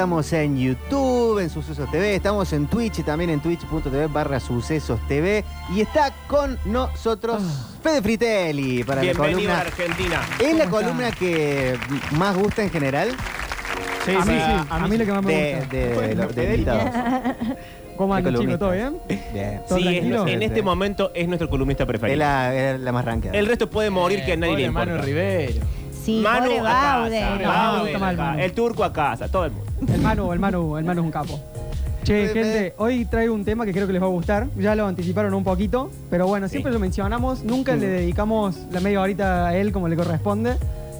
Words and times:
estamos 0.00 0.32
en 0.32 0.56
YouTube, 0.56 1.40
en 1.40 1.50
Sucesos 1.50 1.90
TV, 1.90 2.14
estamos 2.14 2.50
en 2.54 2.66
Twitch 2.68 3.00
y 3.00 3.02
también 3.02 3.28
en 3.28 3.38
twitch.tv 3.38 4.06
barra 4.06 4.40
Sucesos 4.40 4.98
TV. 5.06 5.44
Y 5.76 5.82
está 5.82 6.10
con 6.26 6.58
nosotros 6.64 7.42
Fede 7.82 8.00
Fritelli 8.00 8.82
para 8.82 9.02
la 9.02 9.12
Bienvenido 9.12 9.36
columna. 9.40 9.58
a 9.58 9.60
Argentina. 9.60 10.20
¿Es 10.38 10.56
la 10.56 10.70
columna 10.70 11.10
que 11.10 11.76
más 12.12 12.34
gusta 12.34 12.62
en 12.62 12.70
general? 12.70 13.10
Sí, 14.06 14.12
a 14.12 14.24
mí 14.24 14.32
sí, 14.32 14.40
sí, 14.40 14.66
a 14.70 14.88
mí 14.88 14.96
lo 14.96 15.04
que 15.04 15.12
más 15.12 15.22
me 15.22 15.54
gusta. 15.58 15.66
de, 15.76 15.88
de, 16.08 16.14
los- 16.14 16.34
de 16.34 16.44
invitados. 16.54 16.90
¿Cómo 17.98 18.14
andan, 18.14 18.34
chicos? 18.36 18.58
¿Todo 18.58 18.70
bien? 18.70 18.96
Bien. 19.34 19.60
¿Todo 19.68 19.76
Sí, 19.78 19.86
es- 19.86 19.92
tranquilo? 20.00 20.28
en 20.28 20.42
este 20.42 20.62
momento 20.62 21.10
es 21.14 21.28
nuestro 21.28 21.50
columnista 21.50 21.82
Es 21.82 21.88
preferido. 21.88 22.16
la, 22.20 22.54
es 22.54 22.80
la 22.80 22.90
más 22.90 23.04
rankeada. 23.04 23.36
El 23.36 23.44
resto 23.44 23.68
puede 23.68 23.90
morir 23.90 24.24
que 24.24 24.32
a 24.32 24.36
nadie 24.38 24.56
le 24.56 24.62
importa. 24.64 24.92
Manu 24.92 25.02
Rivero. 25.04 25.60
Sí, 26.02 26.22
Manu 26.24 26.52
a 26.52 26.62
Baude. 26.62 27.20
casa, 27.20 27.46
Baude 27.46 27.92
Baude, 27.92 27.98
Manu. 28.16 28.38
El 28.40 28.52
turco 28.52 28.82
a 28.82 28.90
casa, 28.94 29.28
todo 29.28 29.44
el 29.44 29.50
mundo. 29.50 29.69
El 29.88 30.00
Manu, 30.00 30.32
el 30.32 30.38
Manu, 30.38 30.76
el 30.76 30.84
Manu 30.84 31.00
es 31.00 31.04
un 31.04 31.10
capo. 31.10 31.40
Che, 32.04 32.28
gente, 32.28 32.74
hoy 32.78 33.04
traigo 33.04 33.34
un 33.34 33.44
tema 33.44 33.64
que 33.66 33.72
creo 33.72 33.86
que 33.86 33.92
les 33.92 34.02
va 34.02 34.06
a 34.06 34.10
gustar. 34.10 34.48
Ya 34.56 34.74
lo 34.74 34.86
anticiparon 34.86 35.34
un 35.34 35.44
poquito, 35.44 35.90
pero 36.08 36.26
bueno, 36.26 36.48
siempre 36.48 36.72
lo 36.72 36.78
mencionamos. 36.78 37.44
Nunca 37.44 37.76
le 37.76 37.86
dedicamos 37.86 38.56
la 38.72 38.80
media 38.80 39.00
horita 39.00 39.48
a 39.48 39.56
él 39.56 39.72
como 39.72 39.88
le 39.88 39.96
corresponde. 39.96 40.54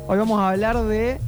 Hoy 0.07 0.19
vamos 0.19 0.41
a 0.41 0.51
hablar 0.51 0.83
de 0.85 1.19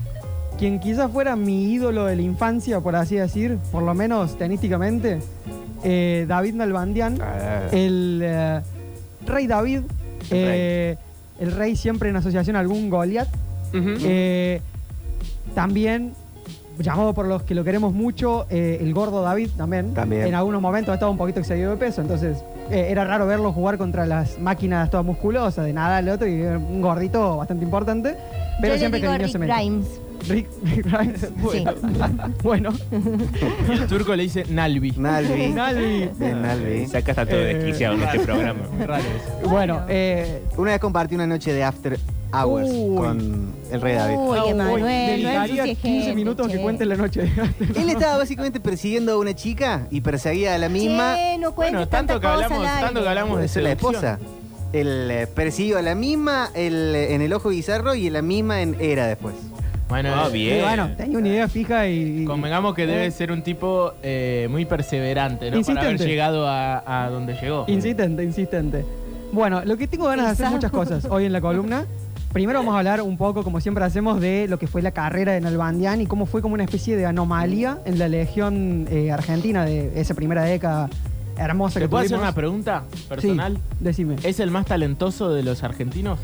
quien 0.59 0.79
quizás 0.79 1.11
fuera 1.11 1.37
mi 1.37 1.73
ídolo 1.73 2.05
de 2.05 2.17
la 2.17 2.23
infancia, 2.23 2.81
por 2.81 2.95
así 2.97 3.17
decir, 3.17 3.59
por 3.71 3.83
lo 3.83 3.95
menos 3.95 4.37
tenísticamente, 4.37 5.21
eh, 5.83 6.27
David 6.29 6.55
Nalbandian. 6.55 7.19
Ah, 7.21 7.69
el 7.73 8.21
eh, 8.23 8.61
rey 9.27 9.47
David, 9.47 9.81
eh, 10.31 10.97
el 11.41 11.53
rey 11.53 11.77
siempre 11.77 12.11
en 12.11 12.17
asociación 12.17 12.57
a 12.57 12.61
algún 12.61 12.91
Goliat. 12.91 13.29
Eh, 13.75 14.61
también, 15.55 16.15
llamado 16.79 17.15
por 17.15 17.27
los 17.27 17.43
que 17.43 17.55
lo 17.55 17.65
queremos 17.65 17.93
mucho, 17.93 18.47
eh, 18.51 18.79
el 18.81 18.93
gordo 18.95 19.23
David 19.23 19.51
también. 19.57 19.95
También. 19.95 20.27
En 20.27 20.35
algunos 20.35 20.61
momentos 20.63 20.93
estaba 20.95 21.11
un 21.11 21.19
poquito 21.19 21.41
excedido 21.41 21.71
de 21.73 21.77
peso, 21.77 22.01
entonces 22.03 22.43
eh, 22.71 22.87
era 22.91 23.05
raro 23.05 23.27
verlo 23.27 23.53
jugar 23.53 23.79
contra 23.79 24.07
las 24.07 24.39
máquinas 24.39 24.91
todas 24.91 25.05
musculosas 25.07 25.65
de 25.65 25.73
nada 25.73 25.99
al 25.99 26.09
otro 26.09 26.27
y 26.27 26.41
era 26.43 26.59
un 26.59 26.81
gordito 26.81 27.37
bastante 27.37 27.65
importante. 27.65 28.17
Pero 28.61 28.75
Yo 28.75 28.79
siempre 28.79 29.01
le 29.01 29.07
digo 29.07 29.13
Rick 29.19 29.33
cariñosamente. 29.33 29.55
Grimes. 29.55 30.01
Rick, 30.29 30.49
Rick 30.63 30.87
Grimes. 30.87 31.29
Sí. 31.51 31.65
bueno, 32.45 32.71
Y 33.69 33.73
el 33.73 33.87
turco 33.89 34.15
le 34.15 34.23
dice 34.23 34.45
Nalvi. 34.49 34.93
Nalvi. 34.97 35.49
Nalvi. 35.55 36.11
Bien, 36.17 36.43
Nalvi. 36.43 36.87
Saca 36.87 37.11
está 37.13 37.27
todo 37.27 37.41
Eh, 37.41 37.55
desquiciado 37.55 37.95
en 37.97 38.03
este 38.03 38.21
programa. 38.21 38.61
Raro 38.87 39.03
eso. 39.03 39.49
bueno, 39.51 39.81
eh, 39.89 40.43
Una 40.57 40.71
vez 40.73 40.81
compartí 40.81 41.15
una 41.17 41.27
noche 41.27 41.53
de 41.53 41.65
After 41.65 41.99
Hours 42.33 42.69
Uy. 42.71 42.97
con 42.97 43.53
el 43.71 43.81
rey 43.81 43.95
David. 43.95 44.17
Uy, 44.19 44.39
Emanuel, 44.49 44.81
no 44.83 44.87
dedicaría 44.87 45.39
ensucies 45.65 45.79
15 45.79 45.99
gente, 46.01 46.15
minutos 46.15 46.47
que 46.49 46.55
che. 46.57 46.63
cuente 46.63 46.85
la 46.87 46.97
noche. 46.97 47.31
Él 47.77 47.91
estaba 47.91 48.17
básicamente 48.19 48.59
persiguiendo 48.61 49.13
a 49.13 49.19
una 49.19 49.35
chica 49.35 49.87
y 49.91 50.01
perseguía 50.01 50.55
a 50.55 50.59
la 50.59 50.69
misma. 50.69 51.15
Che, 51.17 51.39
no 51.39 51.55
cuentes 51.55 51.75
Bueno, 51.75 51.89
tanto 51.89 52.19
que 52.21 52.27
hablamos, 52.27 52.65
tanto 52.65 53.03
que 53.03 53.09
hablamos 53.09 53.41
de 53.41 53.49
ser 53.49 53.63
la 53.65 53.73
esposa. 53.73 54.19
El 54.73 55.11
eh, 55.11 55.27
persiguió 55.27 55.77
a 55.79 55.83
la 55.83 55.95
misma 55.95 56.49
el, 56.55 56.95
eh, 56.95 57.15
en 57.15 57.21
el 57.21 57.33
ojo 57.35 57.51
bizarro 57.51 57.95
y 57.95 58.09
la 58.09 58.23
misma 58.23 58.63
en 58.63 58.77
era 58.81 59.07
después. 59.07 59.35
Bueno, 59.91 60.09
Ah, 60.15 60.29
eh, 60.29 60.33
bien. 60.33 60.63
Bueno, 60.65 60.91
tenía 60.97 61.19
una 61.19 61.29
idea 61.29 61.49
fija 61.49 61.87
y. 61.87 62.23
y- 62.23 62.25
Convengamos 62.25 62.75
que 62.75 62.85
eh, 62.85 62.87
debe 62.87 63.11
ser 63.11 63.31
un 63.31 63.43
tipo 63.43 63.93
eh, 64.03 64.49
muy 64.51 64.65
perseverante, 64.65 65.51
¿no? 65.51 65.61
Para 65.61 65.81
haber 65.81 65.93
Insistente. 65.93 66.07
llegado 66.11 66.49
a, 66.49 67.05
a 67.05 67.11
donde 67.11 67.35
llegó. 67.35 67.67
Insistente, 67.69 68.25
insistente. 68.25 68.87
Bueno, 69.33 69.63
lo 69.67 69.77
que 69.77 69.87
tengo 69.87 70.07
ganas 70.07 70.25
de 70.27 70.33
hacer 70.33 70.49
muchas 70.51 70.71
cosas 70.71 71.05
hoy 71.05 71.27
en 71.27 71.33
la 71.33 71.43
columna. 71.43 71.85
Primero 72.33 72.61
vamos 72.61 72.75
a 72.75 72.79
hablar 72.79 73.03
un 73.03 73.19
poco, 73.19 73.43
como 73.45 73.61
siempre 73.61 73.85
hacemos, 73.85 74.19
de 74.21 74.47
lo 74.49 74.59
que 74.59 74.67
fue 74.67 74.81
la 74.81 74.93
carrera 74.93 75.33
de 75.33 75.41
Nalbandian 75.43 76.01
y 76.01 76.07
cómo 76.07 76.25
fue 76.25 76.41
como 76.41 76.55
una 76.55 76.65
especie 76.65 76.97
de 76.97 77.05
anomalía 77.05 77.79
en 77.85 77.99
la 77.99 78.09
legión 78.09 78.87
eh, 78.91 79.13
argentina 79.13 79.67
de 79.67 80.01
esa 80.01 80.15
primera 80.15 80.43
década 80.43 80.89
hermosa 81.37 81.79
que 81.79 81.85
¿Te 81.87 81.89
puedo 81.91 82.01
hacer 82.01 82.11
tuvimos. 82.13 82.25
una 82.29 82.35
pregunta 82.35 82.85
personal? 83.09 83.57
Sí, 83.57 83.63
decime. 83.81 84.17
¿Es 84.23 84.41
el 84.41 84.51
más 84.51 84.65
talentoso 84.65 85.31
de 85.31 85.43
los 85.43 85.63
argentinos? 85.63 86.19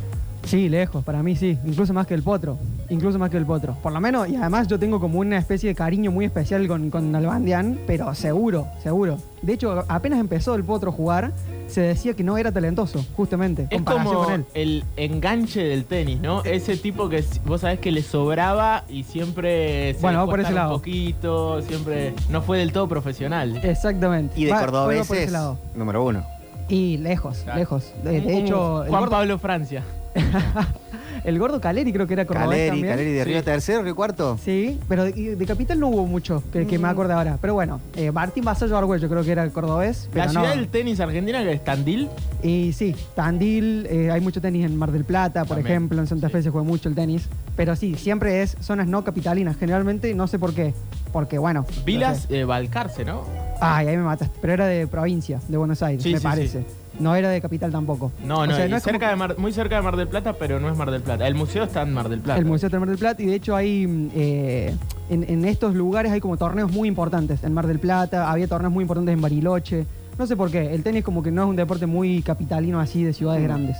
Sí, 0.45 0.71
lejos, 0.71 1.05
para 1.05 1.23
mí 1.23 1.37
sí, 1.37 1.59
incluso 1.67 1.93
más 1.93 2.07
que 2.07 2.15
el 2.15 2.23
potro, 2.23 2.59
incluso 2.89 3.19
más 3.19 3.29
que 3.29 3.37
el 3.37 3.45
potro. 3.45 3.75
Por 3.83 3.93
lo 3.93 4.01
menos, 4.01 4.31
y 4.31 4.37
además 4.37 4.67
yo 4.67 4.79
tengo 4.79 4.99
como 5.01 5.19
una 5.19 5.37
especie 5.37 5.69
de 5.69 5.75
cariño 5.75 6.11
muy 6.11 6.25
especial 6.25 6.67
con, 6.67 6.89
con 6.89 7.13
Nalbandian, 7.13 7.79
pero 7.87 8.15
seguro, 8.15 8.67
seguro. 8.83 9.19
De 9.43 9.53
hecho, 9.53 9.85
apenas 9.89 10.21
empezó 10.21 10.55
el 10.55 10.65
potro 10.65 10.89
a 10.89 10.93
jugar, 10.95 11.33
se 11.69 11.81
decía 11.83 12.15
que 12.15 12.25
no 12.25 12.37
era 12.39 12.51
talentoso, 12.51 13.05
justamente, 13.17 13.67
Es 13.71 13.83
como 13.83 14.25
con 14.25 14.33
él. 14.33 14.45
el 14.55 14.85
enganche 14.97 15.63
del 15.63 15.85
tenis, 15.85 16.21
¿no? 16.21 16.43
Ese 16.45 16.77
tipo 16.77 17.09
que 17.09 17.23
vos 17.45 17.61
sabés 17.61 17.79
que 17.79 17.93
le 17.93 18.03
sobraba 18.03 18.85
y 18.89 19.05
siempre 19.05 19.95
se 19.95 20.01
Bueno, 20.01 20.19
va 20.21 20.27
por 20.27 20.41
ese 20.41 20.49
estar 20.49 20.63
lado. 20.65 20.75
un 20.75 20.81
poquito, 20.81 21.63
siempre 21.63 22.15
no 22.31 22.43
fue 22.43 22.59
del 22.59 22.73
todo 22.73 22.89
profesional. 22.89 23.61
Exactamente. 23.63 24.41
Y 24.41 24.47
de 24.47 24.51
cordobeses, 24.53 25.11
ese 25.11 25.31
lado. 25.31 25.59
número 25.75 26.05
uno. 26.05 26.25
Y 26.69 26.99
lejos, 26.99 27.39
Claro. 27.45 27.59
lejos. 27.59 27.93
De, 28.03 28.21
de 28.21 28.27
Un- 28.27 28.31
hecho, 28.31 28.85
Juan 28.89 28.91
gordo, 29.01 29.11
Pablo 29.11 29.39
Francia. 29.39 29.83
el 31.25 31.39
gordo 31.39 31.61
Caleri 31.61 31.93
creo 31.93 32.07
que 32.07 32.15
era 32.15 32.25
cordobés 32.27 32.49
Caleri, 32.51 32.69
también. 32.71 32.89
Caleri 32.93 33.13
de 33.13 33.25
Sí. 33.25 33.31
Río 33.31 33.45
Tercero, 33.45 33.83
Río 33.83 33.95
Cuarto. 33.97 34.39
Sí, 34.43 34.79
pero 34.89 35.05
de, 35.05 35.37
de 35.37 35.47
Capital 35.47 35.79
no 35.81 35.89
hubo 35.89 36.07
mucho, 36.07 36.43
que, 36.53 36.67
que 36.67 36.79
me 36.79 36.89
acuerdo 36.89 37.15
ahora. 37.15 37.39
Pero 37.41 37.55
bueno, 37.55 37.81
eh, 37.97 38.11
Martín 38.13 38.45
Vasallo 38.45 38.77
Argüello 38.77 39.09
creo 39.09 39.23
que 39.25 39.33
era 39.33 39.43
el 39.45 39.53
cordobés. 39.53 40.09
Pero 40.13 40.27
La 40.27 40.33
no. 40.33 40.41
ciudad 40.41 40.55
del 40.57 40.69
tenis 40.69 41.01
argentina 41.01 41.43
que 41.43 41.53
es 41.53 41.65
Tandil. 41.65 42.09
Y 42.43 42.73
sí, 42.73 42.95
Tandil, 43.15 43.87
eh, 43.91 44.11
hay 44.11 44.21
mucho 44.21 44.41
tenis 44.41 44.65
en 44.65 44.77
Mar 44.77 44.93
del 44.93 45.05
Plata, 45.05 45.45
por 45.45 45.57
También. 45.57 45.67
ejemplo, 45.77 46.01
en 46.01 46.07
Santa 46.07 46.29
Fe 46.29 46.43
se 46.43 46.51
juega 46.51 46.67
mucho 46.67 46.89
el 46.89 46.95
tenis. 46.95 47.29
Pero 47.57 47.75
sí, 47.77 47.95
siempre 47.97 48.43
es 48.43 48.57
zonas 48.61 48.87
no 48.87 49.03
capitalinas, 49.05 49.57
generalmente, 49.57 50.15
no 50.15 50.27
sé 50.29 50.39
por 50.39 50.55
qué. 50.55 50.75
Porque 51.13 51.39
bueno. 51.39 51.65
no 51.69 51.85
Vilas 51.85 52.27
sé. 52.29 52.41
eh, 52.41 52.45
Balcarce, 52.45 53.05
¿no? 53.05 53.23
Ay, 53.61 53.89
ahí 53.89 53.97
me 53.97 54.05
mataste. 54.05 54.33
Pero 54.41 54.53
era 54.53 54.67
de 54.67 54.87
provincia, 54.87 55.41
de 55.49 55.57
Buenos 55.57 55.83
Aires, 55.83 56.03
Sí, 56.03 56.13
me 56.13 56.19
sí, 56.19 56.23
parece. 56.25 56.65
No 56.99 57.15
era 57.15 57.29
de 57.29 57.41
capital 57.41 57.71
tampoco. 57.71 58.11
No, 58.25 58.41
O 58.41 58.47
no, 58.47 58.55
sea, 58.55 58.65
es 58.65 58.71
como 58.71 58.81
cerca 58.81 59.11
de 59.11 59.17
Mar- 59.17 59.39
muy 59.39 59.53
cerca 59.53 59.77
de 59.77 59.83
Mar 59.83 59.97
del 59.97 60.09
Plata, 60.09 60.33
pero 60.33 60.59
no 60.59 60.69
es 60.69 60.77
Mar 60.77 60.91
del 60.91 61.01
Plata. 61.03 61.27
El 61.29 61.35
museo 61.37 61.65
está 61.65 61.83
en 61.83 61.93
Mar 61.95 62.09
del 62.09 62.21
Plata. 62.21 62.39
El 62.41 62.45
Museo 62.47 62.69
de 62.69 62.79
Mar 62.79 62.89
del 62.89 62.99
Plata 62.99 63.23
y 63.23 63.27
de 63.27 63.35
hecho 63.35 63.55
hay 63.55 63.87
mm, 63.87 64.11
eh, 64.15 64.75
en, 65.11 65.23
en 65.29 65.45
estos 65.45 65.75
lugares 65.75 66.11
hay 66.13 66.21
como 66.21 66.37
torneos 66.37 66.73
muy 66.73 66.89
importantes. 66.89 67.45
En 67.45 67.53
Mar 67.55 67.67
del 67.67 67.79
Plata 67.79 68.31
había 68.31 68.49
torneos 68.49 68.73
muy 68.73 68.83
importantes 68.83 69.13
en 69.15 69.21
Bariloche. 69.21 69.87
No 70.19 70.27
sé 70.27 70.37
por 70.37 70.51
qué. 70.51 70.75
El 70.75 70.83
tenis 70.83 71.05
como 71.05 71.23
que 71.23 71.31
no 71.31 71.45
es 71.45 71.49
un 71.49 71.57
deporte 71.57 71.87
muy 71.87 72.23
capitalino 72.23 72.81
así 72.81 73.05
de 73.05 73.13
ciudades 73.13 73.43
Mm. 73.43 73.45
grandes. 73.45 73.77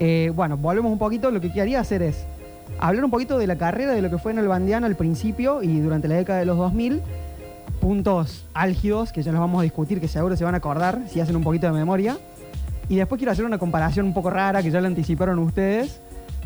Eh, 0.00 0.32
bueno, 0.34 0.56
volvemos 0.56 0.90
un 0.90 0.98
poquito. 0.98 1.30
Lo 1.30 1.40
que 1.40 1.52
quería 1.52 1.78
hacer 1.80 2.02
es 2.02 2.24
hablar 2.80 3.04
un 3.04 3.10
poquito 3.12 3.38
de 3.38 3.46
la 3.46 3.56
carrera, 3.56 3.92
de 3.92 4.02
lo 4.02 4.10
que 4.10 4.18
fue 4.18 4.32
en 4.32 4.38
el 4.38 4.48
Bandiano 4.48 4.86
al 4.86 4.96
principio 4.96 5.62
y 5.62 5.78
durante 5.78 6.08
la 6.08 6.16
década 6.16 6.40
de 6.40 6.46
los 6.46 6.56
2000. 6.56 7.00
Puntos 7.84 8.46
álgidos 8.54 9.12
que 9.12 9.22
ya 9.22 9.30
los 9.30 9.42
vamos 9.42 9.60
a 9.60 9.62
discutir, 9.62 10.00
que 10.00 10.08
seguro 10.08 10.38
se 10.38 10.42
van 10.42 10.54
a 10.54 10.56
acordar 10.56 11.02
si 11.06 11.20
hacen 11.20 11.36
un 11.36 11.42
poquito 11.42 11.66
de 11.66 11.74
memoria. 11.74 12.16
Y 12.88 12.96
después 12.96 13.18
quiero 13.18 13.30
hacer 13.30 13.44
una 13.44 13.58
comparación 13.58 14.06
un 14.06 14.14
poco 14.14 14.30
rara 14.30 14.62
que 14.62 14.70
ya 14.70 14.80
la 14.80 14.86
anticiparon 14.86 15.38
ustedes 15.38 16.00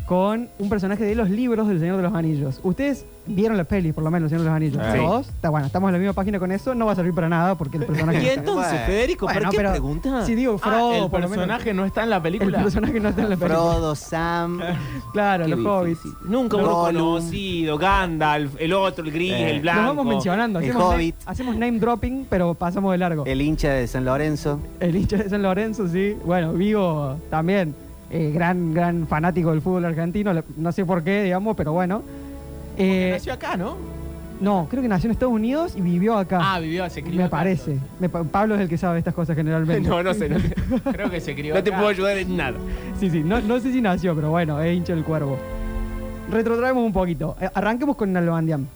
con 0.09 0.49
un 0.57 0.69
personaje 0.69 1.03
de 1.05 1.13
los 1.13 1.29
libros 1.29 1.67
del 1.67 1.79
Señor 1.79 1.97
de 1.97 2.01
los 2.01 2.15
Anillos. 2.15 2.59
Ustedes 2.63 3.05
vieron 3.27 3.57
las 3.57 3.67
pelis, 3.67 3.93
por 3.93 4.03
lo 4.03 4.09
menos, 4.09 4.31
del 4.31 4.39
Señor 4.39 4.55
de 4.55 4.65
los 4.65 4.79
Anillos. 4.79 4.91
Sí. 4.91 5.05
Todos. 5.05 5.29
Está 5.29 5.49
bueno, 5.51 5.67
estamos 5.67 5.89
en 5.89 5.93
la 5.93 5.99
misma 5.99 6.13
página 6.13 6.39
con 6.39 6.51
eso. 6.51 6.73
No 6.73 6.87
va 6.87 6.93
a 6.93 6.95
servir 6.95 7.13
para 7.13 7.29
nada 7.29 7.53
porque 7.53 7.77
el 7.77 7.85
personaje. 7.85 8.23
Y 8.23 8.29
entonces. 8.29 8.79
Federico, 8.87 9.27
Bueno, 9.27 9.41
¿por 9.41 9.51
qué 9.51 9.57
pero 9.57 9.69
pregunta? 9.69 10.25
Si 10.25 10.33
digo 10.33 10.55
Ah, 10.55 10.67
Frodo, 10.67 11.05
el 11.05 11.11
por 11.11 11.19
lo 11.21 11.29
menos, 11.29 11.45
personaje 11.45 11.73
no 11.75 11.85
está 11.85 12.01
en 12.01 12.09
la 12.09 12.15
el 12.15 12.21
película. 12.23 12.63
personaje 12.63 12.99
no 12.99 13.09
está 13.09 13.21
en 13.21 13.29
la 13.29 13.35
película. 13.37 13.59
Frodo, 13.61 13.95
Sam. 13.95 14.59
Claro, 15.13 15.47
los 15.47 15.63
hobbits. 15.63 16.01
Nunca 16.25 16.57
uno 16.57 16.71
conocido, 16.71 17.77
Gandalf, 17.77 18.55
el 18.59 18.73
otro, 18.73 19.05
el 19.05 19.11
gris, 19.11 19.31
Eh. 19.33 19.51
el 19.51 19.61
blanco. 19.61 19.81
Los 19.81 19.89
vamos 19.95 20.05
mencionando. 20.07 20.59
El 20.59 20.65
Hacemos, 20.71 20.83
name, 20.85 20.95
Hobbit. 20.95 21.15
hacemos 21.27 21.55
name 21.55 21.79
dropping, 21.79 22.25
pero 22.27 22.55
pasamos 22.55 22.91
de 22.93 22.97
largo. 22.97 23.25
El 23.27 23.41
hincha 23.43 23.69
de 23.73 23.85
San 23.85 24.05
Lorenzo. 24.05 24.59
El 24.79 24.95
hincha 24.95 25.17
de 25.17 25.29
San 25.29 25.43
Lorenzo, 25.43 25.87
sí. 25.87 26.15
Bueno, 26.25 26.53
Vigo 26.53 27.15
también, 27.29 27.75
eh, 28.09 28.31
gran, 28.33 28.73
gran 28.73 29.07
fanático 29.07 29.51
del 29.51 29.61
fútbol 29.61 29.85
argentino. 29.85 30.31
No 30.57 30.71
sé 30.71 30.85
por 30.85 31.03
qué, 31.03 31.23
digamos, 31.23 31.55
pero 31.55 31.73
bueno. 31.73 32.01
Eh, 32.77 33.09
nació 33.13 33.33
acá, 33.33 33.57
¿no? 33.57 33.75
no, 34.41 34.67
creo 34.69 34.81
que 34.81 34.87
nació 34.87 35.07
en 35.09 35.11
Estados 35.11 35.33
Unidos 35.33 35.73
y 35.75 35.81
vivió 35.81 36.17
acá. 36.17 36.39
Ah, 36.41 36.59
vivió, 36.61 36.89
se 36.89 37.03
crió 37.03 37.17
me 37.17 37.23
acá, 37.25 37.31
parece. 37.37 37.77
Me 37.99 38.07
pa- 38.07 38.23
Pablo 38.23 38.55
es 38.55 38.61
el 38.61 38.69
que 38.69 38.77
sabe 38.77 38.99
estas 38.99 39.13
cosas 39.13 39.35
generalmente. 39.35 39.89
No, 39.89 40.01
no 40.01 40.13
sé, 40.13 40.29
no, 40.29 40.39
sé. 40.39 40.55
Creo 40.93 41.09
que 41.09 41.19
se 41.19 41.35
crió 41.35 41.55
No 41.55 41.61
te 41.61 41.69
acá. 41.71 41.77
puedo 41.79 41.89
ayudar 41.89 42.17
en 42.17 42.37
nada. 42.37 42.57
Sí, 42.97 43.09
sí, 43.09 43.21
no, 43.21 43.41
no 43.41 43.59
sé 43.59 43.73
si 43.73 43.81
nació, 43.81 44.15
pero 44.15 44.29
bueno, 44.29 44.61
es 44.61 44.75
hincha 44.77 44.95
del 44.95 45.03
cuervo. 45.03 45.37
Retrotraemos 46.31 46.85
un 46.85 46.93
poquito. 46.93 47.35
Eh, 47.41 47.49
arranquemos 47.53 47.95
con 47.97 48.13
Nalbandian. 48.13 48.67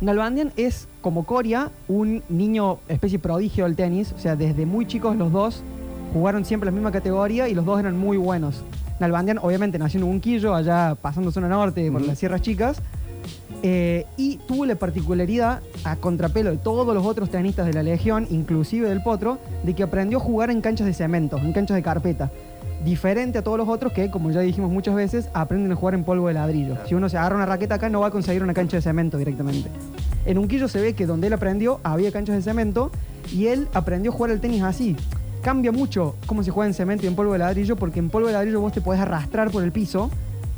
Nalbandian 0.00 0.52
es, 0.56 0.88
como 1.02 1.24
Coria, 1.24 1.70
un 1.88 2.22
niño 2.30 2.78
especie 2.88 3.18
prodigio 3.18 3.64
del 3.64 3.76
tenis. 3.76 4.12
O 4.16 4.18
sea, 4.18 4.36
desde 4.36 4.64
muy 4.64 4.86
chicos 4.86 5.16
los 5.16 5.30
dos 5.32 5.62
jugaron 6.14 6.44
siempre 6.44 6.66
la 6.66 6.70
misma 6.70 6.92
categoría 6.92 7.48
y 7.48 7.54
los 7.54 7.64
dos 7.64 7.78
eran 7.80 7.98
muy 7.98 8.16
buenos. 8.16 8.62
Nalbandian, 9.00 9.38
obviamente, 9.38 9.78
nació 9.78 9.98
en 9.98 10.04
Unquillo, 10.04 10.54
allá 10.54 10.94
pasando 10.94 11.32
zona 11.32 11.48
norte, 11.48 11.90
por 11.90 12.00
las 12.00 12.18
Sierras 12.18 12.40
Chicas. 12.40 12.80
Eh, 13.62 14.06
y 14.16 14.36
tuvo 14.46 14.64
la 14.64 14.76
particularidad, 14.76 15.60
a 15.82 15.96
contrapelo 15.96 16.50
de 16.50 16.58
todos 16.58 16.94
los 16.94 17.04
otros 17.04 17.30
tenistas 17.30 17.66
de 17.66 17.72
la 17.72 17.82
Legión, 17.82 18.28
inclusive 18.30 18.88
del 18.88 19.02
Potro, 19.02 19.38
de 19.64 19.74
que 19.74 19.82
aprendió 19.82 20.18
a 20.18 20.20
jugar 20.20 20.50
en 20.50 20.60
canchas 20.60 20.86
de 20.86 20.94
cemento, 20.94 21.36
en 21.38 21.52
canchas 21.52 21.74
de 21.74 21.82
carpeta. 21.82 22.30
Diferente 22.84 23.38
a 23.38 23.42
todos 23.42 23.58
los 23.58 23.68
otros 23.68 23.92
que, 23.92 24.10
como 24.10 24.30
ya 24.30 24.40
dijimos 24.40 24.70
muchas 24.70 24.94
veces, 24.94 25.28
aprenden 25.32 25.72
a 25.72 25.74
jugar 25.74 25.94
en 25.94 26.04
polvo 26.04 26.28
de 26.28 26.34
ladrillo. 26.34 26.76
Si 26.86 26.94
uno 26.94 27.08
se 27.08 27.16
agarra 27.16 27.36
una 27.36 27.46
raqueta 27.46 27.76
acá, 27.76 27.88
no 27.88 28.00
va 28.00 28.08
a 28.08 28.10
conseguir 28.10 28.42
una 28.42 28.54
cancha 28.54 28.76
de 28.76 28.82
cemento 28.82 29.18
directamente. 29.18 29.70
En 30.26 30.38
Unquillo 30.38 30.68
se 30.68 30.80
ve 30.80 30.92
que 30.92 31.06
donde 31.06 31.26
él 31.26 31.32
aprendió 31.32 31.80
había 31.82 32.12
canchas 32.12 32.36
de 32.36 32.42
cemento 32.42 32.92
y 33.32 33.46
él 33.46 33.68
aprendió 33.72 34.12
a 34.12 34.14
jugar 34.14 34.30
el 34.30 34.40
tenis 34.40 34.62
así. 34.62 34.96
Cambia 35.44 35.70
mucho 35.72 36.16
cómo 36.26 36.42
se 36.42 36.50
juega 36.50 36.66
en 36.68 36.72
cemento 36.74 37.04
y 37.04 37.08
en 37.08 37.14
polvo 37.14 37.34
de 37.34 37.38
ladrillo, 37.40 37.76
porque 37.76 37.98
en 37.98 38.08
polvo 38.08 38.28
de 38.28 38.32
ladrillo 38.32 38.60
vos 38.62 38.72
te 38.72 38.80
podés 38.80 39.00
arrastrar 39.02 39.50
por 39.50 39.62
el 39.62 39.72
piso 39.72 40.10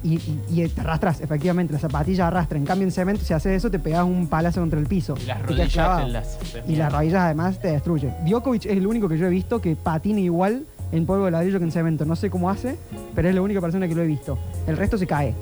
y, 0.05 0.15
y- 0.15 0.41
y 0.63 0.69
te 0.69 0.81
arrastras, 0.81 1.21
efectivamente, 1.21 1.73
la 1.73 1.81
zapatilla 1.81 2.29
arrastra. 2.29 2.57
En 2.57 2.65
cambio, 2.65 2.87
en 2.87 2.93
cemento, 2.93 3.25
si 3.25 3.35
haces 3.35 3.57
eso, 3.57 3.69
te 3.69 3.81
pegas 3.81 4.05
un 4.05 4.29
palazo 4.29 4.61
contra 4.61 4.79
el 4.79 4.87
piso. 4.87 5.15
Y 5.21 5.27
las 5.27 5.43
rodillas 5.43 5.67
te 6.07 6.09
las- 6.13 6.39
Y 6.69 6.77
las 6.77 6.93
rodillas 6.93 7.23
además 7.25 7.59
te 7.61 7.69
destruyen. 7.69 8.15
Djokovic 8.25 8.67
es 8.67 8.73
el 8.77 8.87
único 8.87 9.09
que 9.09 9.19
yo 9.19 9.27
he 9.27 9.31
visto 9.31 9.61
que 9.61 9.75
patina 9.75 10.21
igual 10.21 10.65
en 10.93 11.05
polvo 11.05 11.25
de 11.25 11.33
ladrillo 11.33 11.59
que 11.59 11.65
en 11.65 11.73
cemento. 11.73 12.05
No 12.05 12.15
sé 12.15 12.31
cómo 12.31 12.49
hace, 12.49 12.77
pero 13.17 13.29
es 13.29 13.35
la 13.35 13.43
única 13.43 13.61
persona 13.61 13.89
que 13.89 13.95
lo 13.97 14.03
he 14.03 14.07
visto. 14.07 14.39
El 14.69 14.77
resto 14.77 14.97
se 14.99 15.07
cae. 15.09 15.35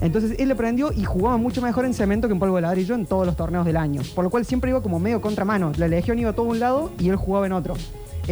Entonces 0.00 0.36
él 0.38 0.50
aprendió 0.52 0.92
y 0.92 1.04
jugaba 1.04 1.36
mucho 1.38 1.60
mejor 1.60 1.84
en 1.86 1.92
cemento 1.92 2.28
que 2.28 2.34
en 2.34 2.38
polvo 2.38 2.54
de 2.56 2.62
ladrillo 2.62 2.94
en 2.94 3.04
todos 3.04 3.26
los 3.26 3.34
torneos 3.36 3.66
del 3.66 3.76
año. 3.76 4.00
Por 4.14 4.22
lo 4.24 4.30
cual 4.30 4.46
siempre 4.46 4.70
iba 4.70 4.80
como 4.80 5.00
medio 5.00 5.20
contramano. 5.20 5.72
La 5.76 5.88
legión 5.88 6.18
iba 6.20 6.30
a 6.30 6.32
todo 6.34 6.46
un 6.46 6.60
lado 6.60 6.92
y 7.00 7.08
él 7.08 7.16
jugaba 7.16 7.46
en 7.46 7.52
otro. 7.52 7.74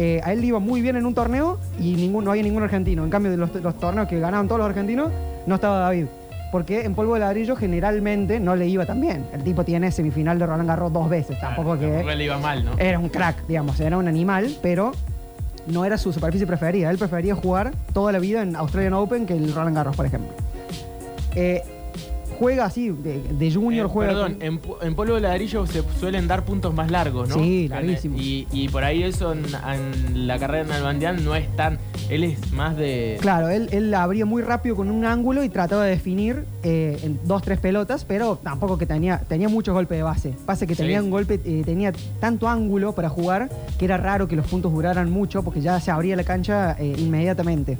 Eh, 0.01 0.21
a 0.23 0.31
él 0.31 0.39
le 0.39 0.47
iba 0.47 0.59
muy 0.59 0.81
bien 0.81 0.95
en 0.95 1.05
un 1.05 1.13
torneo 1.13 1.59
y 1.77 1.93
ningún, 1.95 2.23
no 2.23 2.31
había 2.31 2.43
ningún 2.43 2.63
argentino. 2.63 3.03
En 3.03 3.09
cambio, 3.09 3.31
de 3.31 3.35
los, 3.35 3.53
los 3.55 3.77
torneos 3.77 4.07
que 4.07 4.17
ganaban 4.17 4.47
todos 4.47 4.59
los 4.59 4.69
argentinos, 4.69 5.11
no 5.45 5.55
estaba 5.55 5.79
David. 5.79 6.05
Porque 6.53 6.85
en 6.85 6.95
polvo 6.95 7.15
de 7.15 7.19
ladrillo 7.19 7.57
generalmente 7.57 8.39
no 8.39 8.55
le 8.55 8.65
iba 8.69 8.85
tan 8.85 9.01
bien. 9.01 9.25
El 9.33 9.43
tipo 9.43 9.65
tiene 9.65 9.91
semifinal 9.91 10.39
de 10.39 10.45
Roland 10.45 10.69
Garros 10.69 10.93
dos 10.93 11.09
veces. 11.09 11.37
Tampoco 11.41 11.77
que 11.77 11.89
Tampoco 11.89 12.15
le 12.15 12.23
iba 12.23 12.37
mal, 12.37 12.63
¿no? 12.63 12.77
era 12.77 12.97
un 12.97 13.09
crack, 13.09 13.45
digamos, 13.45 13.77
era 13.81 13.97
un 13.97 14.07
animal, 14.07 14.55
pero 14.61 14.93
no 15.67 15.83
era 15.83 15.97
su 15.97 16.13
superficie 16.13 16.47
preferida. 16.47 16.89
Él 16.89 16.97
prefería 16.97 17.35
jugar 17.35 17.73
toda 17.91 18.13
la 18.13 18.19
vida 18.19 18.41
en 18.41 18.55
Australian 18.55 18.93
Open 18.93 19.25
que 19.25 19.33
el 19.33 19.53
Roland 19.53 19.75
Garros, 19.75 19.97
por 19.97 20.05
ejemplo. 20.05 20.31
Eh, 21.35 21.61
juega 22.39 22.65
así, 22.65 22.89
de, 22.89 23.21
de 23.37 23.53
junior 23.53 23.85
Eh, 23.87 23.89
juega. 23.91 24.11
Perdón, 24.13 24.33
con- 24.35 24.41
en, 24.43 24.59
en 24.81 24.95
polvo 24.95 25.15
de 25.15 25.21
ladrillo 25.21 25.67
se 25.67 25.83
suelen 25.99 26.27
dar 26.27 26.43
puntos 26.45 26.73
más 26.73 26.89
largos, 26.89 27.29
¿no? 27.29 27.35
Sí, 27.35 27.67
larguísimos. 27.67 28.19
Y, 28.21 28.47
y 28.51 28.69
por 28.69 28.83
ahí 28.83 29.03
eso 29.03 29.33
en, 29.33 29.43
en 29.45 30.27
la 30.27 30.39
carrera 30.39 30.65
en 30.65 30.71
Albandián 30.71 31.23
no 31.25 31.35
es 31.35 31.53
tan. 31.55 31.77
Él 32.09 32.23
es 32.23 32.51
más 32.53 32.75
de. 32.77 33.17
Claro, 33.21 33.49
él, 33.49 33.67
él 33.71 33.91
la 33.91 34.03
abría 34.03 34.25
muy 34.25 34.41
rápido 34.41 34.75
con 34.75 34.89
un 34.89 35.05
ángulo 35.05 35.43
y 35.43 35.49
trataba 35.49 35.83
de 35.83 35.91
definir 35.91 36.45
eh, 36.63 36.97
en 37.03 37.19
dos, 37.25 37.41
tres 37.43 37.59
pelotas, 37.59 38.05
pero 38.05 38.37
tampoco 38.41 38.77
que 38.77 38.85
tenía, 38.85 39.19
tenía 39.27 39.49
muchos 39.49 39.73
golpes 39.73 39.97
de 39.97 40.03
base. 40.03 40.33
Pasa 40.45 40.65
que 40.65 40.73
Sí. 40.75 40.81
tenía 40.83 41.03
un 41.03 41.09
golpe, 41.11 41.39
eh, 41.45 41.61
tenía 41.65 41.91
tanto 42.19 42.47
ángulo 42.47 42.93
para 42.93 43.09
jugar 43.09 43.49
que 43.77 43.85
era 43.85 43.97
raro 43.97 44.27
que 44.27 44.35
los 44.35 44.47
puntos 44.47 44.71
duraran 44.71 45.11
mucho 45.11 45.43
porque 45.43 45.61
ya 45.61 45.79
se 45.79 45.91
abría 45.91 46.15
la 46.15 46.23
cancha 46.23 46.75
eh, 46.79 46.95
inmediatamente. 46.97 47.77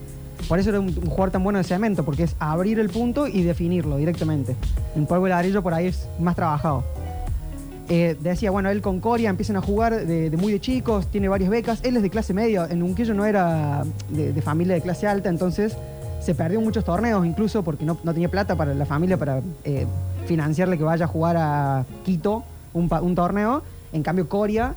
Por 0.47 0.59
eso 0.59 0.69
era 0.69 0.79
un, 0.79 0.93
jugador 0.93 1.31
tan 1.31 1.43
bueno 1.43 1.59
de 1.59 1.63
cemento, 1.63 2.03
porque 2.03 2.23
es 2.23 2.35
abrir 2.39 2.79
el 2.79 2.89
punto 2.89 3.27
y 3.27 3.43
definirlo 3.43 3.97
directamente. 3.97 4.55
En 4.95 5.05
polvo 5.05 5.25
de 5.25 5.31
ladrillo 5.31 5.61
por 5.61 5.73
ahí 5.73 5.87
es 5.87 6.07
más 6.19 6.35
trabajado. 6.35 6.83
Eh, 7.89 8.15
decía, 8.19 8.51
bueno, 8.51 8.69
él 8.69 8.81
con 8.81 8.99
Coria 8.99 9.29
empiezan 9.29 9.55
a 9.55 9.61
jugar 9.61 10.05
de, 10.05 10.29
muy 10.37 10.51
de 10.51 10.59
chicos, 10.59 11.07
tiene 11.07 11.27
varias 11.27 11.49
becas. 11.49 11.79
Él 11.83 11.97
es 11.97 12.03
de 12.03 12.09
clase 12.09 12.33
media, 12.33 12.67
en 12.69 12.83
Unquillo 12.83 13.13
no 13.13 13.25
era 13.25 13.83
de, 14.09 14.41
familia 14.41 14.75
de 14.75 14.81
clase 14.81 15.07
alta, 15.07 15.29
entonces 15.29 15.75
se 16.21 16.35
perdió 16.35 16.61
muchos 16.61 16.83
torneos 16.83 17.25
incluso 17.25 17.63
porque 17.63 17.85
no, 17.85 17.97
no 18.03 18.13
tenía 18.13 18.29
plata 18.29 18.55
para 18.55 18.73
la 18.73 18.85
familia 18.85 19.17
para 19.17 19.41
eh, 19.63 19.87
financiarle 20.27 20.77
que 20.77 20.83
vaya 20.83 21.05
a 21.05 21.07
jugar 21.07 21.37
a 21.37 21.85
Quito 22.05 22.43
un 22.73 23.15
torneo. 23.15 23.63
En 23.91 24.03
cambio, 24.03 24.29
Coria 24.29 24.75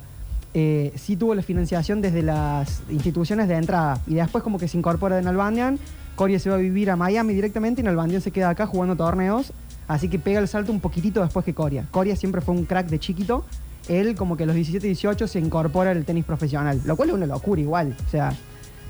eh, 0.53 0.93
sí 0.95 1.15
tuvo 1.15 1.33
la 1.33 1.41
financiación 1.41 2.01
desde 2.01 2.21
las 2.21 2.83
instituciones 2.89 3.47
de 3.47 3.55
entrada 3.55 3.99
y 4.05 4.15
después 4.15 4.43
como 4.43 4.59
que 4.59 4.67
se 4.67 4.77
incorpora 4.77 5.19
en 5.19 5.27
Albandian. 5.27 5.79
Coria 6.15 6.39
se 6.39 6.49
va 6.49 6.55
a 6.55 6.59
vivir 6.59 6.91
a 6.91 6.95
Miami 6.95 7.33
directamente 7.33 7.81
y 7.81 7.87
Albandian 7.87 8.21
se 8.21 8.31
queda 8.31 8.49
acá 8.49 8.67
jugando 8.67 8.95
torneos. 8.95 9.51
Así 9.87 10.09
que 10.09 10.19
pega 10.19 10.39
el 10.39 10.47
salto 10.47 10.71
un 10.71 10.79
poquitito 10.79 11.21
después 11.21 11.43
que 11.43 11.53
Coria. 11.53 11.85
Coria 11.91 12.15
siempre 12.15 12.41
fue 12.41 12.55
un 12.55 12.65
crack 12.65 12.87
de 12.87 12.99
chiquito. 12.99 13.43
Él 13.89 14.15
como 14.15 14.37
que 14.37 14.43
a 14.43 14.45
los 14.45 14.55
17, 14.55 14.85
18 14.85 15.27
se 15.27 15.39
incorpora 15.39 15.91
al 15.91 16.05
tenis 16.05 16.23
profesional, 16.23 16.79
lo 16.85 16.95
cual 16.95 17.09
es 17.09 17.15
una 17.15 17.25
locura 17.25 17.59
igual. 17.59 17.95
O 18.07 18.09
sea, 18.09 18.31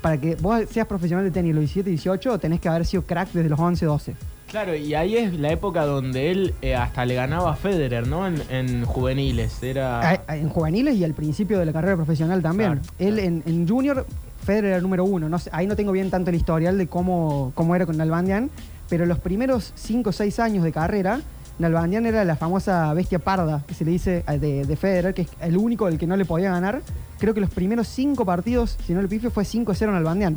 para 0.00 0.20
que 0.20 0.36
vos 0.36 0.62
seas 0.70 0.86
profesional 0.86 1.24
de 1.24 1.30
tenis 1.30 1.52
a 1.52 1.54
los 1.54 1.62
17, 1.62 1.90
18 1.90 2.38
tenés 2.38 2.60
que 2.60 2.68
haber 2.68 2.84
sido 2.84 3.02
crack 3.02 3.32
desde 3.32 3.48
los 3.48 3.58
11, 3.58 3.86
12. 3.86 4.14
Claro, 4.54 4.76
y 4.76 4.94
ahí 4.94 5.16
es 5.16 5.36
la 5.40 5.50
época 5.50 5.84
donde 5.84 6.30
él 6.30 6.54
eh, 6.62 6.76
hasta 6.76 7.04
le 7.04 7.16
ganaba 7.16 7.50
a 7.50 7.56
Federer, 7.56 8.06
¿no? 8.06 8.24
En, 8.24 8.40
en 8.50 8.84
juveniles. 8.84 9.60
Era. 9.64 10.12
Ah, 10.12 10.20
ah, 10.28 10.36
En 10.36 10.48
juveniles 10.48 10.94
y 10.94 11.02
al 11.02 11.12
principio 11.12 11.58
de 11.58 11.66
la 11.66 11.72
carrera 11.72 11.96
profesional 11.96 12.40
también. 12.40 12.74
Claro, 12.74 12.88
Él 13.00 13.18
en, 13.18 13.42
en 13.46 13.66
junior, 13.66 14.06
Federer 14.44 14.66
era 14.66 14.76
el 14.76 14.84
número 14.84 15.02
uno. 15.04 15.28
No 15.28 15.40
sé, 15.40 15.50
ahí 15.52 15.66
no 15.66 15.74
tengo 15.74 15.90
bien 15.90 16.08
tanto 16.08 16.30
el 16.30 16.36
historial 16.36 16.78
de 16.78 16.86
cómo, 16.86 17.50
cómo 17.56 17.74
era 17.74 17.84
con 17.84 17.96
Nalbandian, 17.96 18.48
pero 18.88 19.06
los 19.06 19.18
primeros 19.18 19.72
5 19.74 20.10
o 20.10 20.12
6 20.12 20.38
años 20.38 20.62
de 20.62 20.70
carrera, 20.70 21.20
Nalbandian 21.58 22.06
era 22.06 22.24
la 22.24 22.36
famosa 22.36 22.94
bestia 22.94 23.18
parda, 23.18 23.64
que 23.66 23.74
se 23.74 23.84
le 23.84 23.90
dice 23.90 24.22
eh, 24.28 24.38
de, 24.38 24.66
de 24.66 24.76
Federer, 24.76 25.14
que 25.14 25.22
es 25.22 25.30
el 25.40 25.56
único 25.56 25.86
del 25.86 25.98
que 25.98 26.06
no 26.06 26.16
le 26.16 26.26
podía 26.26 26.52
ganar. 26.52 26.80
Creo 27.18 27.34
que 27.34 27.40
los 27.40 27.50
primeros 27.50 27.88
5 27.88 28.24
partidos, 28.24 28.78
si 28.86 28.92
no 28.94 29.02
le 29.02 29.08
pifio, 29.08 29.32
fue 29.32 29.42
5-0 29.42 29.90
Nalbandian. 29.90 30.36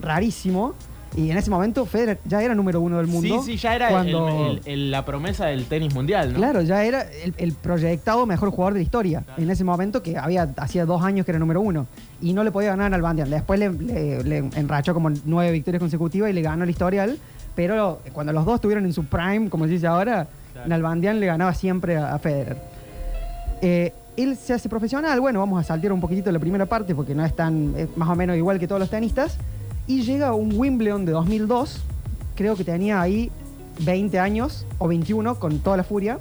Rarísimo. 0.00 0.74
Y 1.16 1.30
en 1.30 1.38
ese 1.38 1.50
momento 1.50 1.84
Federer 1.86 2.18
ya 2.26 2.42
era 2.42 2.54
número 2.54 2.80
uno 2.80 2.98
del 2.98 3.06
mundo. 3.06 3.42
sí, 3.42 3.52
sí, 3.52 3.56
ya 3.56 3.74
era 3.74 3.86
el- 3.88 3.92
cuando- 3.94 4.50
el- 4.50 4.60
el- 4.66 4.90
la 4.90 5.04
promesa 5.04 5.46
del 5.46 5.64
tenis 5.64 5.94
mundial, 5.94 6.32
¿no? 6.32 6.38
Claro, 6.38 6.60
ya 6.62 6.84
era 6.84 7.02
el, 7.02 7.34
el 7.38 7.52
proyectado 7.54 8.24
mejor 8.26 8.50
jugador 8.50 8.74
de 8.74 8.80
la 8.80 8.84
historia. 8.84 9.22
Claro. 9.22 9.42
En 9.42 9.50
ese 9.50 9.64
momento 9.64 10.02
que 10.02 10.16
había 10.18 10.48
hacía 10.58 10.84
dos 10.84 11.02
años 11.02 11.24
que 11.24 11.32
era 11.32 11.38
número 11.38 11.60
uno. 11.60 11.86
Y 12.20 12.32
no 12.34 12.44
le 12.44 12.50
podía 12.52 12.70
ganar 12.70 12.92
al 12.94 13.02
Bandian. 13.02 13.30
Después 13.30 13.58
le, 13.58 13.72
le- 13.72 14.22
le 14.22 14.36
enrachó 14.56 14.92
como 14.94 15.10
nueve 15.24 15.50
victorias 15.52 15.80
consecutivas 15.80 16.30
y 16.30 16.32
le 16.34 16.42
ganó 16.42 16.64
el 16.64 16.70
historial. 16.70 17.18
Pero 17.56 18.00
cuando 18.12 18.32
los 18.32 18.44
dos 18.44 18.56
estuvieron 18.56 18.84
en 18.84 18.92
su 18.92 19.04
prime, 19.04 19.48
como 19.50 19.64
se 19.64 19.72
dice 19.72 19.86
ahora, 19.86 20.28
Claro. 20.52 20.68
Nalbandian 20.68 21.20
le 21.20 21.26
ganaba 21.26 21.54
siempre 21.54 21.96
a, 21.96 22.14
a 22.14 22.18
Federer. 22.18 22.56
Eh, 23.62 23.92
él 24.16 24.36
se 24.36 24.52
hace 24.52 24.68
profesional, 24.68 25.20
bueno, 25.20 25.38
vamos 25.40 25.60
a 25.60 25.62
saltear 25.64 25.92
un 25.92 26.00
poquitito 26.00 26.30
la 26.32 26.38
primera 26.40 26.66
parte 26.66 26.94
porque 26.94 27.14
no 27.14 27.24
es 27.24 27.34
tan, 27.36 27.74
es 27.76 27.96
más 27.96 28.08
o 28.08 28.14
menos 28.16 28.36
igual 28.36 28.58
que 28.58 28.66
todos 28.66 28.80
los 28.80 28.90
tenistas. 28.90 29.36
Y 29.88 30.02
llega 30.02 30.28
a 30.28 30.34
un 30.34 30.52
Wimbledon 30.54 31.06
de 31.06 31.12
2002, 31.12 31.80
creo 32.36 32.56
que 32.56 32.62
tenía 32.62 33.00
ahí 33.00 33.32
20 33.80 34.18
años 34.18 34.66
o 34.76 34.86
21 34.86 35.36
con 35.36 35.60
toda 35.60 35.78
la 35.78 35.82
furia. 35.82 36.18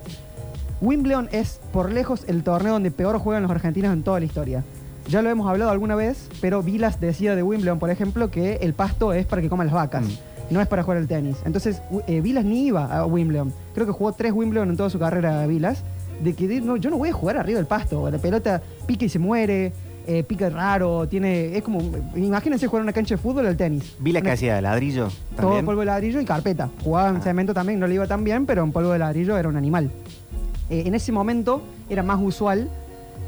Wimbledon 0.80 1.28
es 1.34 1.60
por 1.74 1.92
lejos 1.92 2.24
el 2.28 2.44
torneo 2.44 2.72
donde 2.72 2.92
peor 2.92 3.20
juegan 3.20 3.44
los 3.44 3.52
argentinos 3.52 3.92
en 3.92 4.04
toda 4.04 4.22
la 4.22 4.26
historia. 4.26 4.64
Ya 5.10 5.22
lo 5.22 5.30
hemos 5.30 5.50
hablado 5.50 5.70
alguna 5.70 5.96
vez, 5.96 6.30
pero 6.40 6.64
Vilas 6.64 7.02
decía 7.02 7.36
de 7.36 7.44
Wimbledon, 7.44 7.78
por 7.78 7.90
ejemplo, 7.90 8.32
que 8.32 8.56
el 8.62 8.74
pasto 8.74 9.12
es 9.12 9.26
para 9.26 9.42
que 9.42 9.50
coman 9.50 9.68
las 9.68 9.76
vacas, 9.76 10.06
no 10.50 10.62
es 10.62 10.68
para 10.68 10.84
jugar 10.84 11.00
el 11.00 11.08
tenis. 11.10 11.36
Entonces, 11.44 11.82
eh, 12.08 12.22
Vilas 12.22 12.46
ni 12.46 12.68
iba 12.68 12.86
a 12.86 13.06
Wimbledon. 13.06 13.52
Creo 13.74 13.86
que 13.86 13.92
jugó 13.92 14.14
tres 14.14 14.32
Wimbledon 14.32 14.70
en 14.70 14.78
toda 14.78 14.90
su 14.90 14.98
carrera 14.98 15.46
Vilas. 15.46 15.84
De 16.24 16.34
que 16.34 16.62
no, 16.62 16.78
yo 16.78 16.90
no 16.90 16.98
voy 16.98 17.10
a 17.10 17.14
jugar 17.14 17.38
arriba 17.38 17.58
del 17.58 17.68
pasto. 17.68 18.10
La 18.10 18.18
pelota 18.18 18.62
pica 18.88 19.06
y 19.06 19.10
se 19.10 19.20
muere, 19.20 19.72
eh, 20.08 20.24
pica 20.24 20.50
raro, 20.50 21.08
tiene. 21.08 21.56
Es 21.58 21.62
como. 21.64 21.80
Imagínense 22.16 22.66
jugar 22.68 22.82
una 22.84 22.94
cancha 22.94 23.16
de 23.16 23.22
fútbol 23.22 23.46
al 23.46 23.58
tenis. 23.58 23.96
Vi 24.00 24.12
la 24.14 24.20
Una- 24.20 24.30
que 24.30 24.34
hacía 24.34 24.62
ladrillo. 24.62 25.10
todo 25.36 25.48
también. 25.48 25.66
polvo 25.66 25.82
de 25.82 25.86
ladrillo 25.88 26.22
y 26.22 26.26
carpeta. 26.26 26.70
Jugaba 26.84 27.10
en 27.10 27.18
Ah. 27.18 27.22
cemento 27.22 27.54
también, 27.54 27.80
no 27.80 27.88
le 27.88 27.96
iba 27.96 28.08
tan 28.08 28.24
bien, 28.24 28.46
pero 28.46 28.64
en 28.64 28.72
polvo 28.72 28.92
de 28.94 29.00
ladrillo 29.00 29.38
era 29.38 29.50
un 29.50 29.58
animal. 29.58 29.92
Eh, 30.70 30.84
en 30.86 30.96
ese 30.96 31.12
momento 31.12 31.62
era 31.90 32.04
más 32.04 32.20
usual 32.22 32.70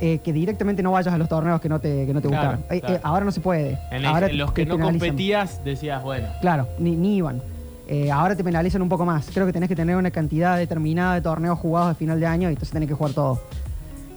eh, 0.02 0.20
que 0.24 0.32
directamente 0.32 0.82
no 0.82 0.92
vayas 0.94 1.14
a 1.14 1.18
los 1.18 1.28
torneos 1.28 1.60
que 1.60 1.68
no 1.68 1.82
te, 1.82 2.06
que 2.06 2.14
no 2.14 2.22
te 2.22 2.30
Claro, 2.30 2.58
gustaban. 2.58 2.78
Eh, 2.78 2.80
claro. 2.80 2.96
eh, 2.96 3.00
ahora 3.04 3.26
no 3.26 3.32
se 3.34 3.42
puede. 3.42 3.78
En, 3.92 3.98
el- 3.98 4.06
ahora 4.06 4.28
en 4.28 4.38
los 4.38 4.54
te 4.54 4.62
que 4.62 4.66
no 4.66 4.76
penalizan. 4.78 5.10
competías 5.10 5.64
decías, 5.66 6.02
bueno. 6.02 6.28
Claro, 6.40 6.68
ni, 6.80 6.96
ni 6.96 7.18
iban. 7.18 7.42
Eh, 7.88 8.10
ahora 8.12 8.36
te 8.36 8.44
penalizan 8.44 8.82
un 8.82 8.88
poco 8.88 9.04
más. 9.06 9.30
Creo 9.34 9.46
que 9.46 9.52
tenés 9.52 9.68
que 9.68 9.76
tener 9.76 9.98
una 9.98 10.12
cantidad 10.12 10.58
determinada 10.58 11.16
de 11.16 11.22
torneos 11.22 11.60
jugados 11.60 11.92
a 11.92 11.96
final 11.96 12.18
de 12.20 12.28
año 12.28 12.48
y 12.50 12.54
entonces 12.54 12.72
tenés 12.72 12.88
que 12.88 12.94
jugar 12.96 13.14
todo. 13.14 13.42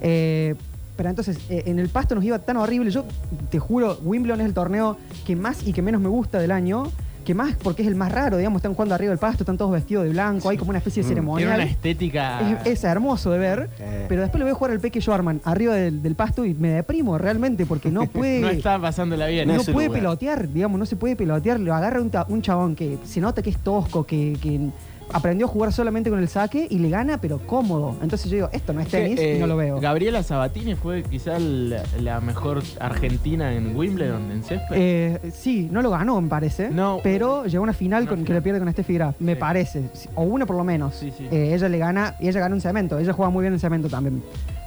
Eh, 0.01 0.55
pero 1.03 1.11
entonces, 1.11 1.37
eh, 1.51 1.65
en 1.67 1.81
el 1.81 1.89
pasto 1.89 2.15
nos 2.15 2.23
iba 2.23 2.39
tan 2.39 2.57
horrible. 2.59 2.89
Yo 2.93 3.05
te 3.51 3.59
juro, 3.59 3.99
Wimbledon 4.05 4.41
es 4.41 4.47
el 4.47 4.55
torneo 4.55 4.97
que 5.27 5.35
más 5.35 5.67
y 5.67 5.73
que 5.73 5.83
menos 5.83 6.01
me 6.01 6.09
gusta 6.09 6.39
del 6.39 6.53
año. 6.53 6.85
Que 7.25 7.35
más 7.35 7.55
porque 7.55 7.83
es 7.83 7.89
el 7.89 7.95
más 7.95 8.11
raro, 8.11 8.37
digamos, 8.37 8.59
están 8.59 8.75
jugando 8.75 8.97
arriba 8.97 9.11
del 9.11 9.19
pasto, 9.19 9.45
están 9.45 9.57
todos 9.57 9.71
vestidos 9.71 10.05
de 10.05 10.11
blanco, 10.11 10.49
hay 10.49 10.57
como 10.57 10.71
una 10.71 10.79
especie 10.79 11.05
de 11.05 11.21
Mm. 11.21 11.37
Tiene 11.37 11.55
una 11.55 11.63
estética. 11.65 12.61
Es, 12.65 12.67
es 12.67 12.85
hermoso 12.85 13.31
de 13.31 13.39
ver, 13.39 13.71
pero 14.09 14.23
después 14.23 14.41
lo 14.41 14.45
veo 14.45 14.55
jugar 14.57 14.73
al 14.73 14.81
Peque 14.81 15.01
Schwarman 15.01 15.41
arriba 15.45 15.75
del, 15.75 16.03
del 16.03 16.17
pasto 16.17 16.45
y 16.45 16.55
me 16.55 16.71
deprimo 16.71 17.19
realmente 17.19 17.65
porque 17.65 17.91
no 17.93 18.07
puede, 18.13 18.41
no 18.41 18.49
no, 18.49 18.53
está 18.53 18.81
pasándola 18.81 19.27
bien. 19.27 19.47
No 19.49 19.63
su 19.63 19.73
puede 19.73 19.87
lugar. 19.87 20.01
pelotear, 20.01 20.49
digamos, 20.49 20.81
no 20.81 20.87
se 20.87 20.97
puede 20.97 21.15
pelotear. 21.15 21.61
Lo 21.61 21.75
agarra 21.75 22.01
un, 22.01 22.43
chabón 22.43 22.75
que 22.75 22.99
se 23.05 23.21
nota 23.21 23.41
que 23.41 23.51
es 23.51 23.59
tosco, 23.59 24.05
que, 24.05 24.37
que 24.43 24.71
aprendió 25.13 25.47
a 25.47 25.49
jugar 25.49 25.73
solamente 25.73 26.11
con 26.11 26.19
el 26.19 26.29
saque 26.29 26.67
y 26.69 26.79
le 26.79 26.89
gana, 26.91 27.19
pero 27.19 27.39
cómodo. 27.39 27.97
Entonces 28.03 28.31
yo 28.31 28.37
digo, 28.37 28.49
esto 28.53 28.73
no 28.73 28.81
es 28.81 28.89
tenis 28.89 29.19
Que, 29.19 29.33
eh, 29.33 29.37
y 29.37 29.41
no 29.41 29.47
lo 29.47 29.57
veo. 29.57 29.81
Gabriela 29.81 30.23
Sabatini 30.23 30.75
fue 30.75 31.03
quizá 31.03 31.39
la, 31.39 31.83
la 32.01 32.21
mejor 32.21 32.63
argentina 32.81 33.53
en 33.55 33.77
Wimbledon, 33.77 34.31
en 34.31 34.43
césped. 34.43 34.75
Eh, 34.77 35.19
sí, 35.33 35.69
no 35.71 35.83
lo 35.83 35.91
ganó, 35.91 36.21
me 36.21 36.29
parece. 36.29 36.71
No. 36.71 37.01
pero 37.03 37.45
llegó 37.47 37.63
a 37.63 37.65
una 37.65 37.73
final 37.73 38.07
con, 38.09 38.25
que 38.25 38.33
le 38.33 38.43
pierde 38.43 38.59
con 38.61 38.71
Steffi 38.73 38.95
Graf, 38.95 39.17
me 39.21 39.35
Sí. 39.35 39.39
parece. 39.41 39.85
O 40.15 40.23
una 40.23 40.47
por 40.47 40.57
lo 40.57 40.65
menos. 40.65 40.95
Sí, 40.95 41.13
sí. 41.17 41.29
Eh, 41.31 41.55
ella 41.55 41.69
le 41.69 41.79
gana, 41.79 42.15
y 42.21 42.29
ella 42.29 42.41
gana 42.41 42.55
un 42.55 42.61
cemento. 42.61 42.99
Ella 42.99 43.13
juega 43.13 43.31
muy 43.31 43.43
bien 43.43 43.53
en 43.53 43.59
cemento 43.61 43.89
también. 43.89 44.23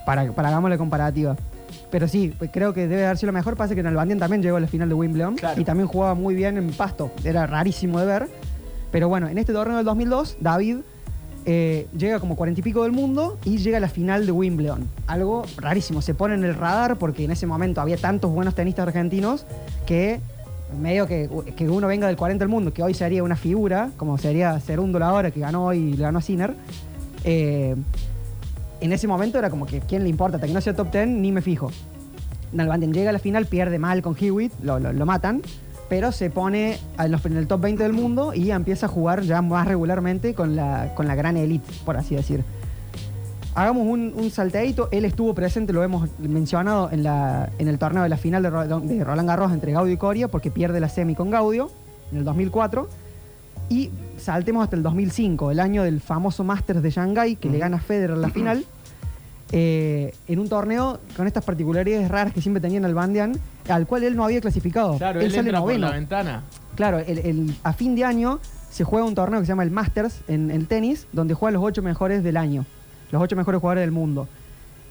Para, 0.05 0.31
para 0.31 0.49
hagamos 0.49 0.69
la 0.69 0.77
comparativa. 0.77 1.35
Pero 1.91 2.07
sí, 2.07 2.33
pues 2.37 2.49
creo 2.51 2.73
que 2.73 2.87
debe 2.87 3.05
haber 3.05 3.17
sido 3.17 3.27
lo 3.31 3.33
mejor. 3.37 3.55
Pasa 3.55 3.73
que 3.73 3.79
en 3.81 3.87
Albandien 3.87 4.19
también 4.19 4.41
llegó 4.41 4.57
a 4.57 4.59
la 4.59 4.67
final 4.67 4.89
de 4.89 4.95
Wimbledon. 4.95 5.35
Claro. 5.35 5.59
Y 5.61 5.63
también 5.63 5.87
jugaba 5.87 6.13
muy 6.13 6.35
bien 6.35 6.57
en 6.57 6.71
pasto. 6.71 7.11
Era 7.23 7.47
rarísimo 7.47 7.99
de 7.99 8.05
ver. 8.05 8.27
Pero 8.95 9.09
bueno, 9.09 9.27
en 9.27 9.37
este 9.37 9.51
torneo 9.51 9.75
del 9.75 9.83
2002, 9.85 10.37
David 10.39 10.77
eh, 11.45 11.85
llega 11.97 12.21
como 12.21 12.37
cuarenta 12.37 12.61
y 12.61 12.63
pico 12.63 12.83
del 12.83 12.93
mundo 12.93 13.37
y 13.43 13.57
llega 13.57 13.75
a 13.75 13.81
la 13.81 13.89
final 13.89 14.25
de 14.25 14.31
Wimbledon. 14.31 14.87
Algo 15.07 15.43
rarísimo, 15.57 16.01
se 16.01 16.13
pone 16.13 16.35
en 16.35 16.45
el 16.45 16.55
radar 16.55 16.97
porque 16.97 17.25
en 17.25 17.31
ese 17.31 17.45
momento 17.45 17.81
había 17.81 17.97
tantos 17.97 18.31
buenos 18.31 18.55
tenistas 18.55 18.87
argentinos 18.87 19.45
que 19.85 20.21
medio 20.81 21.07
que, 21.07 21.29
que 21.57 21.67
uno 21.67 21.87
venga 21.87 22.07
del 22.07 22.15
40 22.15 22.41
del 22.41 22.47
mundo, 22.47 22.71
que 22.73 22.83
hoy 22.83 22.93
sería 22.93 23.21
una 23.21 23.35
figura, 23.35 23.89
como 23.97 24.17
sería 24.17 24.57
Cerundo 24.61 24.97
la 24.97 25.11
hora 25.11 25.29
que 25.29 25.41
ganó 25.41 25.65
hoy 25.65 25.77
y 25.93 25.97
ganó 25.97 26.19
a 26.19 26.21
Sinner. 26.21 26.55
eh, 27.25 27.75
en 28.79 28.93
ese 28.93 29.07
momento 29.09 29.37
era 29.39 29.49
como 29.49 29.65
que 29.65 29.81
¿quién 29.81 30.03
le 30.03 30.09
importa? 30.09 30.37
Hasta 30.37 30.47
que 30.47 30.53
no 30.53 30.61
sea 30.61 30.73
top 30.73 30.89
10 30.93 31.05
ni 31.09 31.33
me 31.33 31.41
fijo. 31.41 31.69
Nalbandian 32.53 32.93
llega 32.93 33.09
a 33.09 33.13
la 33.13 33.19
final, 33.19 33.45
pierde 33.45 33.77
mal 33.77 34.01
con 34.01 34.15
Hewitt, 34.17 34.53
lo- 34.63 34.79
lo 34.79 35.05
matan, 35.05 35.41
pero 35.89 36.11
se 36.11 36.29
pone 36.29 36.77
en, 36.99 37.11
los- 37.11 37.25
en 37.25 37.37
el 37.37 37.47
top 37.47 37.61
20 37.61 37.83
del 37.83 37.93
mundo 37.93 38.33
y 38.33 38.51
empieza 38.51 38.85
a 38.87 38.89
jugar 38.89 39.21
ya 39.21 39.41
más 39.41 39.67
regularmente 39.67 40.33
con 40.33 40.55
la, 40.55 40.93
con 40.95 41.07
la 41.07 41.15
gran 41.15 41.37
elite, 41.37 41.71
por 41.85 41.97
así 41.97 42.15
decir. 42.15 42.43
Hagamos 43.53 43.87
un, 43.87 44.13
un 44.17 44.31
salteadito, 44.31 44.89
él 44.91 45.05
estuvo 45.05 45.33
presente, 45.33 45.71
lo 45.71 45.81
hemos 45.81 46.09
mencionado 46.19 46.89
en, 46.91 47.03
la, 47.03 47.49
en 47.57 47.69
el 47.69 47.77
torneo 47.79 48.03
de 48.03 48.09
la 48.09 48.17
final 48.17 48.43
de, 48.43 48.49
Ro- 48.49 48.79
de 48.81 49.03
Roland 49.03 49.29
Garros 49.29 49.53
entre 49.53 49.71
Gaudio 49.71 49.93
y 49.93 49.97
Coria, 49.97 50.27
porque 50.27 50.51
pierde 50.51 50.81
la 50.81 50.89
semi 50.89 51.15
con 51.15 51.29
Gaudio 51.31 51.71
en 52.11 52.17
el 52.17 52.25
2004. 52.25 52.89
Y 53.69 53.91
saltemos 54.17 54.61
hasta 54.63 54.75
el 54.75 54.83
2005, 54.83 55.51
el 55.51 55.59
año 55.61 55.83
del 55.83 56.01
famoso 56.01 56.43
Masters 56.43 56.83
de 56.83 56.91
Shanghái, 56.91 57.37
que 57.37 57.49
le 57.49 57.57
gana 57.57 57.79
Federer 57.79 58.17
la 58.17 58.29
final, 58.29 58.65
eh, 59.57 60.13
en 60.27 60.39
un 60.39 60.49
torneo 60.49 60.99
con 61.15 61.27
estas 61.27 61.45
particularidades 61.45 62.09
raras 62.09 62.33
que 62.33 62.41
siempre 62.41 62.59
tenía 62.59 62.77
en 62.77 62.83
el 62.83 62.93
Bandian, 62.93 63.39
al 63.69 63.87
cual 63.87 64.03
él 64.03 64.17
no 64.17 64.25
había 64.25 64.41
clasificado. 64.41 64.97
Claro, 64.97 65.21
él, 65.21 65.31
sale 65.31 65.47
entra 65.47 65.59
por 65.61 65.69
noveno. 65.69 65.87
la 65.87 65.93
ventana. 65.93 66.43
Claro, 66.75 66.99
el- 66.99 67.19
el- 67.19 67.55
a 67.63 67.71
fin 67.71 67.95
de 67.95 68.03
año 68.03 68.39
se 68.69 68.83
juega 68.83 69.05
un 69.05 69.15
torneo 69.15 69.39
que 69.39 69.45
se 69.45 69.53
llama 69.53 69.63
el 69.63 69.71
Masters 69.71 70.19
en 70.27 70.51
el 70.51 70.67
tenis, 70.67 71.07
donde 71.13 71.33
juegan 71.35 71.53
los 71.53 71.63
ocho 71.63 71.81
mejores 71.81 72.21
del 72.21 72.35
año, 72.35 72.65
los 73.11 73.21
ocho 73.21 73.37
mejores 73.37 73.61
jugadores 73.61 73.83
del 73.83 73.91
mundo. 73.91 74.27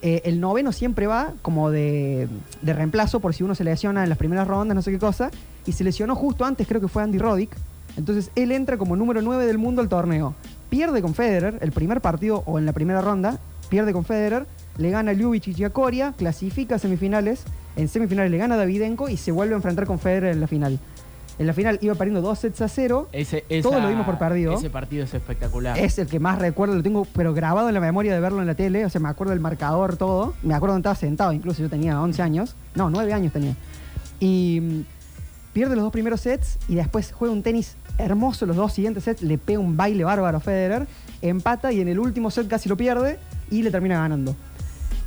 Eh, 0.01 0.23
el 0.25 0.41
noveno 0.41 0.73
siempre 0.73 1.07
va 1.07 1.35
como 1.43 1.71
de, 1.71 2.27
de 2.63 2.73
reemplazo 2.73 3.21
por 3.21 3.35
si 3.35 3.43
uno 3.45 3.55
se 3.55 3.65
lesiona 3.65 4.03
en 4.03 4.09
las 4.09 4.17
primeras 4.17 4.49
rondas, 4.49 4.75
no 4.75 4.81
sé 4.81 4.91
qué 4.93 4.99
cosa, 4.99 5.31
y 5.67 5.73
se 5.73 5.85
lesionó 5.85 6.15
justo 6.15 6.47
antes, 6.47 6.67
creo 6.67 6.81
que 6.81 6.89
fue 6.89 7.03
Andy 7.03 7.19
Roddick. 7.19 7.55
Entonces 7.99 8.31
él 8.35 8.51
entra 8.53 8.79
como 8.79 8.97
número 8.97 9.21
9 9.21 9.45
del 9.47 9.59
mundo 9.59 9.83
al 9.83 9.91
torneo. 9.91 10.35
Pierde 10.71 11.03
con 11.03 11.13
Federer, 11.15 11.59
el 11.61 11.71
primer 11.73 12.01
partido 12.01 12.43
o 12.47 12.59
en 12.59 12.65
la 12.67 12.73
primera 12.73 13.03
ronda, 13.03 13.39
pierde 13.69 13.93
con 13.93 14.05
Federer, 14.05 14.47
le 14.79 14.91
gana 14.91 15.13
a 15.13 15.15
Ljubicic 15.15 15.59
y 15.59 15.65
a 15.65 15.71
Coria, 15.71 16.15
clasifica 16.17 16.77
a 16.77 16.79
semifinales, 16.79 17.45
en 17.77 17.89
semifinales 17.89 18.31
le 18.31 18.39
gana 18.39 18.57
Davidenko 18.57 19.09
y 19.09 19.17
se 19.17 19.33
vuelve 19.33 19.55
a 19.55 19.57
enfrentar 19.57 19.87
con 19.87 19.99
Federer 19.99 20.33
en 20.33 20.41
la 20.41 20.47
final. 20.47 20.79
En 21.37 21.49
la 21.49 21.53
final 21.53 21.79
iba 21.83 21.95
perdiendo 21.97 22.21
dos 22.21 22.39
sets 22.39 22.61
a 22.61 22.69
cero. 22.69 23.09
Ese, 23.11 23.41
Todo 23.61 23.73
esa- 23.73 23.81
lo 23.83 23.89
dimos 23.89 24.07
por 24.07 24.19
perdido. 24.19 24.55
Ese 24.55 24.71
partido 24.71 25.03
es 25.05 25.13
espectacular. 25.15 25.77
Es 25.77 25.99
el 25.99 26.07
que 26.07 26.21
más 26.21 26.39
recuerdo, 26.39 26.77
lo 26.77 26.83
tengo 26.85 27.07
pero 27.13 27.35
grabado 27.35 27.67
en 27.69 27.75
la 27.75 27.81
memoria 27.81 28.15
de 28.15 28.21
verlo 28.21 28.41
en 28.41 28.47
la 28.47 28.55
tele. 28.55 28.85
O 28.85 28.89
sea, 28.89 29.01
me 29.01 29.09
acuerdo 29.09 29.33
del 29.33 29.41
marcador, 29.41 29.97
todo. 29.97 30.35
Me 30.45 30.55
acuerdo 30.55 30.75
donde 30.75 30.89
estaba 30.89 30.95
sentado, 30.95 31.33
incluso 31.33 31.61
yo 31.61 31.69
tenía 31.69 32.01
11 32.01 32.23
años. 32.23 32.55
No, 32.77 32.89
9 32.89 33.13
años 33.13 33.33
tenía. 33.33 33.57
Y 34.21 34.61
mm, 34.63 34.81
pierde 35.53 35.75
los 35.75 35.83
dos 35.83 35.93
primeros 35.93 36.21
sets 36.21 36.59
y 36.69 36.77
después 36.77 37.11
juega 37.13 37.35
un 37.35 37.43
tenis 37.43 37.75
hermoso 37.99 38.47
los 38.47 38.55
dos 38.55 38.73
siguientes 38.73 39.03
sets. 39.03 39.21
Le 39.23 39.37
pega 39.37 39.59
un 39.59 39.77
baile 39.77 40.05
bárbaro 40.05 40.37
a 40.37 40.41
Federer. 40.41 40.87
Empata 41.21 41.73
y 41.73 41.81
en 41.81 41.89
el 41.89 41.99
último 41.99 42.31
set 42.31 42.47
casi 42.47 42.69
lo 42.69 42.77
pierde 42.77 43.19
y 43.51 43.63
le 43.63 43.71
termina 43.71 43.99
ganando. 43.99 44.35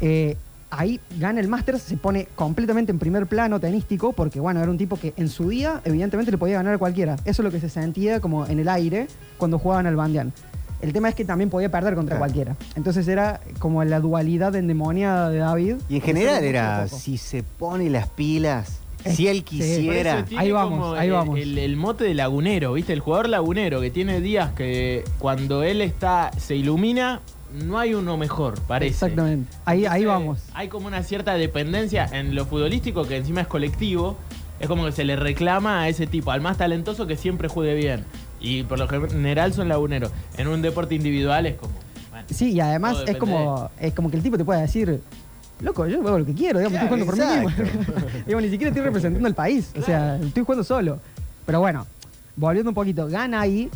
Eh, 0.02 0.36
ahí 0.70 1.00
gana 1.18 1.40
el 1.40 1.48
Masters, 1.48 1.82
se 1.82 1.98
pone 1.98 2.28
completamente 2.36 2.92
en 2.92 3.00
primer 3.00 3.26
plano 3.28 3.60
tenístico, 3.60 4.14
porque 4.14 4.40
bueno, 4.40 4.62
era 4.62 4.70
un 4.70 4.78
tipo 4.78 4.98
que 4.98 5.14
en 5.18 5.30
su 5.30 5.50
día, 5.50 5.82
evidentemente, 5.86 6.32
le 6.32 6.38
podía 6.38 6.58
ganar 6.58 6.74
a 6.76 6.78
cualquiera. 6.78 7.16
Eso 7.26 7.42
es 7.42 7.46
lo 7.46 7.52
que 7.52 7.60
se 7.60 7.70
sentía 7.70 8.20
como 8.20 8.46
en 8.46 8.60
el 8.60 8.70
aire 8.70 9.08
cuando 9.38 9.60
jugaban 9.60 9.88
al 9.88 9.96
Bandian. 9.96 10.34
El 10.80 10.94
tema 10.94 11.10
es 11.10 11.16
que 11.16 11.26
también 11.26 11.50
podía 11.50 11.72
perder 11.72 11.96
contra 11.96 12.18
Claro. 12.18 12.20
cualquiera. 12.32 12.56
Entonces 12.76 13.08
era 13.08 13.42
como 13.58 13.84
la 13.84 14.00
dualidad 14.00 14.56
endemoniada 14.56 15.32
de 15.32 15.40
David. 15.40 15.76
Y 15.90 15.96
en 15.96 16.02
general 16.02 16.44
era, 16.44 16.88
si 16.88 17.18
se 17.18 17.42
pone 17.42 17.90
las 17.90 18.08
pilas, 18.10 18.78
Es- 19.04 19.16
si 19.16 19.28
él 19.28 19.44
quisiera. 19.44 20.24
Ahí 20.38 20.52
vamos, 20.52 20.96
ahí 20.96 21.08
el- 21.08 21.14
vamos. 21.14 21.40
El, 21.40 21.58
el 21.58 21.78
mote 21.78 22.04
de 22.04 22.14
lagunero, 22.14 22.74
¿viste? 22.74 22.94
El 22.94 23.00
jugador 23.00 23.30
lagunero 23.30 23.82
que 23.82 23.90
tiene 23.90 24.22
días 24.22 24.52
que 24.52 25.04
cuando 25.18 25.64
él 25.64 25.82
está, 25.82 26.30
se 26.38 26.56
ilumina, 26.56 27.22
no 27.54 27.80
hay 27.80 27.94
uno 27.94 28.18
mejor, 28.18 28.60
parece. 28.62 28.92
Exactamente. 28.92 29.52
Ahí, 29.66 29.86
ahí 29.86 30.06
vamos. 30.06 30.40
Hay 30.54 30.68
como 30.68 30.88
una 30.88 31.04
cierta 31.04 31.34
dependencia 31.34 32.06
en 32.12 32.36
lo 32.36 32.46
futbolístico 32.46 33.08
que 33.08 33.18
encima 33.18 33.42
es 33.42 33.48
colectivo. 33.48 34.18
Es 34.60 34.68
como 34.68 34.86
que 34.86 34.92
se 34.92 35.06
le 35.06 35.16
reclama 35.16 35.82
a 35.82 35.90
ese 35.90 36.08
tipo, 36.08 36.32
al 36.32 36.42
más 36.42 36.58
talentoso 36.58 37.06
que 37.06 37.16
siempre 37.16 37.48
juegue 37.48 37.76
bien. 37.76 38.06
Y 38.40 38.64
por 38.64 38.80
lo 38.80 38.88
general 38.88 39.54
son 39.54 39.68
laguneros. 39.68 40.12
En 40.38 40.48
un 40.48 40.62
deporte 40.62 40.96
individual 40.96 41.46
es 41.46 41.56
como. 41.56 41.74
bueno, 42.10 42.26
Sí, 42.30 42.52
y 42.52 42.60
además 42.60 43.04
es 43.06 43.18
como, 43.18 43.70
es 43.80 43.94
como 43.94 44.10
que 44.10 44.18
el 44.18 44.24
tipo 44.24 44.38
te 44.38 44.46
puede 44.46 44.62
decir, 44.62 45.02
loco, 45.62 45.88
yo 45.88 46.00
hago 46.00 46.20
lo 46.20 46.26
que 46.26 46.34
quiero, 46.34 46.60
digamos, 46.60 46.80
Claro, 46.80 46.96
estoy 46.96 47.06
jugando 47.08 47.50
por 47.52 47.62
mí 47.68 47.96
mismo. 47.96 48.20
Digamos, 48.26 48.44
ni 48.44 48.50
siquiera 48.50 48.70
estoy 48.70 48.84
representando 48.84 49.28
al 49.28 49.36
país, 49.36 49.72
o 49.78 49.82
sea, 49.82 50.18
estoy 50.18 50.44
jugando 50.44 50.64
solo. 50.64 51.00
Pero 51.46 51.60
bueno, 51.60 51.86
volviendo 52.36 52.72
un 52.72 52.76
poquito, 52.76 53.08
gana 53.08 53.42
ahí, 53.42 53.70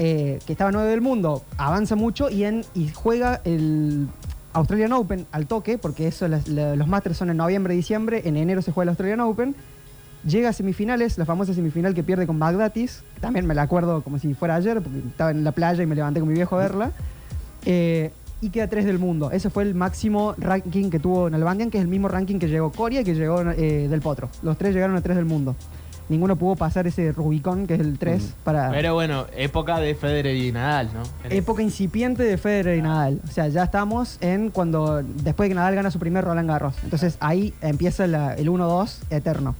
eh, 0.00 0.38
que 0.46 0.52
estaba 0.52 0.70
9 0.70 0.88
del 0.88 1.00
mundo, 1.00 1.42
avanza 1.56 1.96
mucho 1.96 2.30
y, 2.30 2.46
juega 2.94 3.40
el 3.44 4.06
Australian 4.52 4.92
Open 4.92 5.26
al 5.32 5.48
toque, 5.48 5.76
porque 5.76 6.06
eso 6.06 6.28
los 6.28 6.86
Masters 6.86 7.16
son 7.16 7.30
en 7.30 7.36
noviembre, 7.36 7.74
diciembre, 7.74 8.22
en 8.24 8.36
enero 8.36 8.62
se 8.62 8.70
juega 8.70 8.84
el 8.84 8.88
Australian 8.90 9.18
Open. 9.20 9.56
Llega 10.24 10.50
a 10.50 10.52
semifinales, 10.52 11.18
la 11.18 11.24
famosa 11.24 11.52
semifinal 11.52 11.94
que 11.94 12.04
pierde 12.04 12.28
con 12.28 12.38
Bagdatis, 12.38 13.02
que 13.16 13.20
también 13.20 13.44
me 13.44 13.56
la 13.56 13.62
acuerdo 13.62 14.02
como 14.02 14.20
si 14.20 14.34
fuera 14.34 14.54
ayer, 14.54 14.80
porque 14.80 14.98
estaba 14.98 15.32
en 15.32 15.42
la 15.42 15.50
playa 15.50 15.82
y 15.82 15.86
me 15.86 15.96
levanté 15.96 16.20
con 16.20 16.28
mi 16.28 16.34
viejo 16.34 16.54
a 16.54 16.60
verla. 16.60 16.92
Eh, 17.66 18.12
y 18.40 18.50
queda 18.50 18.68
3 18.68 18.84
del 18.84 19.00
mundo. 19.00 19.32
Ese 19.32 19.50
fue 19.50 19.64
el 19.64 19.74
máximo 19.74 20.36
ranking 20.38 20.90
que 20.90 21.00
tuvo 21.00 21.28
Nalbandian, 21.28 21.70
que 21.72 21.78
es 21.78 21.82
el 21.82 21.88
mismo 21.88 22.06
ranking 22.06 22.38
que 22.38 22.46
llegó 22.46 22.70
Coria 22.70 23.00
y 23.00 23.04
que 23.04 23.14
llegó 23.14 23.40
eh, 23.40 23.88
Del 23.88 24.00
Potro. 24.00 24.30
Los 24.42 24.56
tres 24.56 24.74
llegaron 24.74 24.94
a 24.94 25.00
3 25.00 25.16
del 25.16 25.26
mundo. 25.26 25.56
Ninguno 26.08 26.36
pudo 26.36 26.56
pasar 26.56 26.86
ese 26.86 27.12
Rubicón, 27.12 27.66
que 27.66 27.74
es 27.74 27.80
el 27.80 27.98
3, 27.98 28.34
para 28.44 28.70
Pero 28.70 28.94
bueno, 28.94 29.26
época 29.36 29.78
de 29.78 29.94
Federer 29.94 30.34
y 30.36 30.50
Nadal, 30.52 30.88
¿no? 30.94 31.02
En- 31.24 31.32
época 31.36 31.62
incipiente 31.62 32.22
de 32.22 32.38
Federer 32.38 32.78
y 32.78 32.82
Nadal. 32.82 33.20
O 33.28 33.30
sea, 33.30 33.48
ya 33.48 33.64
estamos 33.64 34.16
en 34.22 34.50
cuando, 34.50 35.02
después 35.02 35.46
de 35.46 35.50
que 35.50 35.54
Nadal 35.54 35.74
gana 35.74 35.90
su 35.90 35.98
primer 35.98 36.24
Roland 36.24 36.48
Garros. 36.48 36.74
Entonces 36.82 37.16
ahí 37.20 37.52
empieza 37.60 38.06
la- 38.06 38.34
el 38.34 38.48
1-2 38.48 39.00
eterno. 39.10 39.54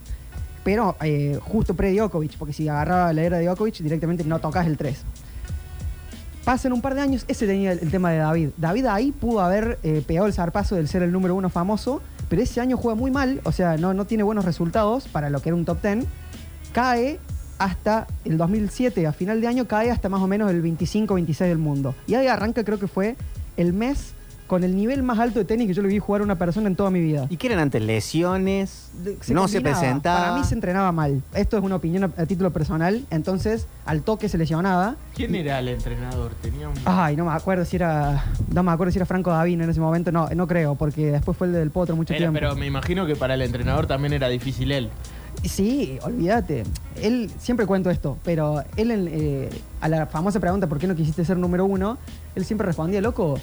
Pero 0.64 0.97
eh, 1.02 1.38
justo 1.43 1.75
pre-Djokovic, 1.75 2.37
porque 2.38 2.52
si 2.55 2.69
agarraba 2.69 3.12
la 3.12 3.23
era 3.23 3.38
de 3.38 3.45
Djokovic, 3.47 3.76
directamente 3.78 4.25
no 4.25 4.38
tocas 4.38 4.67
el 4.67 4.76
3. 4.76 5.02
Pasan 6.45 6.73
un 6.73 6.81
par 6.81 6.95
de 6.95 7.02
años, 7.02 7.25
ese 7.28 7.47
tenía 7.47 7.73
el, 7.73 7.81
el 7.81 7.90
tema 7.90 8.11
de 8.11 8.19
David. 8.19 8.49
David 8.57 8.87
ahí 8.87 9.12
pudo 9.12 9.40
haber 9.40 9.78
eh, 9.83 10.02
pegado 10.07 10.26
el 10.26 10.33
zarpazo 10.33 10.76
del 10.76 10.88
ser 10.88 11.02
el 11.02 11.12
número 11.12 11.35
uno 11.35 11.50
famoso, 11.50 12.00
pero 12.31 12.40
ese 12.43 12.61
año 12.62 12.76
juega 12.78 12.95
muy 12.99 13.11
mal, 13.11 13.40
o 13.45 13.52
sea, 13.52 13.76
no, 13.76 13.93
no 13.93 14.07
tiene 14.07 14.23
buenos 14.23 14.47
resultados 14.47 15.09
para 15.09 15.28
lo 15.28 15.40
que 15.40 15.50
era 15.50 15.57
un 15.57 15.64
top 15.67 15.83
10. 15.83 16.07
Cae 16.82 17.18
hasta 17.58 18.06
el 18.25 18.37
2007, 18.38 19.04
a 19.08 19.12
final 19.12 19.40
de 19.40 19.49
año, 19.49 19.66
cae 19.66 19.90
hasta 19.90 20.08
más 20.08 20.23
o 20.23 20.28
menos 20.28 20.49
el 20.49 20.62
25-26 20.62 21.38
del 21.49 21.58
mundo. 21.58 21.92
Y 22.06 22.14
ahí 22.14 22.28
arranca, 22.28 22.62
creo 22.62 22.78
que 22.78 22.87
fue 22.87 23.16
el 23.56 23.73
mes 23.73 24.14
con 24.47 24.62
el 24.62 24.76
nivel 24.76 25.02
más 25.02 25.18
alto 25.18 25.40
de 25.40 25.44
tenis 25.44 25.66
que 25.66 25.75
yo 25.75 25.82
le 25.82 25.88
vi 25.88 25.99
jugar 25.99 26.20
a 26.20 26.25
una 26.25 26.37
persona 26.37 26.68
en 26.68 26.76
toda 26.76 26.90
mi 26.90 27.00
vida. 27.00 27.26
¿Y 27.30 27.37
qué 27.37 27.49
eran 27.49 27.58
antes? 27.58 27.82
¿Lesiones? 27.82 28.90
Se 29.23 29.35
no 29.35 29.49
se 29.49 29.61
presentaba. 29.61 30.20
Para 30.26 30.37
mí 30.38 30.44
se 30.44 30.54
entrenaba 30.54 30.92
mal. 30.92 31.20
Esto 31.35 31.58
es 31.58 31.64
una 31.64 31.75
opinión 31.75 32.04
a, 32.04 32.23
a 32.23 32.26
título 32.26 32.52
personal. 32.52 33.04
Entonces, 33.11 33.66
al 33.85 34.02
toque 34.02 34.28
se 34.28 34.38
lesionaba. 34.38 34.94
¿Quién 35.16 35.35
era 35.35 35.58
el 35.58 35.66
entrenador? 35.66 36.32
Tenía 36.40 36.68
un. 36.68 36.76
Ay, 36.85 37.16
no 37.16 37.25
me 37.25 37.32
acuerdo 37.32 37.64
si 37.64 37.75
era. 37.75 38.25
No 38.54 38.62
me 38.62 38.70
acuerdo 38.70 38.92
si 38.92 38.99
era 38.99 39.04
Franco 39.06 39.30
Davino 39.30 39.64
en 39.64 39.70
ese 39.70 39.80
momento. 39.80 40.12
No, 40.12 40.28
no 40.30 40.47
creo, 40.47 40.76
porque 40.76 41.11
después 41.11 41.37
fue 41.37 41.49
el 41.49 41.52
del 41.54 41.70
Potro 41.73 41.97
mucho 41.97 42.14
Era- 42.14 42.18
tiempo. 42.20 42.35
pero 42.35 42.54
me 42.54 42.66
imagino 42.66 43.04
que 43.04 43.16
para 43.16 43.35
el 43.35 43.42
entrenador 43.42 43.88
también 43.88 44.12
era 44.12 44.28
difícil 44.28 44.70
él. 44.70 44.88
Sí, 45.45 45.99
olvídate. 46.02 46.64
Él, 47.00 47.30
siempre 47.38 47.64
cuento 47.66 47.90
esto, 47.90 48.18
pero 48.25 48.62
él 48.76 48.90
en, 48.90 49.09
eh, 49.11 49.49
a 49.80 49.88
la 49.88 50.07
famosa 50.07 50.40
pregunta 50.40 50.66
¿por 50.66 50.78
qué 50.78 50.87
no 50.87 50.95
quisiste 50.97 51.25
ser 51.25 51.37
número 51.37 51.64
uno? 51.64 51.97
Él 52.35 52.45
siempre 52.45 52.66
respondía, 52.66 53.00
loco, 53.00 53.38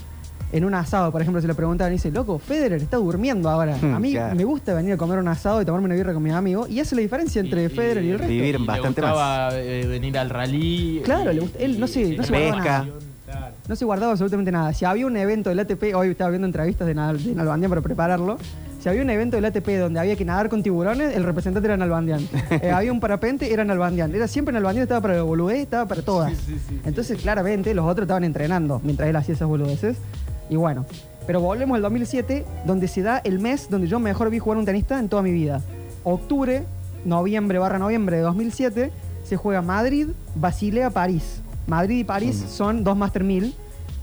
en 0.51 0.63
un 0.65 0.73
asado, 0.73 1.11
por 1.11 1.21
ejemplo, 1.21 1.41
se 1.41 1.47
le 1.47 1.55
preguntaban 1.55 1.91
y 1.93 1.95
dice, 1.95 2.11
loco, 2.11 2.37
Federer 2.37 2.81
está 2.81 2.97
durmiendo 2.97 3.49
ahora. 3.49 3.77
Hmm, 3.81 3.93
A 3.95 3.99
mí 3.99 4.11
claro. 4.11 4.35
me 4.35 4.43
gusta 4.43 4.73
venir 4.73 4.93
a 4.93 4.97
comer 4.97 5.19
un 5.19 5.27
asado 5.27 5.61
y 5.61 5.65
tomarme 5.65 5.85
una 5.85 5.95
birra 5.95 6.13
con 6.13 6.21
mis 6.23 6.33
amigos 6.33 6.69
y 6.69 6.79
hace 6.79 6.95
la 6.95 7.01
diferencia 7.01 7.39
entre 7.41 7.65
Y- 7.65 7.69
Federer 7.69 8.03
y 8.03 8.09
el 8.11 8.19
resto. 8.19 8.31
Vivir 8.31 8.55
y 8.61 8.65
bastante 8.65 9.01
le 9.01 9.07
gustaba 9.07 9.49
eh, 9.59 9.87
venir 9.87 10.17
al 10.17 10.29
rally. 10.29 11.01
Claro, 11.03 11.31
y- 11.31 11.35
le 11.35 11.41
gusta- 11.41 11.59
él 11.59 11.79
no 11.79 11.87
se- 11.87 12.01
y- 12.01 12.17
no 12.17 12.23
se 12.23 12.29
guardaba 12.31 12.55
pesca. 12.55 12.85
nada. 13.27 13.51
No 13.67 13.75
se 13.75 13.85
guardaba 13.85 14.11
absolutamente 14.11 14.51
nada. 14.51 14.71
Si 14.73 14.85
había 14.85 15.07
un 15.07 15.17
evento 15.17 15.49
del 15.49 15.59
ATP, 15.59 15.95
hoy 15.95 16.09
estaba 16.09 16.29
viendo 16.29 16.45
entrevistas 16.45 16.87
de, 16.87 16.93
Nadal- 16.95 17.17
de 17.23 17.33
Nalbandian 17.35 17.69
para 17.69 17.81
prepararlo. 17.81 18.37
Si 18.85 18.89
había 18.89 19.01
un 19.01 19.09
evento 19.09 19.35
del 19.35 19.45
ATP 19.45 19.67
donde 19.79 19.99
había 19.99 20.15
que 20.15 20.25
nadar 20.25 20.47
con 20.47 20.61
tiburones, 20.61 21.15
el 21.15 21.23
representante 21.23 21.65
era 21.65 21.75
Nalbandian. 21.75 22.21
Eh, 22.51 22.69
había 22.69 22.91
un 22.91 22.99
parapente, 22.99 23.51
era 23.51 23.65
Nalbandian. 23.65 24.13
Era 24.13 24.27
siempre 24.27 24.53
Nalbandian, 24.53 24.83
estaba 24.83 25.01
para 25.01 25.15
la 25.15 25.23
boludez, 25.23 25.57
estaba 25.57 25.87
para 25.87 26.03
todas. 26.03 26.31
Sí, 26.33 26.37
sí, 26.45 26.51
sí, 26.53 26.59
sí. 26.69 26.81
Entonces, 26.85 27.19
claramente, 27.19 27.73
los 27.73 27.83
otros 27.83 28.03
estaban 28.03 28.23
entrenando 28.23 28.79
mientras 28.83 29.09
él 29.09 29.15
hacía 29.15 29.33
esas 29.33 29.47
boludeces. 29.47 29.97
Y 30.51 30.55
bueno, 30.55 30.85
pero 31.25 31.41
volvemos 31.41 31.77
al 31.77 31.81
2007, 31.81 32.45
donde 32.67 32.87
se 32.87 33.01
da 33.01 33.17
el 33.23 33.39
mes 33.39 33.71
donde 33.71 33.87
yo 33.87 33.99
mejor 33.99 34.29
vi 34.29 34.37
jugar 34.37 34.59
un 34.59 34.65
tenista 34.65 34.99
en 34.99 35.09
toda 35.09 35.23
mi 35.23 35.31
vida. 35.31 35.63
Octubre, 36.03 36.61
noviembre 37.05 37.57
barra 37.57 37.79
noviembre 37.79 38.17
de 38.17 38.21
2007, 38.21 38.91
se 39.23 39.35
juega 39.35 39.63
Madrid, 39.63 40.09
Basilea, 40.35 40.91
París. 40.91 41.41
Madrid 41.65 41.97
y 41.97 42.03
París 42.03 42.35
son 42.49 42.83
dos 42.83 42.95
Master 42.95 43.23
1000 43.23 43.55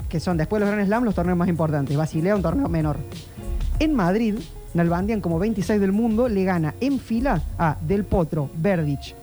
que 0.08 0.18
son 0.18 0.36
después 0.36 0.58
de 0.58 0.66
los 0.66 0.74
Grand 0.74 0.88
Slam 0.88 1.04
los 1.04 1.14
torneos 1.14 1.38
más 1.38 1.48
importantes. 1.48 1.96
Basilea, 1.96 2.34
un 2.34 2.42
torneo 2.42 2.68
menor. 2.68 2.96
En 3.78 3.94
Madrid, 3.94 4.34
Nalbandian, 4.74 5.20
como 5.20 5.38
26 5.38 5.80
del 5.80 5.92
mundo, 5.92 6.28
le 6.28 6.44
gana 6.44 6.74
en 6.80 6.98
fila 6.98 7.40
a 7.58 7.76
Del 7.80 8.04
Potro, 8.04 8.48
Verdic, 8.54 9.14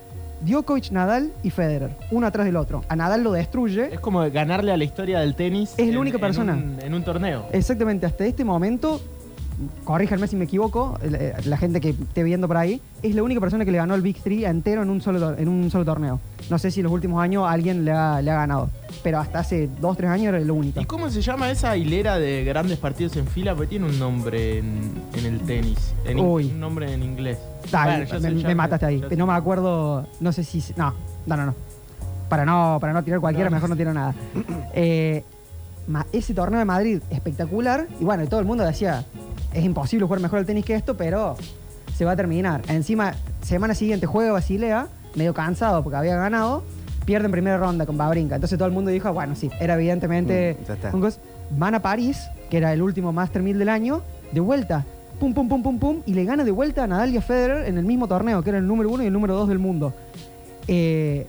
Djokovic, 0.41 0.91
Nadal 0.91 1.31
y 1.43 1.49
Federer, 1.49 1.91
uno 2.11 2.25
atrás 2.27 2.45
del 2.45 2.55
otro. 2.55 2.83
A 2.87 2.95
Nadal 2.95 3.23
lo 3.23 3.31
destruye. 3.33 3.93
Es 3.93 3.99
como 3.99 4.19
ganarle 4.31 4.71
a 4.71 4.77
la 4.77 4.83
historia 4.83 5.19
del 5.19 5.35
tenis. 5.35 5.71
Es 5.77 5.87
la 5.87 5.93
en- 5.93 5.97
única 5.97 6.17
en 6.17 6.21
persona. 6.21 6.53
un- 6.53 6.77
En 6.81 6.93
un, 6.93 7.03
torneo. 7.03 7.45
Exactamente, 7.51 8.05
hasta 8.05 8.25
este 8.25 8.45
momento, 8.45 9.01
corríjanme 9.83 10.27
si 10.27 10.35
me 10.35 10.45
equivoco, 10.45 10.97
la, 11.03 11.19
la 11.45 11.57
gente 11.57 11.81
que 11.81 11.89
esté 11.89 12.23
viendo 12.23 12.47
por 12.47 12.57
ahí, 12.57 12.81
es 13.01 13.15
la 13.15 13.23
única 13.23 13.39
persona 13.41 13.65
que 13.65 13.71
le 13.71 13.77
ganó 13.77 13.95
el 13.95 14.01
Big 14.01 14.21
Three 14.21 14.45
entero 14.45 14.81
en 14.83 14.89
un 14.89 15.01
solo, 15.01 15.37
en 15.37 15.47
un 15.47 15.69
solo 15.71 15.85
torneo. 15.85 16.19
No 16.49 16.57
sé 16.57 16.71
si 16.71 16.79
en 16.79 16.85
los 16.85 16.93
últimos 16.93 17.21
años 17.21 17.45
alguien 17.47 17.85
le 17.85 17.91
ha, 17.91 18.21
le 18.21 18.31
ha 18.31 18.35
ganado, 18.35 18.69
pero 19.03 19.19
hasta 19.19 19.39
hace 19.39 19.69
dos, 19.79 19.95
tres 19.97 20.09
años 20.09 20.29
era 20.33 20.39
lo 20.39 20.53
único. 20.55 20.79
¿Y 20.81 20.85
cómo 20.85 21.09
se 21.09 21.21
llama 21.21 21.51
esa 21.51 21.75
hilera 21.77 22.17
de 22.17 22.43
grandes 22.43 22.77
partidos 22.77 23.15
en 23.17 23.27
fila? 23.27 23.53
Porque 23.55 23.69
tiene 23.69 23.85
un 23.87 23.99
nombre 23.99 24.59
en, 24.59 24.91
en 25.15 25.25
el 25.25 25.39
tenis. 25.41 25.93
En 26.05 26.17
in- 26.19 26.25
Uy. 26.25 26.45
Un 26.45 26.59
nombre 26.59 26.91
en 26.93 27.03
inglés. 27.03 27.37
Dale, 27.71 28.05
Bueno, 28.05 28.41
me, 28.47 28.55
mataste 28.55 28.85
ahí. 28.85 29.03
No 29.17 29.27
me 29.27 29.33
acuerdo, 29.33 30.07
no 30.19 30.31
sé 30.31 30.43
si... 30.43 30.63
No, 30.75 30.93
no, 31.27 31.37
no, 31.37 31.45
no. 31.47 31.55
Para 32.29 32.45
no, 32.45 32.77
para 32.79 32.93
no 32.93 33.03
tirar 33.03 33.19
cualquiera, 33.19 33.49
No, 33.49 33.55
mejor 33.55 33.69
no 33.69 33.75
tiro 33.75 33.93
nada. 33.93 34.13
Eh, 34.73 35.23
ese 36.11 36.35
torneo 36.35 36.59
de 36.59 36.65
Madrid, 36.65 37.01
espectacular. 37.09 37.87
Y 37.99 38.03
bueno, 38.03 38.23
y 38.23 38.27
todo 38.27 38.39
el 38.39 38.45
mundo 38.45 38.63
decía, 38.63 39.05
es 39.53 39.63
imposible 39.63 40.05
jugar 40.05 40.21
mejor 40.21 40.39
al 40.39 40.45
tenis 40.45 40.65
que 40.65 40.75
esto, 40.75 40.95
pero 40.95 41.35
se 41.95 42.05
va 42.05 42.11
a 42.11 42.15
terminar. 42.15 42.61
Encima, 42.67 43.13
semana 43.41 43.73
siguiente 43.73 44.05
juega 44.05 44.31
Basilea, 44.31 44.87
medio 45.15 45.33
cansado 45.33 45.83
porque 45.83 45.97
había 45.97 46.15
ganado, 46.15 46.63
pierde 47.05 47.25
en 47.25 47.31
primera 47.31 47.57
ronda 47.57 47.85
con 47.85 47.97
Babrinka. 47.97 48.35
Entonces 48.35 48.57
todo 48.57 48.67
el 48.67 48.73
mundo 48.73 48.91
dijo, 48.91 49.11
bueno, 49.13 49.35
sí, 49.35 49.49
era 49.59 49.75
evidentemente... 49.75 50.57
Mm, 50.93 50.95
un 50.95 51.11
Van 51.51 51.73
a 51.73 51.81
París, 51.81 52.29
que 52.49 52.57
era 52.57 52.71
el 52.73 52.81
último 52.81 53.11
Master 53.11 53.41
1000 53.41 53.57
del 53.57 53.69
año, 53.69 54.03
de 54.31 54.39
vuelta. 54.39 54.85
Pum, 55.19 55.33
pum, 55.33 55.49
pum, 55.49 55.63
pum, 55.63 55.79
pum. 55.79 56.01
Y 56.05 56.13
le 56.13 56.23
gana 56.23 56.43
de 56.43 56.51
vuelta 56.51 56.83
a 56.83 56.87
Nadal 56.87 57.11
y 57.11 57.17
a 57.17 57.21
Federer 57.21 57.67
en 57.67 57.79
el 57.79 57.85
mismo 57.85 58.07
torneo, 58.07 58.43
que 58.43 58.49
era 58.49 58.59
el 58.59 58.67
número 58.67 58.89
uno 58.89 59.03
y 59.03 59.07
el 59.07 59.13
número 59.13 59.33
dos 59.33 59.49
del 59.49 59.57
mundo. 59.57 59.93
Eh, 60.67 61.25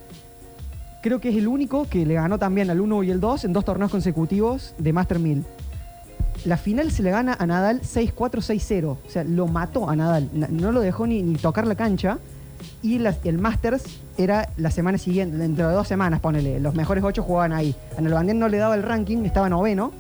creo 1.00 1.20
que 1.20 1.30
es 1.30 1.36
el 1.36 1.48
único 1.48 1.88
que 1.88 2.04
le 2.04 2.14
ganó 2.14 2.38
también 2.38 2.68
al 2.70 2.80
1 2.80 3.02
y 3.04 3.10
el 3.10 3.20
2 3.20 3.46
en 3.46 3.52
dos 3.54 3.64
torneos 3.64 3.90
consecutivos 3.90 4.74
de 4.78 4.92
Master 4.92 5.18
1000. 5.18 5.44
La 6.44 6.56
final 6.56 6.90
se 6.90 7.02
le 7.02 7.10
gana 7.10 7.36
a 7.38 7.46
Nadal 7.46 7.82
6-4, 7.82 8.14
6-0. 8.14 8.84
O 8.86 8.98
sea, 9.08 9.24
lo 9.24 9.46
mató 9.46 9.88
a 9.90 9.96
Nadal. 9.96 10.30
Na- 10.32 10.48
No 10.50 10.72
lo 10.72 10.80
dejó 10.80 11.06
ni, 11.06 11.22
ni 11.22 11.34
tocar 11.36 11.66
la 11.66 11.74
cancha. 11.74 12.18
Y 12.82 13.00
el 13.24 13.38
Masters 13.38 13.84
era 14.16 14.48
la 14.56 14.70
semana 14.70 14.96
siguiente, 14.98 15.36
dentro 15.36 15.68
de 15.68 15.74
dos 15.74 15.86
semanas, 15.88 16.20
ponele. 16.20 16.60
Los 16.60 16.74
mejores 16.74 17.04
ocho 17.04 17.22
jugaban 17.22 17.52
ahí. 17.52 17.74
A 17.96 18.00
Nalbandian 18.00 18.38
no 18.38 18.48
le 18.48 18.56
daba 18.58 18.74
el 18.74 18.82
ranking, 18.82 19.18
estaba 19.24 19.48
noveno. 19.48 19.92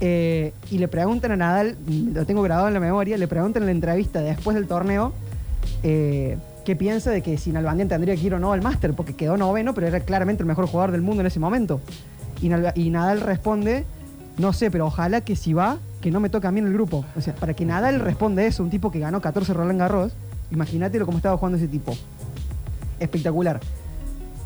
Eh, 0.00 0.52
y 0.70 0.78
le 0.78 0.88
preguntan 0.88 1.32
a 1.32 1.36
Nadal, 1.36 1.76
lo 2.14 2.24
tengo 2.24 2.42
grabado 2.42 2.68
en 2.68 2.74
la 2.74 2.80
memoria, 2.80 3.18
le 3.18 3.26
preguntan 3.26 3.62
en 3.62 3.66
la 3.66 3.72
entrevista 3.72 4.20
después 4.20 4.54
del 4.54 4.68
torneo 4.68 5.12
eh, 5.82 6.38
qué 6.64 6.76
piensa 6.76 7.10
de 7.10 7.20
que 7.20 7.36
si 7.36 7.50
Nalbandian 7.50 7.88
tendría 7.88 8.14
que 8.14 8.22
ir 8.22 8.34
o 8.34 8.38
no 8.38 8.52
al 8.52 8.62
Master, 8.62 8.92
porque 8.94 9.14
quedó 9.14 9.36
noveno, 9.36 9.74
pero 9.74 9.86
era 9.88 9.98
claramente 10.00 10.42
el 10.42 10.46
mejor 10.46 10.66
jugador 10.66 10.92
del 10.92 11.02
mundo 11.02 11.22
en 11.22 11.26
ese 11.26 11.40
momento. 11.40 11.80
Y, 12.40 12.48
y 12.80 12.90
Nadal 12.90 13.20
responde, 13.22 13.84
no 14.38 14.52
sé, 14.52 14.70
pero 14.70 14.86
ojalá 14.86 15.20
que 15.20 15.36
si 15.36 15.52
va, 15.52 15.78
que 16.00 16.10
no 16.10 16.20
me 16.20 16.30
toque 16.30 16.46
a 16.46 16.52
mí 16.52 16.60
en 16.60 16.66
el 16.66 16.72
grupo. 16.72 17.04
O 17.16 17.20
sea, 17.20 17.34
para 17.34 17.54
que 17.54 17.64
Nadal 17.64 18.00
responda 18.00 18.42
eso, 18.44 18.62
un 18.62 18.70
tipo 18.70 18.90
que 18.90 19.00
ganó 19.00 19.20
14 19.20 19.52
Roland 19.52 19.80
Garros, 19.80 20.12
imagínate 20.50 20.98
lo 20.98 21.06
cómo 21.06 21.18
estaba 21.18 21.36
jugando 21.36 21.58
ese 21.58 21.68
tipo. 21.68 21.94
Espectacular. 23.00 23.60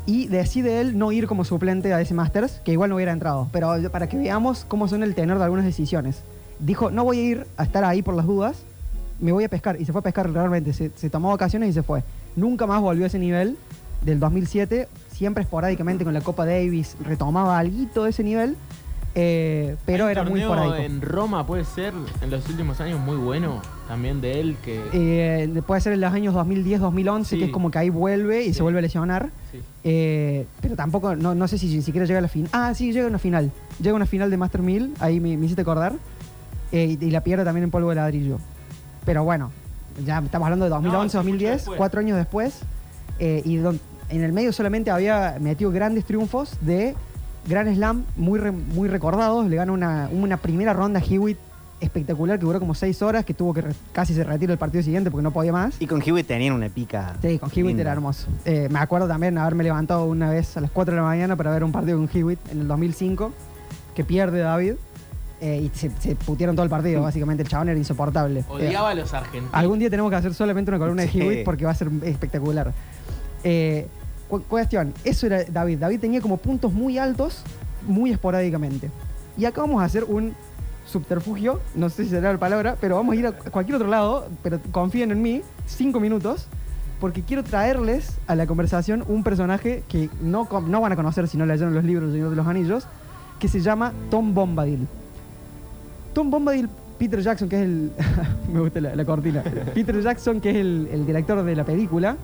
Y 0.05 0.27
decide 0.27 0.81
él 0.81 0.97
no 0.97 1.11
ir 1.11 1.27
como 1.27 1.45
suplente 1.45 1.93
a 1.93 2.01
ese 2.01 2.13
Masters, 2.13 2.59
que 2.65 2.71
igual 2.71 2.89
no 2.89 2.95
hubiera 2.95 3.11
entrado, 3.11 3.47
pero 3.53 3.73
para 3.91 4.09
que 4.09 4.17
veamos 4.17 4.65
cómo 4.67 4.87
son 4.87 5.03
el 5.03 5.15
tenor 5.15 5.37
de 5.37 5.45
algunas 5.45 5.65
decisiones. 5.65 6.21
Dijo, 6.59 6.91
no 6.91 7.03
voy 7.03 7.19
a 7.19 7.23
ir 7.23 7.47
a 7.57 7.63
estar 7.63 7.83
ahí 7.83 8.01
por 8.01 8.15
las 8.15 8.25
dudas, 8.25 8.63
me 9.19 9.31
voy 9.31 9.43
a 9.43 9.49
pescar. 9.49 9.79
Y 9.79 9.85
se 9.85 9.91
fue 9.91 9.99
a 9.99 10.03
pescar 10.03 10.29
realmente, 10.31 10.73
se, 10.73 10.91
se 10.95 11.09
tomó 11.09 11.29
vacaciones 11.29 11.69
y 11.69 11.73
se 11.73 11.83
fue. 11.83 12.03
Nunca 12.35 12.65
más 12.65 12.81
volvió 12.81 13.03
a 13.03 13.07
ese 13.07 13.19
nivel 13.19 13.57
del 14.03 14.19
2007, 14.19 14.87
siempre 15.11 15.43
esporádicamente 15.43 16.03
con 16.03 16.13
la 16.13 16.21
Copa 16.21 16.45
Davis, 16.45 16.97
retomaba 17.05 17.57
algo 17.57 18.03
de 18.03 18.09
ese 18.09 18.23
nivel, 18.23 18.57
eh, 19.15 19.75
pero 19.85 20.09
era 20.09 20.23
muy 20.23 20.41
esporádico. 20.41 20.75
En 20.75 21.01
Roma 21.01 21.45
puede 21.45 21.65
ser 21.65 21.93
en 22.21 22.29
los 22.31 22.47
últimos 22.49 22.79
años 22.81 22.99
muy 22.99 23.15
bueno 23.17 23.61
también 23.87 24.21
de 24.21 24.39
él 24.39 24.57
que 24.63 24.81
Eh, 24.93 25.61
puede 25.67 25.81
ser 25.81 25.93
en 25.93 26.01
los 26.01 26.11
años 26.13 26.33
2010-2011, 26.33 27.23
Sí. 27.25 27.37
que 27.39 27.45
es 27.45 27.51
como 27.51 27.69
que 27.69 27.77
ahí 27.79 27.89
vuelve 27.89 28.41
y 28.43 28.47
Sí. 28.47 28.53
se 28.55 28.63
vuelve 28.63 28.79
a 28.79 28.81
lesionar. 28.81 29.29
sí. 29.51 29.59
Eh, 29.83 30.45
pero 30.61 30.75
tampoco, 30.75 31.15
no, 31.15 31.35
no 31.35 31.47
sé 31.47 31.57
si 31.57 31.67
ni 31.75 31.81
siquiera 31.81 32.07
llega 32.07 32.19
a 32.19 32.21
la 32.21 32.27
final. 32.27 32.49
Ah, 32.53 32.73
sí, 32.73 32.91
llega 32.93 33.05
a 33.05 33.09
una 33.09 33.19
final. 33.19 33.51
Llega 33.79 33.91
a 33.91 33.95
una 33.95 34.05
final 34.05 34.29
de 34.31 34.37
Master 34.37 34.61
1000, 34.61 34.93
ahí 34.99 35.19
me, 35.19 35.35
me 35.37 35.45
hiciste 35.45 35.61
acordar. 35.61 35.93
Y, 36.71 36.77
y 37.05 37.11
la 37.11 37.21
pierde 37.21 37.43
también 37.43 37.65
en 37.65 37.71
polvo 37.71 37.89
de 37.89 37.95
ladrillo. 37.95 38.39
Pero 39.05 39.23
bueno, 39.23 39.51
ya 40.05 40.19
estamos 40.19 40.45
hablando 40.47 40.65
de 40.65 40.69
2011, 40.71 41.09
sí, 41.11 41.17
mucho 41.17 41.17
2010, 41.17 41.51
después. 41.57 41.77
cuatro 41.77 41.99
años 41.99 42.17
después. 42.17 42.61
y 43.19 43.55
don- 43.57 43.79
en 44.09 44.23
el 44.23 44.33
medio 44.33 44.51
solamente 44.51 44.89
había 44.91 45.37
metido 45.39 45.71
grandes 45.71 46.03
triunfos 46.05 46.57
de 46.61 46.95
Grand 47.47 47.73
Slam 47.75 48.03
muy, 48.15 48.39
re- 48.39 48.51
muy 48.51 48.87
recordados. 48.87 49.47
Le 49.47 49.55
gana 49.55 49.71
una, 49.71 50.09
una 50.11 50.37
primera 50.37 50.73
ronda 50.73 50.99
a 50.99 51.03
Hewitt 51.03 51.37
espectacular 51.81 52.39
que 52.39 52.45
duró 52.45 52.59
como 52.59 52.73
seis 52.75 53.01
horas, 53.01 53.25
que 53.25 53.33
tuvo 53.33 53.53
que 53.53 53.61
re- 53.61 53.73
casi 53.91 54.13
se 54.13 54.23
retira 54.23 54.53
el 54.53 54.57
partido 54.59 54.81
siguiente 54.83 55.11
porque 55.11 55.23
no 55.23 55.31
podía 55.31 55.51
más. 55.51 55.75
Y 55.81 55.87
con 55.87 56.01
Hewitt 56.01 56.25
tenían 56.27 56.53
una 56.53 56.69
pica. 56.69 57.15
Sí, 57.21 57.37
con 57.39 57.49
Hewitt 57.49 57.67
linda. 57.67 57.81
era 57.81 57.91
hermoso. 57.91 58.27
Eh, 58.45 58.69
me 58.71 58.79
acuerdo 58.79 59.07
también 59.07 59.37
haberme 59.37 59.63
levantado 59.65 60.05
una 60.05 60.29
vez 60.29 60.55
a 60.55 60.61
las 60.61 60.71
4 60.71 60.93
de 60.95 61.01
la 61.01 61.05
mañana 61.05 61.35
para 61.35 61.51
ver 61.51 61.63
un 61.63 61.71
partido 61.73 61.97
con 61.97 62.09
Hewitt 62.13 62.39
en 62.51 62.61
el 62.61 62.67
2005, 62.69 63.33
que 63.95 64.03
pierde 64.05 64.39
David. 64.39 64.75
eh, 65.41 65.69
y 65.73 65.77
se, 65.77 65.91
se 65.99 66.15
putearon 66.15 66.55
todo 66.55 66.63
el 66.63 66.69
partido, 66.69 67.01
básicamente. 67.01 67.43
El 67.43 67.49
chabón 67.49 67.67
era 67.67 67.77
insoportable. 67.77 68.39
Eh, 68.39 68.45
Odiaba 68.47 68.91
a 68.91 68.95
los 68.95 69.13
argentinos. 69.13 69.49
algún 69.51 69.77
día 69.79 69.89
tenemos 69.89 70.09
que 70.09 70.15
hacer 70.15 70.33
solamente 70.33 70.71
una 70.71 70.79
columna 70.79 71.03
de. 71.03 71.09
Hewitt 71.09 71.43
porque 71.43 71.65
va 71.65 71.71
a 71.71 71.75
ser 71.75 71.89
espectacular. 72.03 72.71
Eh, 73.43 73.87
cu- 74.29 74.41
cuestión, 74.43 74.93
eso 75.03 75.25
era 75.27 75.43
David. 75.43 75.79
David 75.79 75.99
tenía 75.99 76.21
como 76.21 76.37
puntos 76.37 76.71
muy 76.73 76.97
altos, 76.97 77.43
muy 77.87 78.11
esporádicamente. 78.11 78.89
Y 79.37 79.45
acá 79.45 79.61
vamos 79.61 79.81
a 79.81 79.85
hacer 79.85 80.03
un 80.03 80.33
subterfugio, 80.85 81.59
no 81.75 81.89
sé 81.89 82.03
si 82.03 82.09
será 82.09 82.31
la 82.33 82.39
palabra, 82.39 82.75
pero 82.79 82.95
vamos 82.97 83.13
a 83.13 83.19
ir 83.19 83.27
a 83.27 83.31
cualquier 83.31 83.75
otro 83.77 83.87
lado, 83.87 84.27
pero 84.43 84.59
confíen 84.71 85.11
en 85.11 85.21
mí, 85.21 85.41
cinco 85.65 85.99
minutos, 85.99 86.47
porque 86.99 87.21
quiero 87.23 87.43
traerles 87.43 88.17
a 88.27 88.35
la 88.35 88.45
conversación 88.47 89.03
un 89.07 89.23
personaje 89.23 89.83
que 89.87 90.09
no, 90.21 90.47
no 90.67 90.81
van 90.81 90.91
a 90.91 90.95
conocer 90.95 91.27
si 91.27 91.37
no 91.37 91.45
leyeron 91.45 91.73
los 91.73 91.83
libros 91.83 92.09
del 92.09 92.17
Señor 92.17 92.29
de 92.29 92.35
los 92.35 92.47
Anillos, 92.47 92.85
que 93.39 93.47
se 93.47 93.59
llama 93.61 93.91
Tom 94.09 94.33
Bombadil. 94.33 94.87
Tom 96.13 96.29
Bombadil, 96.29 96.69
Peter 96.99 97.19
Jackson, 97.21 97.49
que 97.49 97.55
es 97.57 97.63
el. 97.63 97.91
me 98.53 98.59
gusta 98.59 98.79
la, 98.79 98.95
la 98.95 99.03
cortina. 99.05 99.41
Peter 99.73 99.99
Jackson, 100.01 100.39
que 100.39 100.51
es 100.51 100.55
el, 100.57 100.87
el 100.91 101.05
director 101.05 101.43
de 101.43 101.55
la 101.55 101.63
película, 101.65 102.15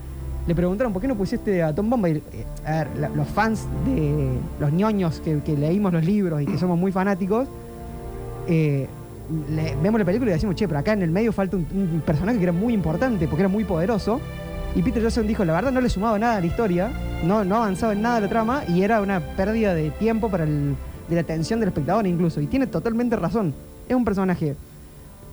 le 0.49 0.55
preguntaron 0.55 0.91
por 0.91 0.99
qué 0.99 1.07
no 1.07 1.15
pusiste 1.15 1.62
a 1.62 1.75
Tom 1.75 1.91
Bombadil. 1.91 2.23
Eh, 2.33 2.43
a 2.65 2.83
ver, 2.83 3.12
los 3.15 3.27
fans 3.27 3.67
de. 3.85 4.31
los 4.59 4.73
ñoños 4.73 5.21
que, 5.21 5.55
leímos 5.55 5.93
los 5.93 6.03
libros 6.03 6.41
y 6.41 6.47
que 6.47 6.57
somos 6.57 6.77
muy 6.77 6.91
fanáticos, 6.91 7.47
eh, 8.47 8.88
vemos 9.83 9.99
la 9.99 10.05
película 10.05 10.31
y 10.31 10.33
decimos, 10.33 10.55
che, 10.55 10.67
pero 10.67 10.79
acá 10.79 10.93
en 10.93 11.03
el 11.03 11.12
medio 11.12 11.31
falta 11.31 11.55
un, 11.55 11.67
un 11.71 12.01
personaje 12.01 12.39
que 12.39 12.43
era 12.45 12.51
muy 12.51 12.73
importante 12.73 13.27
porque 13.27 13.43
era 13.43 13.47
muy 13.47 13.63
poderoso. 13.63 14.19
Y 14.75 14.81
Peter 14.81 15.03
Jackson 15.03 15.27
dijo, 15.27 15.45
la 15.45 15.53
verdad 15.53 15.71
no 15.71 15.81
le 15.81 15.89
sumaba 15.89 16.17
nada 16.17 16.38
a 16.38 16.39
la 16.39 16.47
historia, 16.47 16.91
no, 17.23 17.45
no 17.45 17.57
avanzaba 17.57 17.93
en 17.93 18.01
nada 18.01 18.15
de 18.15 18.21
la 18.21 18.29
trama 18.29 18.63
y 18.67 18.81
era 18.81 19.01
una 19.01 19.19
pérdida 19.19 19.75
de 19.75 19.91
tiempo 19.91 20.29
para 20.29 20.45
el, 20.45 20.75
de 21.07 21.15
la 21.15 21.21
atención 21.21 21.59
del 21.59 21.69
espectador 21.69 22.07
incluso. 22.07 22.41
Y 22.41 22.47
tiene 22.47 22.65
totalmente 22.65 23.15
razón. 23.15 23.53
Es 23.88 23.95
un 23.95 24.03
personaje 24.03 24.55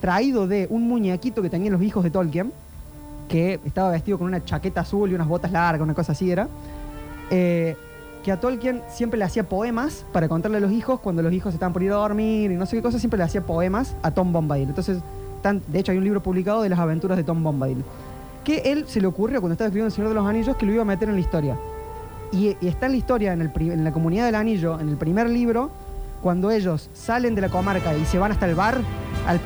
traído 0.02 0.46
de 0.46 0.66
un 0.68 0.86
muñequito 0.86 1.40
que 1.40 1.48
tenían 1.48 1.72
los 1.72 1.82
hijos 1.82 2.04
de 2.04 2.10
Tolkien, 2.10 2.52
que 3.28 3.60
estaba 3.64 3.90
vestido 3.90 4.18
con 4.18 4.26
una 4.26 4.44
chaqueta 4.44 4.80
azul 4.82 5.10
y 5.10 5.14
unas 5.14 5.26
botas 5.28 5.50
largas, 5.52 5.82
una 5.82 5.94
cosa 5.94 6.12
así 6.12 6.30
era. 6.30 6.48
eh, 7.30 7.76
que 8.24 8.32
a 8.32 8.40
Tolkien 8.40 8.82
siempre 8.88 9.18
le 9.18 9.24
hacía 9.24 9.48
poemas 9.48 10.04
para 10.12 10.28
contarle 10.28 10.56
a 10.56 10.60
los 10.60 10.72
hijos 10.72 10.98
cuando 10.98 11.22
los 11.22 11.32
hijos 11.32 11.54
estaban 11.54 11.72
por 11.72 11.84
ir 11.84 11.92
a 11.92 11.94
dormir 11.96 12.50
y 12.50 12.56
no 12.56 12.66
sé 12.66 12.74
qué 12.76 12.82
cosa, 12.82 12.98
siempre 12.98 13.18
le 13.18 13.22
hacía 13.24 13.40
poemas 13.42 13.94
a 14.02 14.10
Tom 14.10 14.32
Bombadil. 14.32 14.68
Entonces, 14.68 14.98
tan- 15.42 15.62
de 15.68 15.78
hecho 15.78 15.92
hay 15.92 15.98
un 15.98 16.02
libro 16.04 16.20
publicado 16.20 16.62
de 16.62 16.68
las 16.68 16.80
aventuras 16.80 17.16
de 17.16 17.22
Tom 17.22 17.40
Bombadil. 17.44 17.84
Que 18.42 18.58
él 18.72 18.84
se 18.88 19.00
le 19.00 19.06
ocurrió 19.06 19.40
cuando 19.40 19.52
estaba 19.52 19.68
escribiendo 19.68 19.86
El 19.88 19.92
Señor 19.92 20.08
de 20.08 20.14
los 20.16 20.26
Anillos 20.26 20.56
que 20.56 20.66
lo 20.66 20.72
iba 20.72 20.82
a 20.82 20.84
meter 20.84 21.08
en 21.08 21.14
la 21.14 21.20
historia. 21.20 21.56
Y, 22.32 22.56
y 22.60 22.66
está 22.66 22.86
en 22.86 22.92
la 22.92 22.98
historia, 22.98 23.32
en, 23.32 23.84
la 23.84 23.92
comunidad 23.92 24.26
del 24.26 24.34
anillo, 24.34 24.80
en 24.80 24.88
el 24.88 24.96
primer 24.96 25.30
libro, 25.30 25.70
cuando 26.20 26.50
ellos 26.50 26.90
salen 26.94 27.36
de 27.36 27.42
la 27.42 27.48
comarca 27.48 27.96
y 27.96 28.04
se 28.06 28.18
van 28.18 28.32
hasta 28.32 28.46
el 28.46 28.56
bar, 28.56 28.78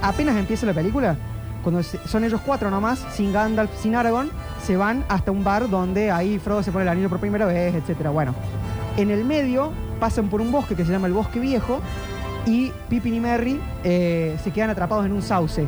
apenas 0.00 0.36
empieza 0.38 0.64
la 0.64 0.72
película, 0.72 1.16
cuando 1.62 1.82
son 1.82 2.24
ellos 2.24 2.40
cuatro 2.44 2.70
nomás, 2.70 3.04
sin 3.12 3.32
Gandalf, 3.32 3.70
sin 3.80 3.94
Aragorn, 3.94 4.30
se 4.64 4.76
van 4.76 5.04
hasta 5.08 5.30
un 5.30 5.44
bar 5.44 5.68
donde 5.68 6.10
ahí 6.10 6.38
Frodo 6.38 6.62
se 6.62 6.72
pone 6.72 6.82
el 6.82 6.88
anillo 6.88 7.08
por 7.08 7.18
primera 7.20 7.46
vez, 7.46 7.74
etcétera. 7.74 8.10
Bueno, 8.10 8.34
en 8.96 9.10
el 9.10 9.24
medio 9.24 9.72
pasan 9.98 10.28
por 10.28 10.40
un 10.40 10.50
bosque 10.52 10.74
que 10.74 10.84
se 10.84 10.92
llama 10.92 11.06
el 11.06 11.12
Bosque 11.12 11.40
Viejo 11.40 11.80
y 12.46 12.72
Pippin 12.88 13.14
y 13.14 13.20
Merry 13.20 13.60
eh, 13.84 14.38
se 14.42 14.50
quedan 14.50 14.70
atrapados 14.70 15.04
en 15.06 15.12
un 15.12 15.22
sauce. 15.22 15.66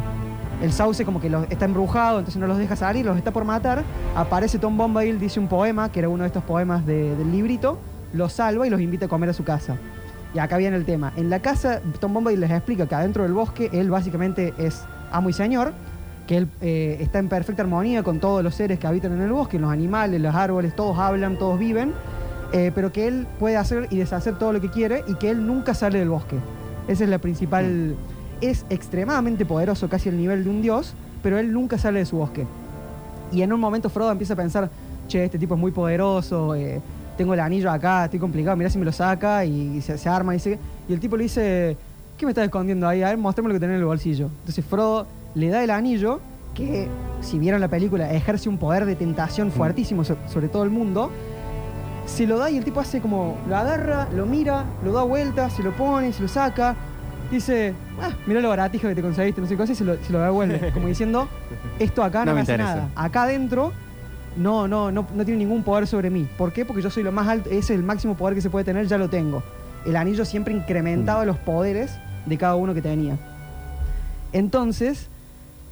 El 0.62 0.72
sauce 0.72 1.04
como 1.04 1.20
que 1.20 1.28
los- 1.28 1.50
está 1.50 1.64
embrujado, 1.64 2.18
entonces 2.20 2.40
no 2.40 2.46
los 2.46 2.56
deja 2.56 2.76
salir, 2.76 3.04
los 3.04 3.16
está 3.18 3.30
por 3.32 3.44
matar. 3.44 3.82
Aparece 4.14 4.58
Tom 4.58 4.76
Bombadil, 4.76 5.18
dice 5.18 5.40
un 5.40 5.48
poema, 5.48 5.90
que 5.90 5.98
era 5.98 6.08
uno 6.08 6.22
de 6.22 6.28
estos 6.28 6.44
poemas 6.44 6.86
de- 6.86 7.16
del 7.16 7.32
librito, 7.32 7.78
los 8.12 8.32
salva 8.34 8.66
y 8.66 8.70
los 8.70 8.80
invita 8.80 9.06
a 9.06 9.08
comer 9.08 9.28
a 9.30 9.32
su 9.32 9.42
casa. 9.44 9.76
Y 10.34 10.38
acá 10.38 10.56
viene 10.56 10.76
el 10.76 10.84
tema. 10.86 11.12
En 11.16 11.28
la 11.30 11.40
casa, 11.40 11.80
Tom 12.00 12.14
Bombadil 12.14 12.40
les 12.40 12.50
explica 12.50 12.86
que 12.86 12.94
adentro 12.94 13.24
del 13.24 13.32
bosque 13.32 13.68
él 13.72 13.90
básicamente 13.90 14.54
es 14.56 14.82
amo 15.12 15.28
y 15.28 15.32
señor, 15.32 15.72
que 16.26 16.38
él 16.38 16.48
eh, 16.60 16.98
está 17.00 17.18
en 17.18 17.28
perfecta 17.28 17.62
armonía 17.62 18.02
con 18.02 18.20
todos 18.20 18.42
los 18.42 18.54
seres 18.54 18.78
que 18.78 18.86
habitan 18.86 19.12
en 19.12 19.20
el 19.20 19.32
bosque, 19.32 19.58
los 19.58 19.70
animales, 19.70 20.20
los 20.20 20.34
árboles, 20.34 20.74
todos 20.74 20.98
hablan, 20.98 21.38
todos 21.38 21.58
viven, 21.58 21.92
eh, 22.52 22.70
pero 22.74 22.92
que 22.92 23.06
él 23.08 23.26
puede 23.38 23.56
hacer 23.56 23.88
y 23.90 23.98
deshacer 23.98 24.38
todo 24.38 24.52
lo 24.52 24.60
que 24.60 24.70
quiere 24.70 25.04
y 25.06 25.14
que 25.14 25.30
él 25.30 25.46
nunca 25.46 25.74
sale 25.74 25.98
del 25.98 26.08
bosque. 26.08 26.36
Esa 26.88 27.04
es 27.04 27.10
la 27.10 27.18
principal... 27.18 27.96
Es 28.40 28.66
extremadamente 28.70 29.46
poderoso, 29.46 29.88
casi 29.88 30.08
al 30.08 30.16
nivel 30.16 30.42
de 30.42 30.50
un 30.50 30.62
dios, 30.62 30.94
pero 31.22 31.38
él 31.38 31.52
nunca 31.52 31.78
sale 31.78 32.00
de 32.00 32.06
su 32.06 32.16
bosque. 32.16 32.44
Y 33.30 33.42
en 33.42 33.52
un 33.52 33.60
momento 33.60 33.88
Frodo 33.88 34.10
empieza 34.10 34.34
a 34.34 34.36
pensar, 34.36 34.68
che, 35.06 35.24
este 35.24 35.38
tipo 35.38 35.54
es 35.54 35.60
muy 35.60 35.70
poderoso, 35.70 36.56
eh, 36.56 36.80
tengo 37.16 37.34
el 37.34 37.40
anillo 37.40 37.70
acá, 37.70 38.06
estoy 38.06 38.18
complicado, 38.18 38.56
mirá 38.56 38.68
si 38.68 38.78
me 38.78 38.84
lo 38.84 38.90
saca 38.90 39.44
y 39.44 39.80
se, 39.80 39.96
se 39.96 40.08
arma 40.08 40.34
y 40.34 40.38
dice, 40.38 40.58
y 40.88 40.92
el 40.92 40.98
tipo 40.98 41.16
le 41.16 41.22
dice, 41.22 41.76
¿qué 42.22 42.26
me 42.26 42.30
estás 42.30 42.44
escondiendo 42.44 42.86
ahí? 42.86 43.02
A 43.02 43.08
ver, 43.08 43.18
mostrame 43.18 43.48
lo 43.48 43.54
que 43.54 43.58
tenés 43.60 43.74
en 43.74 43.80
el 43.80 43.84
bolsillo. 43.86 44.26
Entonces 44.40 44.64
Frodo 44.64 45.08
le 45.34 45.48
da 45.48 45.64
el 45.64 45.70
anillo, 45.70 46.20
que 46.54 46.86
si 47.20 47.36
vieron 47.40 47.60
la 47.60 47.66
película 47.66 48.12
ejerce 48.12 48.48
un 48.48 48.58
poder 48.58 48.84
de 48.86 48.94
tentación 48.94 49.50
fuertísimo 49.50 50.04
so- 50.04 50.16
sobre 50.28 50.46
todo 50.48 50.62
el 50.62 50.70
mundo. 50.70 51.10
Se 52.06 52.26
lo 52.28 52.38
da 52.38 52.48
y 52.48 52.58
el 52.58 52.64
tipo 52.64 52.78
hace 52.78 53.00
como, 53.00 53.36
lo 53.48 53.56
agarra, 53.56 54.06
lo 54.14 54.24
mira, 54.26 54.64
lo 54.84 54.92
da 54.92 55.02
vuelta, 55.02 55.50
se 55.50 55.64
lo 55.64 55.72
pone, 55.72 56.12
se 56.12 56.22
lo 56.22 56.28
saca. 56.28 56.76
Dice, 57.30 57.74
ah, 58.00 58.10
mira 58.26 58.40
lo 58.40 58.50
baratija 58.50 58.88
que 58.88 58.94
te 58.94 59.02
conseguiste, 59.02 59.40
no 59.40 59.46
sé 59.48 59.54
qué 59.54 59.58
cosa, 59.58 59.72
y 59.72 59.74
se 59.74 59.84
lo, 59.84 59.96
se 60.04 60.12
lo 60.12 60.20
devuelve. 60.20 60.70
Como 60.74 60.86
diciendo, 60.86 61.26
esto 61.80 62.04
acá 62.04 62.20
no, 62.20 62.26
No 62.26 62.30
me 62.32 62.34
me 62.36 62.40
hace 62.42 62.52
interesa. 62.52 62.74
nada. 62.76 62.88
Acá 62.94 63.22
adentro 63.24 63.72
no, 64.36 64.68
no, 64.68 64.92
no, 64.92 65.06
no 65.14 65.24
tiene 65.24 65.38
ningún 65.38 65.62
poder 65.64 65.88
sobre 65.88 66.08
mí. 66.10 66.28
¿Por 66.38 66.52
qué? 66.52 66.64
Porque 66.64 66.82
yo 66.82 66.90
soy 66.90 67.02
lo 67.02 67.10
más 67.10 67.26
alto, 67.26 67.48
ese 67.50 67.58
es 67.58 67.70
el 67.70 67.82
máximo 67.82 68.14
poder 68.16 68.34
que 68.36 68.40
se 68.42 68.50
puede 68.50 68.64
tener, 68.64 68.86
ya 68.86 68.98
lo 68.98 69.08
tengo. 69.08 69.42
El 69.86 69.96
anillo 69.96 70.24
siempre 70.24 70.54
incrementaba 70.54 71.24
los 71.24 71.36
poderes 71.38 71.98
de 72.26 72.38
cada 72.38 72.56
uno 72.56 72.74
que 72.74 72.82
tenía. 72.82 73.18
Entonces, 74.32 75.08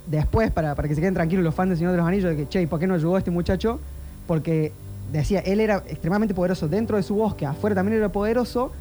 después, 0.06 0.50
para, 0.50 0.74
para 0.74 0.88
que 0.88 0.94
se 0.94 1.00
queden 1.00 1.14
tranquilos 1.14 1.44
los 1.44 1.54
fans 1.54 1.70
del 1.70 1.78
Señor 1.78 1.92
de 1.92 1.98
los 1.98 2.06
Anillos, 2.06 2.30
de 2.30 2.36
que, 2.36 2.48
che, 2.48 2.62
¿y 2.62 2.66
¿por 2.66 2.78
qué 2.78 2.86
no 2.86 2.94
ayudó 2.94 3.16
a 3.16 3.18
este 3.18 3.30
muchacho? 3.30 3.80
Porque 4.26 4.72
decía, 5.12 5.40
él 5.40 5.60
era 5.60 5.82
extremadamente 5.88 6.34
poderoso 6.34 6.68
dentro 6.68 6.96
de 6.96 7.02
su 7.02 7.14
bosque, 7.14 7.46
afuera 7.46 7.74
también 7.74 7.98
era 7.98 8.10
poderoso, 8.10 8.72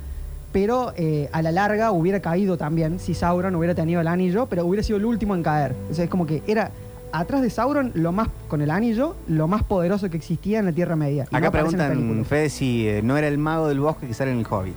pero 0.51 0.93
eh, 0.95 1.29
a 1.31 1.41
la 1.41 1.51
larga 1.51 1.91
hubiera 1.91 2.19
caído 2.19 2.57
también 2.57 2.99
si 2.99 3.13
Sauron 3.13 3.55
hubiera 3.55 3.75
tenido 3.75 4.01
el 4.01 4.07
anillo, 4.07 4.47
pero 4.47 4.65
hubiera 4.65 4.83
sido 4.83 4.97
el 4.97 5.05
último 5.05 5.35
en 5.35 5.43
caer. 5.43 5.75
O 5.91 5.93
sea, 5.93 6.03
es 6.03 6.09
como 6.09 6.25
que 6.25 6.41
era 6.47 6.71
atrás 7.11 7.41
de 7.41 7.49
Sauron 7.49 7.91
lo 7.93 8.11
más 8.11 8.29
con 8.47 8.61
el 8.61 8.71
anillo, 8.71 9.15
lo 9.27 9.47
más 9.47 9.63
poderoso 9.63 10.09
que 10.09 10.17
existía 10.17 10.59
en 10.59 10.65
la 10.65 10.71
Tierra 10.71 10.95
Media. 10.95 11.27
No 11.31 11.37
Acá 11.37 11.51
preguntan. 11.51 12.25
Fede, 12.25 12.49
si 12.49 12.87
eh, 12.87 13.01
no 13.03 13.17
era 13.17 13.27
el 13.27 13.37
mago 13.37 13.67
del 13.67 13.79
bosque 13.79 14.07
que 14.07 14.13
sale 14.13 14.31
en 14.31 14.39
el 14.39 14.45
Hobbit. 14.49 14.75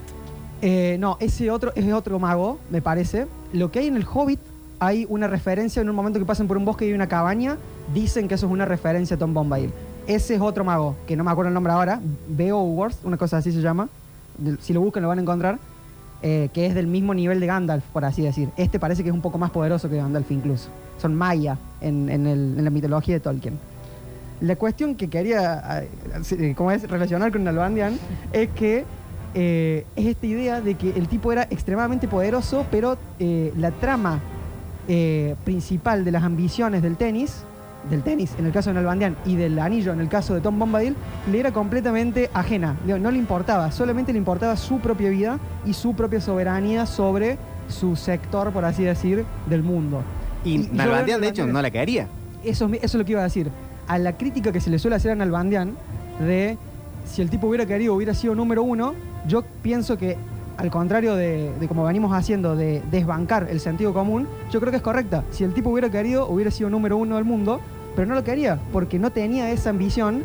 Eh, 0.63 0.97
no, 1.01 1.17
ese 1.19 1.51
otro 1.51 1.73
es 1.75 1.93
otro 1.93 2.19
mago, 2.21 2.59
me 2.71 2.81
parece. 2.81 3.27
Lo 3.53 3.71
que 3.73 3.81
hay 3.81 3.89
en 3.89 3.97
el 3.97 4.07
Hobbit, 4.11 4.39
hay 4.79 5.07
una 5.09 5.27
referencia 5.27 5.83
en 5.83 5.91
un 5.91 5.97
momento 5.97 6.21
que 6.21 6.25
pasan 6.25 6.47
por 6.47 6.57
un 6.57 6.65
bosque 6.65 6.85
y 6.87 6.89
hay 6.89 6.95
una 6.95 7.09
cabaña, 7.09 7.59
dicen 7.93 8.29
que 8.29 8.35
eso 8.35 8.47
es 8.47 8.53
una 8.53 8.65
referencia 8.65 9.17
a 9.17 9.19
Tom 9.19 9.35
Bombadil. 9.35 9.73
Ese 10.07 10.37
es 10.37 10.41
otro 10.41 10.65
mago, 10.65 10.97
que 11.07 11.17
no 11.17 11.25
me 11.25 11.31
acuerdo 11.31 11.49
el 11.49 11.55
nombre 11.55 11.73
ahora, 11.73 12.01
Beowulf, 12.29 13.05
una 13.05 13.17
cosa 13.17 13.39
así 13.39 13.53
se 13.53 13.61
llama. 13.61 13.89
Si 14.61 14.73
lo 14.73 14.81
buscan 14.81 15.03
lo 15.03 15.09
van 15.09 15.19
a 15.19 15.23
encontrar. 15.23 15.59
eh, 16.25 16.51
que 16.55 16.67
es 16.67 16.75
del 16.77 16.87
mismo 16.87 17.15
nivel 17.15 17.41
de 17.41 17.47
Gandalf, 17.47 17.85
por 17.93 18.05
así 18.05 18.23
decir. 18.23 18.49
Este 18.57 18.79
parece 18.79 19.03
que 19.03 19.09
es 19.09 19.15
un 19.15 19.21
poco 19.21 19.39
más 19.39 19.51
poderoso 19.51 19.91
que 19.91 19.97
Gandalf 19.97 20.31
incluso. 20.31 20.69
Son 21.01 21.15
maya 21.17 21.59
en, 21.81 22.63
la 22.63 22.71
mitología 22.71 23.15
de 23.15 23.21
Tolkien. 23.21 23.59
La 24.41 24.55
cuestión 24.55 24.95
que 24.95 25.09
quería, 25.09 25.83
eh, 25.83 26.55
es, 26.73 26.89
relacionar 26.89 27.33
con 27.33 27.43
Nalbandian 27.43 27.99
es 28.33 28.49
que 28.51 28.85
eh, 29.35 29.85
es 29.97 30.07
esta 30.07 30.27
idea 30.27 30.61
de 30.61 30.75
que 30.75 30.91
el 30.91 31.09
tipo 31.09 31.33
era 31.33 31.43
extremadamente 31.45 32.09
poderoso, 32.09 32.67
pero 32.71 32.99
eh, 33.19 33.53
la 33.57 33.71
trama 33.71 34.21
eh, 34.89 35.37
principal 35.45 36.05
de 36.05 36.11
las 36.13 36.23
ambiciones 36.23 36.83
del 36.83 36.97
tenis, 36.97 37.43
del 37.91 38.03
tenis 38.03 38.33
en 38.39 38.47
el 38.47 38.53
caso 38.53 38.71
de 38.71 38.75
Nalbandian 38.75 39.17
y 39.27 39.37
del 39.37 39.59
anillo 39.59 39.93
en 39.93 40.01
el 40.01 40.09
caso 40.09 40.35
de 40.35 40.41
Tom 40.41 40.59
Bombadil, 40.59 40.95
le 41.31 41.41
era 41.41 41.53
completamente 41.53 42.31
ajena. 42.35 42.77
No 42.87 43.11
le 43.11 43.19
importaba, 43.19 43.73
solamente 43.73 44.13
le 44.13 44.19
importaba 44.19 44.57
su 44.57 44.79
propia 44.81 45.09
vida 45.11 45.39
y 45.65 45.73
su 45.73 45.95
propia 45.95 46.21
soberanía 46.21 46.87
sobre 46.87 47.39
su 47.69 47.97
sector, 47.97 48.53
por 48.53 48.65
así 48.65 48.85
decir, 48.85 49.25
del 49.49 49.63
mundo. 49.63 50.03
Y, 50.45 50.55
Y- 50.57 50.69
Nalbandian, 50.73 51.21
de 51.21 51.29
hecho, 51.29 51.47
no 51.47 51.63
la 51.63 51.71
quería. 51.71 52.07
Eso, 52.45 52.67
eso 52.67 52.79
es 52.83 52.95
lo 52.95 53.05
que 53.05 53.13
iba 53.13 53.21
a 53.21 53.25
decir. 53.25 53.51
A 53.89 53.99
la 53.99 54.17
crítica 54.17 54.53
que 54.53 54.61
se 54.61 54.69
le 54.71 54.79
suele 54.79 54.97
hacer 54.97 55.11
a 55.13 55.15
Nalbandian 55.15 55.75
de 56.21 56.57
si 57.05 57.23
el 57.23 57.31
tipo 57.31 57.47
hubiera 57.49 57.67
querido, 57.67 57.95
hubiera 57.95 58.15
sido 58.15 58.35
número 58.35 58.63
uno, 58.63 58.95
yo 59.27 59.43
pienso 59.63 59.97
que 59.97 60.17
al 60.57 60.71
contrario 60.71 61.15
de, 61.15 61.53
de 61.59 61.69
como 61.69 61.85
venimos 61.85 62.13
haciendo, 62.13 62.57
de 62.57 62.83
desbancar 62.91 63.49
el 63.51 63.61
sentido 63.61 63.93
común, 63.93 64.29
yo 64.51 64.61
creo 64.61 64.71
que 64.71 64.77
es 64.77 64.83
correcta. 64.83 65.25
Si 65.31 65.45
el 65.45 65.55
tipo 65.55 65.71
hubiera 65.71 65.91
querido, 65.91 66.29
hubiera 66.29 66.51
sido 66.51 66.71
número 66.71 66.97
uno 66.97 67.17
del 67.17 67.25
mundo, 67.25 67.61
pero 67.97 68.07
no 68.07 68.15
lo 68.15 68.25
quería, 68.25 68.59
porque 68.73 68.99
no 68.99 69.11
tenía 69.11 69.51
esa 69.51 69.71
ambición 69.71 70.23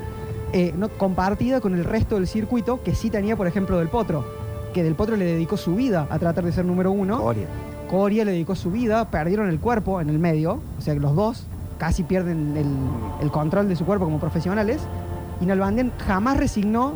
eh, 0.53 0.73
no, 0.77 0.89
compartida 0.89 1.59
con 1.59 1.73
el 1.73 1.83
resto 1.83 2.15
del 2.15 2.27
circuito 2.27 2.81
que 2.81 2.95
sí 2.95 3.09
tenía, 3.09 3.35
por 3.35 3.47
ejemplo, 3.47 3.77
Del 3.79 3.89
Potro. 3.89 4.25
Que 4.73 4.83
Del 4.83 4.95
Potro 4.95 5.17
le 5.17 5.25
dedicó 5.25 5.57
su 5.57 5.75
vida 5.75 6.07
a 6.09 6.19
tratar 6.19 6.43
de 6.43 6.51
ser 6.51 6.65
número 6.65 6.91
uno. 6.91 7.21
Coria. 7.21 7.47
Coria 7.89 8.25
le 8.25 8.31
dedicó 8.31 8.55
su 8.55 8.71
vida, 8.71 9.09
perdieron 9.09 9.49
el 9.49 9.59
cuerpo 9.59 10.01
en 10.01 10.09
el 10.09 10.19
medio, 10.19 10.59
o 10.77 10.81
sea 10.81 10.93
que 10.93 10.99
los 10.99 11.15
dos 11.15 11.47
casi 11.77 12.03
pierden 12.03 12.57
el, 12.57 12.67
el 13.21 13.31
control 13.31 13.69
de 13.69 13.75
su 13.75 13.85
cuerpo 13.85 14.05
como 14.05 14.19
profesionales. 14.19 14.81
Y 15.39 15.45
Nalbandian 15.45 15.91
jamás 16.05 16.37
resignó 16.37 16.93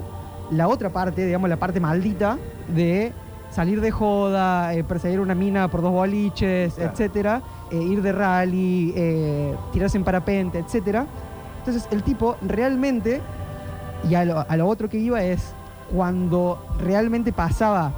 la 0.52 0.68
otra 0.68 0.90
parte, 0.90 1.26
digamos 1.26 1.50
la 1.50 1.58
parte 1.58 1.80
maldita, 1.80 2.38
de 2.68 3.12
salir 3.52 3.82
de 3.82 3.92
joda, 3.92 4.74
eh, 4.74 4.84
perseguir 4.84 5.20
una 5.20 5.36
mina 5.36 5.68
por 5.70 5.82
dos 5.82 5.92
boliches, 5.92 6.74
Claro. 6.76 6.92
etcétera, 6.92 7.42
eh, 7.72 7.78
ir 7.82 8.02
de 8.02 8.12
rally, 8.12 8.94
eh, 8.96 9.56
tirarse 9.74 9.98
en 9.98 10.04
parapente, 10.04 10.60
etcétera. 10.60 11.06
Entonces 11.60 11.88
el 11.92 12.04
tipo 12.04 12.38
realmente, 12.42 13.22
y 14.10 14.16
a 14.16 14.26
lo, 14.26 14.46
a 14.48 14.58
lo 14.58 14.68
otro 14.68 14.88
que 14.90 14.98
iba 14.98 15.22
es, 15.22 15.54
cuando 15.94 16.64
realmente 16.80 17.34
pasaba 17.34 17.92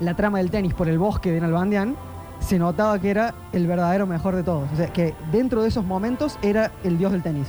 la 0.00 0.14
trama 0.14 0.38
del 0.38 0.50
tenis 0.50 0.74
por 0.74 0.88
el 0.88 0.98
bosque 0.98 1.30
de 1.30 1.40
Nalbandian, 1.40 1.94
se 2.40 2.58
notaba 2.58 2.98
que 2.98 3.08
era 3.10 3.34
el 3.52 3.68
verdadero 3.68 4.04
mejor 4.08 4.34
de 4.34 4.42
todos. 4.42 4.68
O 4.72 4.76
sea, 4.76 4.88
que 4.88 5.14
dentro 5.30 5.62
de 5.62 5.68
esos 5.68 5.84
momentos 5.84 6.38
era 6.42 6.72
el 6.82 6.98
dios 6.98 7.12
del 7.12 7.22
tenis. 7.22 7.46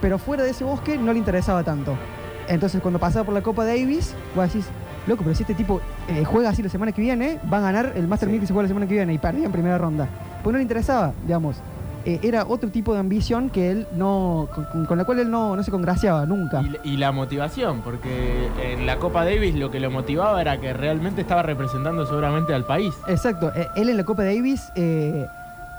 Pero 0.00 0.18
fuera 0.18 0.44
de 0.44 0.50
ese 0.50 0.62
bosque 0.62 0.96
no 0.98 1.12
le 1.12 1.18
interesaba 1.18 1.64
tanto. 1.64 1.96
Entonces, 2.48 2.80
cuando 2.80 2.98
pasaba 2.98 3.24
por 3.24 3.34
la 3.34 3.42
Copa 3.42 3.64
Davis, 3.64 4.14
vos 4.34 4.44
decís, 4.46 4.66
loco, 5.06 5.22
pero 5.24 5.34
si 5.34 5.42
este 5.42 5.54
tipo 5.54 5.80
eh, 6.08 6.24
juega 6.24 6.50
así 6.50 6.62
la 6.62 6.68
semana 6.68 6.92
que 6.92 7.00
viene, 7.00 7.38
va 7.52 7.58
a 7.58 7.60
ganar 7.60 7.92
el 7.96 8.06
Master 8.08 8.28
Sí. 8.28 8.32
1000 8.32 8.40
que 8.40 8.46
se 8.46 8.52
juega 8.52 8.62
la 8.64 8.68
semana 8.68 8.86
que 8.86 8.94
viene 8.94 9.12
y 9.14 9.18
perdía 9.18 9.46
en 9.46 9.52
primera 9.52 9.78
ronda. 9.78 10.08
Pues 10.42 10.52
no 10.52 10.58
le 10.58 10.62
interesaba, 10.62 11.12
digamos. 11.24 11.56
Eh, 12.04 12.20
era 12.22 12.44
otro 12.46 12.70
tipo 12.70 12.92
de 12.94 13.00
ambición 13.00 13.50
que 13.50 13.68
él 13.72 13.86
no. 13.96 14.46
con, 14.72 14.86
con 14.86 14.96
la 14.96 15.04
cual 15.04 15.18
él 15.18 15.28
no, 15.28 15.56
no 15.56 15.62
se 15.64 15.72
congraciaba 15.72 16.24
nunca. 16.24 16.62
Y, 16.84 16.90
y 16.92 16.96
la 16.98 17.10
motivación, 17.10 17.80
porque 17.80 18.48
en 18.62 18.86
la 18.86 18.98
Copa 18.98 19.24
Davis 19.24 19.56
lo 19.56 19.72
que 19.72 19.80
lo 19.80 19.90
motivaba 19.90 20.40
era 20.40 20.60
que 20.60 20.72
realmente 20.72 21.22
estaba 21.22 21.42
representando 21.42 22.06
seguramente 22.06 22.54
al 22.54 22.64
país. 22.64 22.94
Exacto. 23.08 23.50
Eh, 23.56 23.66
Él 23.74 23.88
en 23.88 23.96
la 23.96 24.04
Copa 24.04 24.22
Davis 24.22 24.70
eh, 24.76 25.26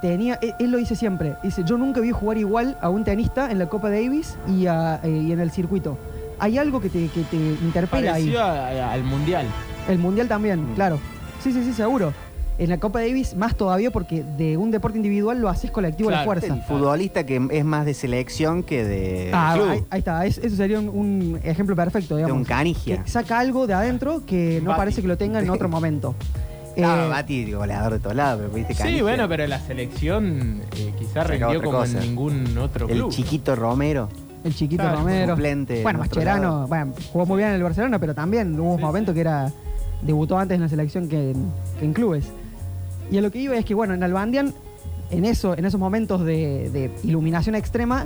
tenía. 0.02 0.38
Él, 0.42 0.54
él 0.60 0.70
lo 0.72 0.78
dice 0.80 0.98
siempre. 0.98 1.36
Dice: 1.44 1.64
Yo 1.64 1.78
nunca 1.78 2.02
vi 2.02 2.12
jugar 2.12 2.38
igual 2.38 2.76
a 2.82 2.90
un 2.90 3.06
tenista 3.06 3.50
en 3.50 3.58
la 3.60 3.68
Copa 3.68 3.90
Davis 3.90 4.36
y, 4.50 4.66
a- 4.68 5.00
y 5.06 5.32
en 5.32 5.40
el 5.40 5.50
circuito. 5.52 5.98
Hay 6.40 6.58
algo 6.58 6.80
que 6.80 6.90
te, 6.90 7.08
que 7.08 7.22
te 7.24 7.36
interpela 7.36 8.14
ahí. 8.16 8.36
A- 8.36 8.68
a- 8.68 8.94
al 8.94 9.04
Mundial. 9.04 9.46
El 9.88 10.00
mundial 10.00 10.28
también, 10.28 10.72
Mm. 10.72 10.76
claro. 10.76 11.00
Sí, 11.42 11.52
sí, 11.54 11.64
sí, 11.64 11.74
seguro. 11.74 12.14
En 12.60 12.70
la 12.70 12.80
Copa 12.80 13.00
Davis 13.02 13.36
más 13.36 13.56
todavía 13.56 13.92
porque 13.92 14.24
de 14.24 14.58
un 14.58 14.72
deporte 14.72 14.98
individual 14.98 15.40
lo 15.40 15.48
haces 15.48 15.70
colectivo 15.70 16.10
a 16.10 16.12
la 16.14 16.18
Claro. 16.24 16.42
fuerza. 16.42 16.56
El 16.56 16.64
futbolista 16.64 17.24
que 17.26 17.48
es 17.52 17.64
más 17.66 17.86
de 17.86 17.94
selección 17.94 18.64
que 18.64 18.84
de 18.84 19.30
Ah, 19.32 19.52
club, 19.56 19.70
ahí, 19.70 19.84
ahí 19.92 20.00
está. 20.00 20.26
Es- 20.26 20.40
eso 20.40 20.56
sería 20.56 20.80
un, 20.80 20.90
un 20.90 21.40
ejemplo 21.44 21.76
perfecto, 21.76 22.16
de 22.16 22.24
digamos. 22.24 22.40
un 22.42 22.46
canigia. 22.46 23.04
Que 23.04 23.10
saca 23.10 23.38
algo 23.40 23.68
de 23.68 23.76
adentro 23.76 24.26
que 24.26 24.60
no 24.64 24.70
Bati. 24.72 24.80
parece 24.80 25.02
que 25.04 25.08
lo 25.08 25.18
tenga 25.18 25.40
en 25.40 25.50
otro 25.50 25.70
momento. 25.70 26.16
Ah, 26.80 27.06
Eh, 27.06 27.10
Bati, 27.10 27.52
goleador 27.54 27.94
de 27.94 28.00
todos 28.00 28.16
lados, 28.16 28.40
pero 28.40 28.54
viste 28.54 28.74
Sí, 28.76 28.84
Canigia. 28.84 29.02
bueno, 29.02 29.28
pero 29.28 29.48
la 29.48 29.60
selección 29.60 30.62
eh, 30.76 30.94
quizás 31.00 31.26
otra 31.26 31.40
como 31.60 31.72
cosa. 31.80 31.98
en 31.98 32.04
ningún 32.10 32.56
otro 32.60 32.88
El 32.88 32.98
club. 32.98 33.12
chiquito 33.12 33.56
Romero. 33.56 34.10
El 34.48 34.56
chiquito 34.56 34.84
Claro, 34.84 35.00
Romero. 35.00 35.36
Bueno, 35.84 36.00
Mascherano, 36.00 36.68
bueno, 36.68 36.94
jugó 37.12 37.26
muy 37.26 37.38
bien 37.38 37.50
en 37.50 37.56
el 37.56 37.64
Barcelona, 37.64 38.00
pero 38.00 38.16
también 38.16 38.60
hubo 38.60 38.72
un 38.72 38.78
Sí, 38.78 38.84
momento 38.84 39.12
sí. 39.12 39.16
que 39.16 39.22
era. 39.22 39.52
debutó 40.02 40.38
antes 40.38 40.56
en 40.56 40.62
la 40.62 40.70
selección 40.70 41.08
que 41.10 41.32
en, 41.32 41.52
que 41.80 41.86
en 41.86 41.94
clubes. 41.94 42.26
Y 43.12 43.18
a 43.18 43.22
lo 43.22 43.32
que 43.32 43.40
iba 43.40 43.56
es 43.58 43.66
que, 43.66 43.74
bueno, 43.74 43.94
en 43.94 44.04
Albandian, 44.04 44.54
en 45.12 45.26
eso, 45.26 45.58
en 45.58 45.66
esos 45.66 45.80
momentos 45.80 46.24
de, 46.26 46.70
de 46.72 46.92
iluminación 47.04 47.56
extrema, 47.56 48.06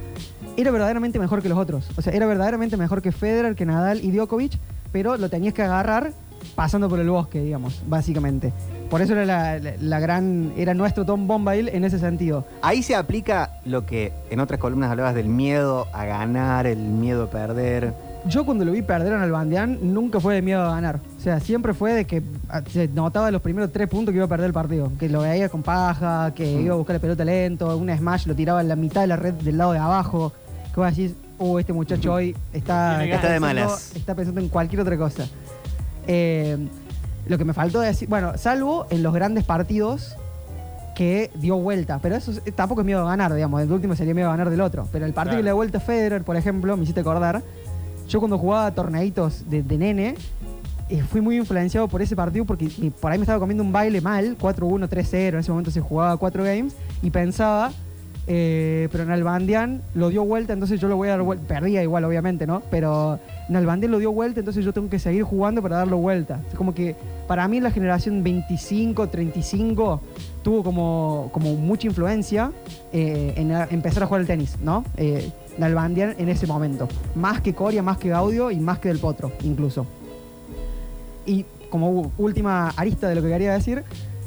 era 0.58 0.72
verdaderamente 0.72 1.20
mejor 1.20 1.42
que 1.42 1.50
los 1.50 1.58
otros. 1.58 1.90
O 1.98 2.02
sea, 2.02 2.14
era 2.14 2.26
verdaderamente 2.26 2.78
mejor 2.78 3.02
que 3.02 3.12
Federer, 3.12 3.56
que 3.56 3.66
Nadal 3.66 4.04
y 4.04 4.12
Djokovic, 4.12 4.54
pero 4.92 5.18
lo 5.18 5.30
tenías 5.30 5.54
que 5.54 5.64
agarrar 5.64 6.12
pasando 6.56 6.90
por 6.90 7.00
el 7.00 7.10
bosque, 7.10 7.42
digamos, 7.42 7.82
básicamente. 7.88 8.52
Por 8.92 9.02
eso 9.02 9.14
era 9.14 9.26
la, 9.26 9.58
la- 9.58 9.74
la 9.80 10.00
gran. 10.00 10.54
era 10.58 10.74
nuestro 10.76 11.06
Tom 11.06 11.26
Bombadil 11.26 11.70
en 11.70 11.84
ese 11.86 11.98
sentido. 11.98 12.46
Ahí 12.62 12.84
se 12.84 12.94
aplica 12.96 13.50
lo 13.66 13.86
que 13.88 14.12
en 14.30 14.40
otras 14.40 14.60
columnas 14.60 14.92
hablabas 14.92 15.16
del 15.16 15.28
miedo 15.30 15.88
a 15.94 16.06
ganar, 16.06 16.68
el 16.68 16.78
miedo 16.78 17.24
a 17.24 17.30
perder. 17.32 17.94
Yo 18.28 18.46
cuando 18.46 18.66
lo 18.66 18.72
vi 18.74 18.84
perder 18.84 19.14
en 19.14 19.24
el 19.24 19.32
Bandeán 19.32 19.80
nunca 19.82 20.20
fue 20.20 20.36
de 20.36 20.44
miedo 20.44 20.62
a 20.62 20.76
ganar. 20.76 21.00
O 21.18 21.22
sea, 21.22 21.40
siempre 21.40 21.74
fue 21.74 21.94
de 21.94 22.06
que 22.06 22.22
ah, 22.50 22.62
se 22.70 22.88
notaba 22.90 23.32
los 23.32 23.42
primeros 23.42 23.72
tres 23.72 23.88
puntos 23.88 24.12
que 24.12 24.18
iba 24.18 24.26
a 24.26 24.30
perder 24.30 24.46
el 24.48 24.54
partido. 24.54 24.92
Que 25.00 25.10
lo 25.10 25.22
veía 25.22 25.50
con 25.50 25.64
paja, 25.64 26.32
que 26.36 26.46
Mm. 26.58 26.62
iba 26.66 26.74
a 26.76 26.78
buscar 26.78 26.96
el 26.98 27.02
pelota 27.02 27.26
lento, 27.26 27.76
un 27.78 27.90
smash 27.98 28.28
lo 28.28 28.36
tiraba 28.36 28.62
en 28.62 28.68
la 28.68 28.76
mitad 28.76 29.02
de 29.02 29.08
la 29.08 29.16
red 29.16 29.34
del 29.36 29.58
lado 29.58 29.72
de 29.72 29.80
abajo. 29.80 30.34
Que 30.72 30.80
vos 30.82 30.90
decís, 30.96 31.16
uh, 31.40 31.58
este 31.58 31.74
muchacho 31.74 32.14
hoy 32.14 32.36
está, 32.54 33.04
Está 33.04 33.32
de 33.32 33.40
malas. 33.40 33.96
está 33.96 34.14
pensando 34.14 34.40
en 34.40 34.50
cualquier 34.50 34.82
otra 34.82 34.98
cosa. 34.98 35.26
Eh, 36.08 36.58
lo 37.28 37.38
que 37.38 37.46
me 37.46 37.54
faltó 37.54 37.80
decir, 37.80 38.08
bueno, 38.10 38.38
salvo 38.38 38.86
en 38.90 39.04
los 39.04 39.14
grandes 39.14 39.44
partidos 39.44 40.16
que 40.96 41.32
dio 41.36 41.56
vuelta, 41.58 42.00
pero 42.02 42.16
eso 42.16 42.32
es- 42.32 42.56
tampoco 42.56 42.82
es 42.82 42.86
miedo 42.86 43.02
a 43.02 43.10
ganar, 43.10 43.34
digamos, 43.34 43.62
el 43.62 43.72
último 43.72 43.96
sería 43.96 44.14
miedo 44.14 44.28
a 44.28 44.32
ganar 44.32 44.50
del 44.50 44.62
otro, 44.62 44.88
pero 44.92 45.06
el 45.06 45.14
partido 45.14 45.32
Claro. 45.36 45.40
que 45.40 45.44
le 45.44 45.50
dio 45.50 45.56
vuelta 45.56 45.78
a 45.78 45.82
Federer, 45.82 46.24
por 46.24 46.36
ejemplo, 46.36 46.76
me 46.76 46.84
hiciste 46.84 47.00
acordar, 47.02 47.42
yo 48.08 48.20
cuando 48.20 48.38
jugaba 48.38 48.72
torneitos 48.72 49.50
de, 49.50 49.64
de 49.64 49.78
nene, 49.78 50.16
eh, 50.90 51.02
fui 51.10 51.22
muy 51.22 51.38
influenciado 51.38 51.88
por 51.88 52.02
ese 52.02 52.16
partido 52.16 52.44
porque 52.44 52.66
eh, 52.66 52.92
por 53.00 53.12
ahí 53.12 53.18
me 53.18 53.24
estaba 53.24 53.40
comiendo 53.40 53.64
un 53.64 53.72
baile 53.72 54.02
mal, 54.02 54.36
4-1, 54.38 54.90
3-0, 54.90 55.36
en 55.36 55.40
ese 55.40 55.52
momento 55.52 55.72
se 55.72 55.80
jugaba 55.80 56.18
4 56.18 56.44
games, 56.44 56.76
y 57.02 57.10
pensaba, 57.10 57.72
eh, 58.28 58.90
pero 58.92 59.04
en 59.06 59.12
Albandian 59.12 59.82
lo 59.96 60.10
dio 60.10 60.26
vuelta, 60.26 60.52
entonces 60.54 60.80
yo 60.82 60.90
lo 60.90 60.98
voy 60.98 61.08
a 61.08 61.12
dar 61.12 61.22
vuelta, 61.22 61.48
perdía 61.48 61.82
igual 61.82 62.04
obviamente, 62.04 62.46
¿no? 62.46 62.62
Pero 62.70 63.20
en 63.50 63.56
Albandian 63.56 63.92
lo 63.92 64.00
dio 64.00 64.12
vuelta, 64.12 64.40
entonces 64.40 64.64
yo 64.64 64.74
tengo 64.74 64.90
que 64.90 65.00
seguir 65.00 65.24
jugando 65.24 65.62
para 65.62 65.78
darlo 65.78 65.98
vuelta. 65.98 66.40
Es 66.50 66.56
como 66.56 66.74
que 66.74 66.96
para 67.28 67.48
mí 67.48 67.60
la 67.60 67.72
generación 67.72 68.24
25, 68.24 69.10
35 69.10 70.02
tuvo 70.44 70.64
como, 70.64 71.30
como 71.32 71.56
mucha 71.56 71.88
influencia 71.88 72.52
eh, 72.92 73.34
en 73.38 73.52
empezar 73.52 74.04
a 74.04 74.06
jugar 74.06 74.22
el 74.22 74.28
tenis, 74.28 74.58
¿no? 74.62 74.84
Eh, 74.98 75.32
Nalbandian 75.58 76.16
en 76.18 76.30
ese 76.30 76.48
momento. 76.48 76.88
Más 77.16 77.42
que 77.42 77.54
Coria, 77.54 77.84
más 77.84 77.98
que 77.98 78.10
Gaudio 78.10 78.52
y 78.52 78.60
más 78.60 78.80
que 78.80 78.90
Del 78.90 79.00
Potro, 79.00 79.32
incluso. 79.44 79.86
Y 81.26 81.46
como 81.70 82.12
última 82.18 82.70
arista 82.70 83.08
de 83.08 83.16
lo 83.16 83.22
que 83.22 83.30
quería 83.30 83.54
decir, 83.54 83.84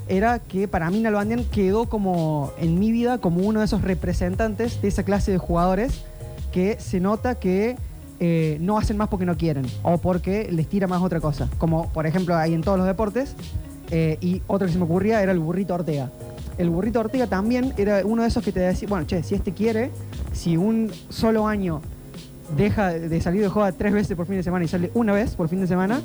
era 0.09 0.39
que 0.39 0.69
para 0.69 0.91
mí 0.91 1.01
Nalbandian 1.01 1.45
quedó 1.45 1.87
como 1.89 2.53
en 2.59 2.79
mi 2.79 2.93
vida 2.93 3.19
como 3.19 3.43
uno 3.43 3.61
de 3.61 3.67
esos 3.67 3.83
representantes 3.83 4.81
de 4.83 4.89
esa 4.89 5.03
clase 5.03 5.33
de 5.33 5.39
jugadores 5.39 6.05
que 6.53 6.77
se 6.79 7.01
nota 7.01 7.35
que 7.37 7.77
eh, 8.21 8.59
no 8.61 8.79
hacen 8.79 8.97
más 8.97 9.09
porque 9.09 9.27
no 9.27 9.37
quieren 9.37 9.67
o 9.83 9.99
porque 9.99 10.49
les 10.51 10.69
tira 10.69 10.87
más 10.87 11.03
otra 11.03 11.21
cosa. 11.21 11.49
Como 11.59 11.93
por 11.93 12.07
ejemplo 12.07 12.37
hay 12.37 12.55
en 12.55 12.63
todos 12.63 12.79
los 12.79 12.87
deportes. 12.87 13.35
eh, 13.91 14.17
y 14.21 14.43
otro 14.47 14.67
que 14.67 14.73
se 14.73 14.79
me 14.79 14.85
ocurría 14.85 15.23
era 15.23 15.33
el 15.33 15.39
burrito 15.39 15.75
Ortega. 15.75 16.11
El 16.57 16.71
burrito 16.71 17.01
Ortega 17.01 17.27
también 17.27 17.75
era 17.77 18.03
uno 18.05 18.23
de 18.23 18.29
esos 18.29 18.43
que 18.43 18.53
te 18.53 18.61
decía, 18.61 18.89
bueno, 18.89 19.07
che, 19.07 19.23
si 19.23 19.35
este 19.35 19.53
quiere, 19.53 19.91
si 20.33 20.57
un 20.57 20.91
solo 21.09 21.47
año 21.47 21.81
deja 22.57 22.91
de 22.91 23.21
salir 23.21 23.43
de 23.43 23.49
joda 23.49 23.73
tres 23.73 23.93
veces 23.93 24.17
por 24.17 24.27
fin 24.27 24.37
de 24.37 24.43
semana 24.43 24.65
y 24.65 24.69
sale 24.69 24.91
una 24.95 25.13
vez 25.13 25.35
por 25.35 25.49
fin 25.49 25.61
de 25.61 25.67
semana, 25.67 26.01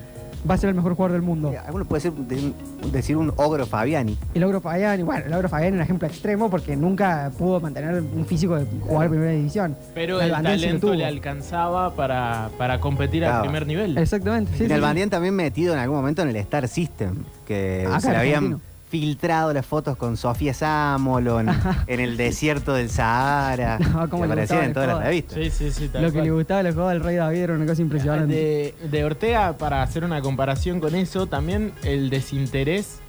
va 0.50 0.56
a 0.56 0.58
ser 0.58 0.70
el 0.70 0.76
mejor 0.76 0.96
jugador 0.96 1.14
del 1.14 1.22
mundo. 1.22 1.52
Eh, 1.52 1.58
Alguno 1.58 1.86
puede 1.86 2.02
ser 2.02 2.12
de- 2.14 2.54
decir 2.92 3.18
un 3.18 3.32
ogro 3.36 3.66
Fabiani. 3.66 4.18
El 4.34 4.44
Ogro 4.44 4.62
Fabiani, 4.62 5.04
bueno, 5.04 5.26
el 5.26 5.34
Ogro 5.34 5.50
Fabiani 5.50 5.70
es 5.76 5.80
un 5.80 5.82
ejemplo 5.84 6.08
extremo 6.08 6.50
porque 6.50 6.76
nunca 6.76 7.32
pudo 7.38 7.60
mantener 7.60 8.02
un 8.02 8.26
físico 8.26 8.56
de 8.56 8.66
jugar 8.82 9.06
en 9.06 9.12
primera 9.12 9.32
división. 9.32 9.76
Pero 9.94 10.22
el 10.22 10.32
talento 10.32 10.94
le 10.94 11.06
alcanzaba 11.06 11.96
para, 11.96 12.50
para 12.58 12.80
competir 12.80 13.22
Claro. 13.24 13.38
al 13.38 13.42
primer 13.44 13.68
nivel. 13.68 13.98
Exactamente. 13.98 14.52
sí, 14.52 14.58
sí, 14.60 14.64
el 14.66 14.70
sí. 14.70 15.10
También 15.10 15.36
metido 15.36 15.74
en 15.74 15.80
algún 15.80 15.98
momento 15.98 16.22
en 16.22 16.30
el 16.30 16.36
Star 16.38 16.68
System, 16.68 17.24
que 17.46 17.86
Acá 17.88 18.00
se 18.00 18.12
le 18.12 18.18
habían 18.18 18.36
Argentino. 18.44 18.69
Filtrado 18.90 19.54
las 19.54 19.66
fotos 19.66 19.96
con 19.98 20.18
Sofía 20.18 20.54
Samolo 20.54 21.40
en, 21.88 22.00
el 22.00 22.18
desierto 22.18 22.74
del 22.74 22.90
Sahara, 22.90 23.80
No, 23.94 24.10
cómo 24.10 24.24
que 24.24 24.28
le 24.28 24.34
aparecían 24.34 24.60
gustaba 24.60 24.64
en 24.64 24.70
el 24.70 24.74
todas 24.74 24.90
las 24.90 25.04
revistas. 25.04 25.38
Sí, 25.38 25.50
sí, 25.52 25.72
sí. 25.72 25.90
Lo 25.94 26.08
que 26.08 26.12
cual. 26.12 26.24
le 26.24 26.32
gustaba 26.32 26.64
le 26.64 26.72
jugaba 26.72 26.92
al 26.92 27.00
Rey 27.02 27.16
David 27.16 27.40
era 27.40 27.54
una 27.54 27.66
cosa 27.66 27.82
impresionante. 27.82 28.34
De, 28.34 28.76
de 28.90 29.04
Ortega, 29.06 29.58
para 29.58 29.84
hacer 29.84 30.04
una 30.04 30.22
comparación 30.22 30.80
con 30.80 30.96
eso, 30.96 31.28
también 31.28 31.74
el 31.84 32.10
desinterés 32.10 33.00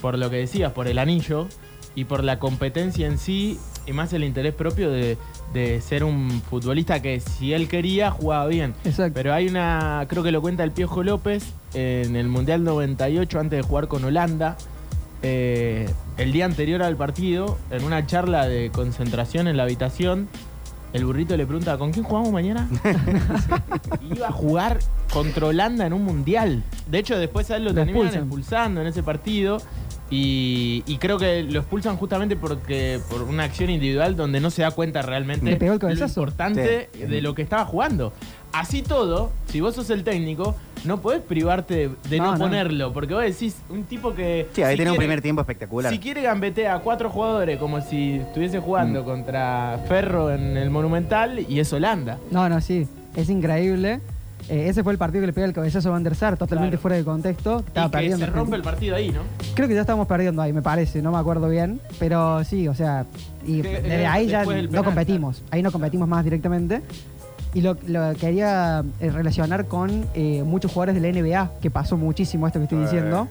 por 0.00 0.18
lo 0.18 0.30
que 0.30 0.36
decías, 0.36 0.72
por 0.72 0.88
el 0.88 0.98
anillo 0.98 1.46
y 1.94 2.04
por 2.04 2.22
la 2.22 2.38
competencia 2.38 3.06
en 3.06 3.18
sí, 3.18 3.58
y 3.86 3.92
más 3.92 4.12
el 4.12 4.22
interés 4.22 4.54
propio 4.54 4.90
de, 4.90 5.16
de 5.52 5.80
ser 5.80 6.04
un 6.04 6.42
futbolista 6.42 7.02
que 7.02 7.20
si 7.20 7.52
él 7.52 7.68
quería 7.68 8.10
jugaba 8.10 8.46
bien. 8.46 8.74
Exacto. 8.84 9.14
Pero 9.14 9.34
hay 9.34 9.48
una, 9.48 10.04
creo 10.08 10.22
que 10.22 10.30
lo 10.30 10.40
cuenta 10.40 10.62
el 10.62 10.70
Piojo 10.70 11.02
López, 11.02 11.44
en 11.74 12.14
el 12.16 12.28
Mundial 12.28 12.62
98, 12.64 13.40
antes 13.40 13.58
de 13.58 13.62
jugar 13.62 13.88
con 13.88 14.04
Holanda, 14.04 14.56
eh, 15.22 15.88
el 16.16 16.32
día 16.32 16.44
anterior 16.44 16.82
al 16.82 16.96
partido, 16.96 17.58
en 17.70 17.84
una 17.84 18.06
charla 18.06 18.46
de 18.46 18.70
concentración 18.70 19.48
en 19.48 19.56
la 19.56 19.64
habitación, 19.64 20.28
el 20.92 21.04
burrito 21.04 21.36
le 21.36 21.44
pregunta, 21.46 21.76
¿con 21.78 21.92
quién 21.92 22.04
jugamos 22.04 22.32
mañana? 22.32 22.68
Iba 24.14 24.28
a 24.28 24.32
jugar 24.32 24.78
contra 25.12 25.46
Holanda 25.46 25.86
en 25.86 25.92
un 25.92 26.04
Mundial. 26.04 26.62
De 26.90 26.98
hecho, 26.98 27.18
después 27.18 27.50
a 27.50 27.56
él 27.56 27.64
lo 27.64 27.70
Lo 27.70 27.74
terminan 27.76 27.98
expulsan. 28.06 28.22
expulsando 28.24 28.80
en 28.80 28.86
ese 28.86 29.02
partido. 29.02 29.58
Y, 30.10 30.82
y 30.86 30.96
creo 30.96 31.18
que 31.18 31.42
lo 31.42 31.58
expulsan 31.60 31.98
justamente 31.98 32.34
porque 32.34 32.98
por 33.10 33.20
una 33.24 33.44
acción 33.44 33.68
individual 33.68 34.16
donde 34.16 34.40
no 34.40 34.48
se 34.48 34.62
da 34.62 34.70
cuenta 34.70 35.02
realmente 35.02 35.54
pegó 35.56 35.74
el 35.74 35.98
lo 35.98 36.06
importante 36.06 36.88
Sí. 36.94 37.00
de 37.00 37.20
lo 37.20 37.34
que 37.34 37.42
estaba 37.42 37.66
jugando. 37.66 38.14
Así 38.52 38.82
todo, 38.82 39.30
si 39.46 39.60
vos 39.60 39.74
sos 39.74 39.90
el 39.90 40.04
técnico, 40.04 40.54
no 40.84 41.00
podés 41.00 41.20
privarte 41.20 41.74
de, 41.74 41.90
de 42.08 42.18
no, 42.18 42.36
ponerlo, 42.38 42.92
porque 42.92 43.12
vos 43.14 43.22
decís, 43.22 43.56
un 43.68 43.84
tipo 43.84 44.14
que... 44.14 44.48
Sí, 44.54 44.62
ahí 44.62 44.72
si 44.74 44.78
tenía 44.78 44.92
un 44.92 44.98
primer 44.98 45.20
tiempo 45.20 45.40
espectacular. 45.42 45.92
Si 45.92 45.98
quiere 45.98 46.22
gambetea 46.22 46.74
a 46.74 46.80
cuatro 46.80 47.10
jugadores 47.10 47.58
como 47.58 47.80
si 47.80 48.14
estuviese 48.16 48.58
Mm. 48.58 48.62
jugando 48.62 49.04
contra 49.04 49.78
Ferro 49.86 50.32
en 50.32 50.56
el 50.56 50.70
Monumental 50.70 51.40
y 51.48 51.60
es 51.60 51.72
Holanda. 51.72 52.18
No, 52.30 52.48
no, 52.48 52.60
sí. 52.60 52.86
Es 53.16 53.28
increíble. 53.28 54.00
Eh, 54.48 54.68
ese 54.68 54.82
fue 54.82 54.92
el 54.92 54.98
partido 54.98 55.20
que 55.20 55.26
le 55.26 55.32
pega 55.34 55.46
el 55.46 55.52
cabezazo 55.52 55.90
a 55.90 55.92
Van 55.92 56.02
der 56.04 56.14
Sar, 56.14 56.38
totalmente 56.38 56.76
Claro. 56.76 56.82
fuera 56.82 56.96
de 56.96 57.04
contexto. 57.04 57.58
Estaba 57.58 57.86
y 57.86 57.90
que 57.90 57.96
perdiendo. 57.98 58.18
se 58.24 58.32
rompe 58.32 58.56
el 58.56 58.62
partido 58.62 58.96
ahí, 58.96 59.10
¿no? 59.10 59.20
Creo 59.54 59.68
que 59.68 59.74
ya 59.74 59.82
estábamos 59.82 60.06
perdiendo 60.08 60.40
ahí, 60.40 60.54
me 60.54 60.62
parece, 60.62 61.02
no 61.02 61.12
me 61.12 61.18
acuerdo 61.18 61.48
bien. 61.50 61.80
Pero 61.98 62.42
sí, 62.44 62.66
o 62.66 62.74
sea, 62.74 63.04
y 63.46 63.60
desde 63.60 64.06
ahí 64.06 64.26
ya 64.28 64.44
no 64.44 64.84
competimos. 64.84 65.42
Ahí 65.50 65.60
no 65.62 65.70
competimos 65.70 66.08
más 66.08 66.24
directamente. 66.24 66.80
Y 67.54 67.60
lo, 67.62 67.76
lo 67.86 68.14
quería 68.14 68.84
eh, 69.00 69.10
relacionar 69.10 69.66
con 69.66 70.04
eh, 70.14 70.42
muchos 70.44 70.70
jugadores 70.72 71.00
de 71.00 71.12
la 71.12 71.18
NBA, 71.20 71.52
que 71.60 71.70
pasó 71.70 71.96
muchísimo 71.96 72.46
esto 72.46 72.58
que 72.58 72.64
estoy 72.64 72.78
Eh. 72.78 72.82
diciendo. 72.82 73.28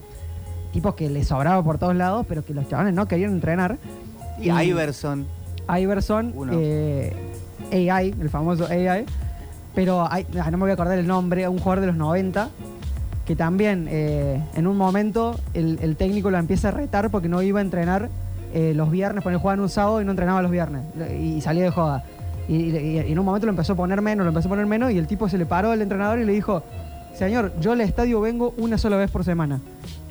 Tipos 0.73 0.95
que 0.95 1.09
les 1.09 1.27
sobraba 1.27 1.63
por 1.63 1.77
todos 1.77 1.95
lados, 1.95 2.25
pero 2.27 2.43
que 2.43 2.53
los 2.53 2.67
chavales 2.67 2.93
no 2.93 3.07
querían 3.07 3.31
entrenar. 3.31 3.77
Y 4.39 4.49
Y- 4.49 4.61
Iverson. 4.69 5.25
Iverson, 5.75 6.33
eh, 6.51 7.13
AI, 7.71 8.15
el 8.19 8.29
famoso 8.29 8.65
AI, 8.67 9.05
pero 9.75 10.07
hay- 10.11 10.25
ah, 10.41 10.49
no 10.51 10.57
me 10.57 10.63
voy 10.63 10.71
a 10.71 10.73
acordar 10.73 10.97
el 10.97 11.07
nombre, 11.07 11.47
un 11.47 11.59
jugador 11.59 11.81
de 11.81 11.87
los 11.87 11.95
90, 11.95 12.49
que 13.25 13.35
también 13.35 13.87
eh, 13.89 14.41
en 14.55 14.67
un 14.67 14.77
momento 14.77 15.35
el, 15.53 15.77
el 15.81 15.95
técnico 15.97 16.31
lo 16.31 16.37
empieza 16.37 16.69
a 16.69 16.71
retar 16.71 17.09
porque 17.11 17.27
no 17.27 17.41
iba 17.41 17.59
a 17.59 17.61
entrenar 17.63 18.09
eh, 18.53 18.73
los 18.75 18.89
viernes, 18.89 19.23
porque 19.23 19.37
jugaban 19.37 19.59
un 19.59 19.67
sábado 19.69 20.01
y 20.01 20.05
no 20.05 20.11
entrenaba 20.11 20.41
los 20.41 20.51
viernes, 20.51 20.83
y, 21.19 21.41
salía 21.41 21.63
de 21.63 21.69
joda. 21.71 22.03
Y, 22.47 22.55
y- 22.55 22.99
y 23.07 23.11
en 23.11 23.19
un 23.19 23.25
momento 23.25 23.45
lo 23.45 23.51
empezó 23.51 23.73
a 23.73 23.75
poner 23.75 24.01
menos, 24.01 24.23
lo 24.25 24.29
empezó 24.29 24.47
a 24.47 24.51
poner 24.51 24.65
menos, 24.65 24.91
y 24.91 24.97
el 24.97 25.07
tipo 25.07 25.27
se 25.29 25.37
le 25.37 25.45
paró 25.45 25.71
al 25.71 25.81
entrenador 25.81 26.19
y 26.19 26.25
le 26.25 26.31
dijo, 26.33 26.63
señor, 27.13 27.51
yo 27.59 27.73
al 27.73 27.81
estadio 27.81 28.21
vengo 28.21 28.53
una 28.57 28.77
sola 28.77 28.95
vez 28.97 29.11
por 29.11 29.23
semana. 29.23 29.59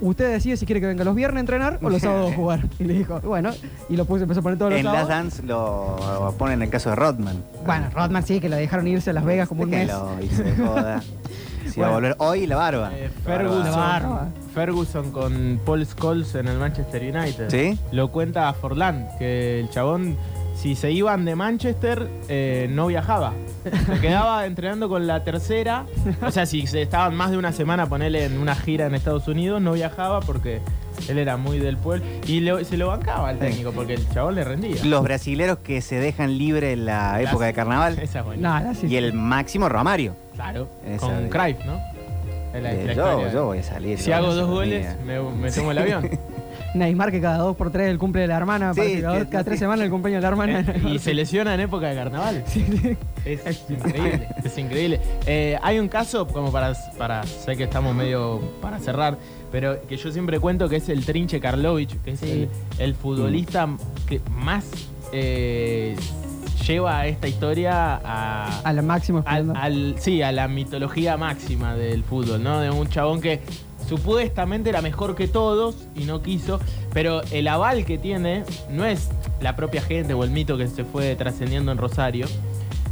Usted 0.02 0.30
decide 0.30 0.58
si 0.58 0.66
quiere 0.66 0.80
que 0.82 0.86
venga 0.88 1.04
los 1.04 1.14
viernes 1.14 1.38
a 1.38 1.40
entrenar 1.40 1.78
o 1.82 1.88
los 1.88 2.02
sábados 2.02 2.32
a 2.32 2.36
jugar. 2.36 2.60
Y 2.78 2.84
le 2.84 2.92
dijo, 2.94 3.18
bueno, 3.20 3.50
y 3.88 3.96
lo 3.96 4.04
puso, 4.04 4.24
empezó 4.24 4.40
a 4.40 4.42
poner 4.42 4.58
todos 4.58 4.72
los 4.72 4.80
En 4.80 4.84
Last 4.84 4.96
sábados. 5.08 5.08
Dance 5.08 5.42
lo 5.44 6.34
ponen 6.36 6.54
en 6.54 6.62
el 6.64 6.68
caso 6.70 6.90
de 6.90 6.96
Rodman. 6.96 7.42
Bueno, 7.64 7.86
Rodman 7.94 8.22
sí, 8.26 8.38
que 8.40 8.48
lo 8.50 8.56
dejaron 8.56 8.86
irse 8.86 9.08
a 9.10 9.12
Las 9.14 9.24
Vegas 9.24 9.48
como 9.48 9.62
un 9.62 9.70
mes. 9.70 9.88
De 9.88 10.54
joda. 10.56 11.02
Si 11.66 11.80
va 11.80 11.88
a 11.88 11.90
Bueno. 11.90 11.94
volver 12.14 12.16
hoy, 12.20 12.46
la 12.46 12.54
barba. 12.56 12.90
Eh. 12.94 13.10
Ferguson, 13.24 13.64
La 13.64 13.70
barba. 13.76 14.28
Ferguson 14.54 15.10
con 15.10 15.60
Paul 15.66 15.84
Scholes 15.84 16.32
en 16.36 16.46
el 16.46 16.58
Manchester 16.58 17.02
United. 17.02 17.50
¿Sí? 17.50 17.76
Lo 17.90 18.12
cuenta 18.12 18.52
Forlán, 18.52 19.08
que 19.18 19.58
el 19.58 19.68
chabón, 19.70 20.16
si 20.56 20.74
se 20.74 20.90
iban 20.90 21.24
de 21.24 21.36
Manchester, 21.36 22.08
eh, 22.28 22.66
no 22.70 22.86
viajaba. 22.86 23.32
Se 23.86 24.00
quedaba 24.00 24.46
entrenando 24.46 24.88
con 24.88 25.06
la 25.06 25.22
tercera. 25.22 25.84
O 26.22 26.30
sea, 26.30 26.46
si 26.46 26.66
se 26.66 26.82
estaban 26.82 27.14
más 27.14 27.30
de 27.30 27.38
una 27.38 27.52
semana, 27.52 27.88
ponerle 27.88 28.24
en 28.24 28.38
una 28.38 28.54
gira 28.54 28.86
en 28.86 28.94
Estados 28.94 29.28
Unidos, 29.28 29.60
no 29.60 29.72
viajaba 29.72 30.20
porque 30.20 30.60
él 31.08 31.18
era 31.18 31.36
muy 31.36 31.58
del 31.58 31.76
pueblo. 31.76 32.04
Y 32.26 32.40
lo- 32.40 32.64
se 32.64 32.76
lo 32.76 32.88
bancaba 32.88 33.28
al 33.28 33.38
técnico 33.38 33.72
porque 33.72 33.94
el 33.94 34.08
chabón 34.10 34.34
le 34.34 34.44
rendía. 34.44 34.82
Los 34.84 35.02
brasileros 35.02 35.58
que 35.58 35.80
se 35.82 35.96
dejan 35.96 36.38
libre 36.38 36.72
en 36.72 36.86
la 36.86 37.20
época 37.20 37.44
de 37.46 37.52
carnaval. 37.52 37.98
Esa 38.00 38.20
es 38.20 38.24
buena. 38.24 38.72
Y 38.82 38.96
el 38.96 39.12
máximo 39.12 39.68
Romario. 39.68 40.16
Claro, 40.34 40.68
Esa 40.86 40.98
con 41.06 41.28
Cruyff, 41.28 41.58
¿no? 41.64 41.78
Es 42.54 42.62
la- 42.62 42.72
Eh, 42.72 42.84
la 42.86 42.92
yo, 42.94 43.02
historia. 43.10 43.32
yo 43.32 43.44
voy 43.46 43.58
a 43.58 43.62
salir. 43.62 43.98
Si 43.98 44.08
yo 44.10 44.16
hago 44.16 44.34
dos 44.34 44.48
goles, 44.48 44.86
me 45.04 45.50
tomo 45.50 45.70
el 45.72 45.78
avión. 45.78 46.08
Neymar 46.76 47.10
que 47.10 47.20
cada 47.20 47.38
dos 47.38 47.56
por 47.56 47.70
tres 47.70 47.88
el 47.90 47.98
cumple 47.98 48.22
de 48.22 48.26
la 48.28 48.36
hermana, 48.36 48.72
Sí, 48.74 48.80
parece 48.80 48.96
que 48.96 49.02
cada, 49.02 49.20
sí, 49.20 49.26
cada 49.26 49.42
sí. 49.42 49.46
tres 49.48 49.58
semanas 49.58 49.84
el 49.84 49.90
cumpleaños 49.90 50.18
de 50.18 50.22
la 50.22 50.28
hermana. 50.28 50.60
Eh, 50.60 50.94
y 50.94 50.98
se 51.00 51.14
lesiona 51.14 51.54
en 51.54 51.60
época 51.60 51.88
de 51.88 51.94
carnaval. 51.96 52.44
Es 53.24 53.64
increíble, 53.70 54.28
es 54.44 54.58
increíble. 54.58 55.00
Eh, 55.26 55.58
hay 55.62 55.78
un 55.78 55.88
caso, 55.88 56.26
como 56.26 56.52
para, 56.52 56.74
para, 56.96 57.24
sé 57.24 57.56
que 57.56 57.64
estamos 57.64 57.94
medio 57.94 58.40
para 58.62 58.78
cerrar, 58.78 59.18
pero 59.50 59.80
que 59.88 59.96
yo 59.96 60.10
siempre 60.12 60.38
cuento 60.40 60.68
que 60.68 60.76
es 60.76 60.88
el 60.88 61.04
Trinche 61.04 61.40
Karlovich, 61.40 62.00
que 62.02 62.12
es 62.12 62.20
Sí. 62.20 62.30
el, 62.30 62.48
el 62.78 62.94
futbolista 62.94 63.68
que 64.08 64.20
más 64.30 64.64
eh, 65.12 65.96
lleva 66.66 66.98
a 67.00 67.06
esta 67.06 67.28
historia 67.28 68.00
a, 68.04 68.60
Al 68.64 68.82
máximo 68.82 69.22
al- 69.26 69.94
sí, 69.98 70.22
a 70.22 70.32
la 70.32 70.48
mitología 70.48 71.16
máxima 71.16 71.74
del 71.74 72.02
fútbol, 72.04 72.42
¿no? 72.42 72.60
De 72.60 72.70
un 72.70 72.88
chabón 72.88 73.20
que 73.20 73.40
supuestamente 73.88 74.68
era 74.70 74.82
mejor 74.82 75.14
que 75.16 75.28
todos 75.28 75.76
y 75.94 76.04
no 76.04 76.22
quiso, 76.22 76.60
pero 76.92 77.22
el 77.30 77.48
aval 77.48 77.84
que 77.84 77.98
tiene 77.98 78.44
no 78.70 78.84
es 78.84 79.08
la 79.40 79.56
propia 79.56 79.82
gente 79.82 80.14
o 80.14 80.24
el 80.24 80.30
mito 80.30 80.56
que 80.58 80.66
se 80.68 80.84
fue 80.84 81.14
trascendiendo 81.16 81.72
en 81.72 81.78
Rosario, 81.78 82.26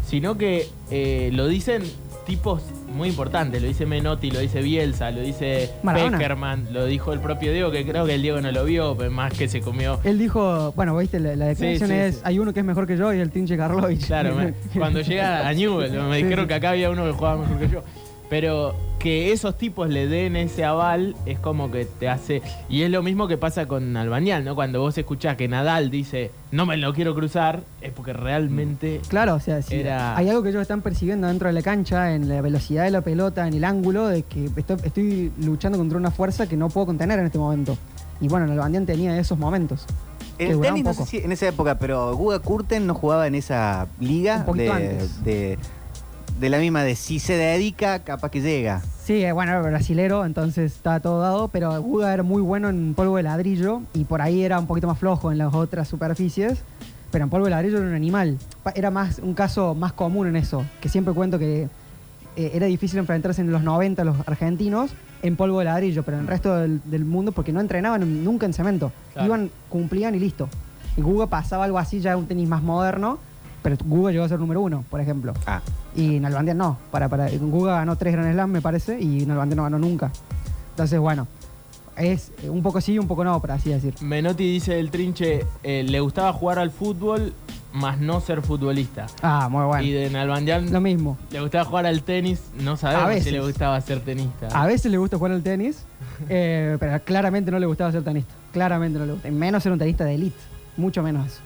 sino 0.07 0.37
que 0.39 0.69
eh, 0.91 1.31
lo 1.33 1.47
dicen 1.49 1.83
tipos 2.27 2.63
muy 2.95 3.09
importantes, 3.09 3.61
lo 3.61 3.67
dice 3.69 3.85
Menotti, 3.87 4.31
lo 4.31 4.39
dice 4.39 4.63
Bielsa, 4.63 5.11
lo 5.11 5.21
dice 5.21 5.71
Maradona. 5.83 6.17
Peckerman, 6.17 6.69
lo 6.73 6.87
dijo 6.87 7.13
el 7.13 7.19
propio 7.21 7.53
Diego, 7.53 7.71
que 7.71 7.85
creo 7.85 8.07
que 8.07 8.15
el 8.15 8.23
Diego 8.23 8.41
no 8.41 8.51
lo 8.53 8.65
vio, 8.65 8.97
pero 8.97 9.11
más 9.11 9.33
que 9.35 9.49
se 9.49 9.61
comió 9.61 9.99
Él 10.05 10.19
dijo, 10.19 10.73
bueno, 10.77 10.97
viste, 10.97 11.19
la, 11.21 11.35
la 11.37 11.55
Sí, 11.55 11.77
sí, 11.79 11.85
es, 11.93 12.15
sí. 12.17 12.21
hay 12.25 12.39
uno 12.39 12.55
que 12.55 12.61
es 12.61 12.67
mejor 12.67 12.87
que 12.87 12.97
yo 12.97 13.13
y 13.13 13.19
el 13.19 13.31
Tinche 13.31 13.57
Karlovich. 13.57 14.07
Claro, 14.07 14.35
me- 14.37 14.55
cuando 14.79 15.01
llega 15.01 15.47
a 15.47 15.53
Newell, 15.53 15.91
me 16.09 16.17
dijeron 16.19 16.47
que 16.47 16.55
acá 16.55 16.71
había 16.71 16.89
uno 16.89 17.05
que 17.05 17.13
jugaba 17.13 17.39
mejor 17.43 17.59
que 17.59 17.69
yo. 17.69 17.83
Pero 18.31 18.75
que 18.99 19.33
esos 19.33 19.59
tipos 19.59 19.89
le 19.91 20.09
den 20.09 20.35
ese 20.35 20.65
aval 20.65 21.15
es 21.27 21.39
como 21.39 21.71
que 21.71 21.85
te 21.85 22.09
hace. 22.09 22.41
Y 22.71 22.83
es 22.83 22.91
lo 22.91 23.03
mismo 23.03 23.29
que 23.29 23.37
pasa 23.37 23.67
con 23.67 23.97
Albanial, 23.99 24.45
¿no? 24.45 24.55
Cuando 24.55 24.81
vos 24.81 24.97
escuchás 24.97 25.37
que 25.37 25.47
Nadal 25.47 25.91
dice, 25.91 26.31
no 26.51 26.65
me 26.65 26.77
lo 26.79 26.95
quiero 26.95 27.15
cruzar, 27.15 27.61
es 27.83 27.93
porque 27.93 28.15
realmente. 28.15 29.03
Claro, 29.09 29.35
o 29.35 29.41
sea, 29.41 29.61
si 29.61 29.75
Era- 29.77 30.17
hay 30.17 30.31
algo 30.31 30.43
que 30.43 30.49
ellos 30.49 30.63
están 30.63 30.81
percibiendo 30.81 31.27
dentro 31.29 31.49
de 31.49 31.53
la 31.53 31.61
cancha, 31.63 32.15
en 32.15 32.29
la 32.31 32.41
velocidad 32.41 32.85
de 32.85 32.91
la 32.93 33.03
pelota, 33.03 33.47
en 33.47 33.55
el 33.55 33.65
ángulo, 33.65 34.09
de 34.09 34.23
que 34.23 34.47
estoy, 34.57 34.77
estoy 34.85 35.33
luchando 35.41 35.77
contra 35.77 35.99
una 35.99 36.11
fuerza 36.11 36.49
que 36.49 36.57
no 36.57 36.71
puedo 36.71 36.87
contener 36.87 37.19
en 37.19 37.27
este 37.27 37.39
momento. 37.39 37.77
Y 38.23 38.29
bueno, 38.29 38.51
el 38.51 38.59
Bandián 38.59 38.87
tenía 38.87 39.19
esos 39.19 39.39
momentos. 39.39 39.85
En 40.39 40.51
el 40.53 40.61
tenis, 40.61 40.83
no 40.83 40.95
sé 40.95 41.05
si 41.05 41.19
en 41.19 41.31
esa 41.31 41.47
época, 41.47 41.79
pero 41.79 42.17
Guga 42.17 42.39
Kurten 42.41 42.87
no 42.87 42.95
jugaba 42.95 43.27
en 43.27 43.35
esa 43.37 43.87
liga 44.01 44.39
Un 44.39 44.45
poquito 44.47 44.65
de, 44.65 44.71
antes. 44.73 45.25
de, 45.25 45.59
de 46.41 46.49
la 46.49 46.59
misma 46.59 46.83
de 46.83 46.97
si 46.97 47.19
se 47.19 47.35
dedica, 47.37 48.01
capaz 48.01 48.31
que 48.31 48.41
llega. 48.41 48.83
Sí, 49.05 49.23
eh, 49.25 49.33
bueno, 49.33 49.53
era 49.53 49.61
brasilero, 49.63 50.25
entonces 50.25 50.73
estaba 50.75 51.01
todo 51.01 51.21
dado, 51.21 51.49
pero 51.49 51.81
Guga 51.83 52.13
era 52.13 52.23
muy 52.23 52.43
bueno 52.43 52.69
en 52.69 52.95
polvo 52.95 53.17
de 53.17 53.23
ladrillo 53.23 53.83
y 53.93 54.05
por 54.05 54.21
ahí 54.23 54.43
era 54.43 54.59
un 54.59 54.67
poquito 54.67 54.87
más 54.87 54.99
flojo 54.99 55.31
en 55.31 55.39
las 55.39 55.55
otras 55.55 55.87
superficies, 55.89 56.59
pero 57.11 57.25
en 57.25 57.31
polvo 57.31 57.45
de 57.45 57.51
ladrillo 57.51 57.79
era 57.79 57.87
un 57.87 57.95
animal. 57.95 58.39
Era 58.75 58.91
más 58.91 59.19
un 59.21 59.35
caso 59.35 59.75
más 59.75 59.93
común 59.93 60.27
en 60.27 60.37
eso, 60.37 60.65
que 60.81 60.89
siempre 60.89 61.15
cuento 61.15 61.39
que 61.39 61.69
eh, 62.37 62.51
era 62.55 62.67
difícil 62.67 62.99
enfrentarse 62.99 63.41
en 63.43 63.53
los 63.53 63.63
90 63.63 64.03
los 64.05 64.17
argentinos 64.27 64.91
en 65.23 65.37
polvo 65.37 65.61
de 65.61 65.67
ladrillo, 65.67 66.03
pero 66.03 66.17
en 66.17 66.23
el 66.25 66.27
resto 66.29 66.57
del, 66.57 66.81
del 66.85 67.05
mundo 67.05 67.31
porque 67.33 67.53
no 67.53 67.61
entrenaban 67.61 68.03
en- 68.03 68.25
nunca 68.25 68.45
en 68.47 68.53
cemento. 68.55 68.91
Claro. 69.13 69.27
Iban, 69.27 69.51
cumplían 69.69 70.15
y 70.15 70.19
listo. 70.19 70.49
Y 70.97 71.03
Guga 71.03 71.27
pasaba 71.29 71.65
algo 71.65 71.79
así, 71.79 72.01
ya 72.01 72.17
un 72.17 72.27
tenis 72.27 72.49
más 72.49 72.63
moderno, 72.63 73.19
pero 73.65 73.79
Guga 73.83 74.13
llegó 74.13 74.25
a 74.25 74.29
ser 74.29 74.39
número 74.39 74.61
uno, 74.61 74.85
por 74.91 75.01
ejemplo. 75.01 75.33
Ah, 75.47 75.63
Y 75.97 76.21
Nalbandian 76.21 76.59
no. 76.59 76.77
Para, 76.91 77.09
para, 77.09 77.31
Guga 77.31 77.77
ganó 77.77 77.97
tres 77.97 78.13
Grand 78.13 78.31
Slam, 78.31 78.51
me 78.51 78.61
parece, 78.61 79.01
y 79.01 79.25
Nalbandian 79.25 79.57
no 79.57 79.63
ganó 79.63 79.79
nunca. 79.79 80.11
Entonces, 80.73 81.01
bueno, 81.01 81.27
es 81.97 82.31
un 82.47 82.63
poco 82.63 82.83
sí 82.83 82.93
y 82.93 82.99
un 82.99 83.09
poco 83.09 83.25
no, 83.25 83.41
por 83.41 83.53
así 83.53 83.71
decir. 83.71 83.95
Menotti 84.03 84.45
dice 84.53 84.75
del 84.75 84.91
trinche, 84.91 85.47
eh, 85.63 85.83
le 85.83 86.01
gustaba 86.01 86.31
jugar 86.35 86.59
al 86.59 86.73
fútbol, 86.73 87.33
más 87.73 87.99
no 87.99 88.21
ser 88.21 88.43
futbolista. 88.43 89.07
Ah, 89.23 89.49
muy 89.51 89.65
bueno. 89.65 89.83
Y 89.83 89.93
de 89.93 90.11
Nalbandian 90.11 90.71
Lo 90.71 90.83
mismo. 90.83 91.17
le 91.31 91.41
gustaba 91.41 91.65
jugar 91.65 91.87
al 91.87 92.03
tenis, 92.03 92.43
no 92.61 92.77
sabemos 92.77 93.25
si 93.25 93.31
le 93.31 93.41
gustaba 93.41 93.81
ser 93.81 94.01
tenista. 94.01 94.49
A 94.49 94.67
veces 94.67 94.93
le 94.93 94.99
gusta 94.99 95.17
jugar 95.17 95.33
al 95.33 95.43
tenis, 95.43 95.87
eh, 96.29 96.77
pero 96.79 97.03
claramente 97.03 97.51
no 97.51 97.59
le 97.59 97.65
gustaba 97.65 97.91
ser 97.93 98.05
tenista. 98.05 98.35
Claramente 98.53 98.99
no 98.99 99.07
le 99.07 99.13
gusta. 99.13 99.27
Y 99.29 99.31
menos 99.31 99.63
ser 99.63 99.73
un 99.73 99.79
tenista 99.79 100.05
de 100.05 100.17
elite. 100.17 100.37
Mucho 100.77 101.03
menos 101.03 101.29
eso. 101.29 101.41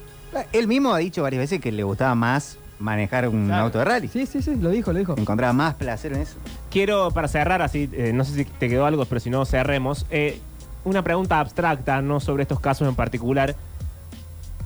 Él 0.53 0.67
mismo 0.67 0.93
ha 0.93 0.97
dicho 0.99 1.21
varias 1.23 1.39
veces 1.41 1.59
que 1.61 1.71
le 1.71 1.83
gustaba 1.83 2.15
más 2.15 2.57
manejar 2.79 3.27
un 3.27 3.47
Claro. 3.47 3.63
auto 3.65 3.79
de 3.79 3.85
rally. 3.85 4.07
Sí, 4.07 4.25
sí, 4.25 4.41
sí, 4.41 4.55
lo 4.55 4.69
dijo, 4.69 4.93
lo 4.93 4.99
dijo. 4.99 5.15
Encontraba 5.17 5.51
más 5.53 5.73
placer 5.75 6.13
en 6.13 6.21
eso. 6.21 6.35
Quiero, 6.71 7.11
para 7.11 7.27
cerrar 7.27 7.61
así, 7.61 7.89
eh, 7.93 8.11
no 8.13 8.23
sé 8.23 8.33
si 8.35 8.45
te 8.45 8.69
quedó 8.69 8.85
algo, 8.85 9.03
pero 9.05 9.19
si 9.19 9.29
no, 9.29 9.45
cerremos. 9.45 10.05
eh, 10.09 10.39
una 10.85 11.03
pregunta 11.03 11.39
abstracta, 11.41 12.01
no 12.01 12.21
sobre 12.21 12.43
estos 12.43 12.59
casos 12.61 12.87
en 12.87 12.95
particular. 12.95 13.53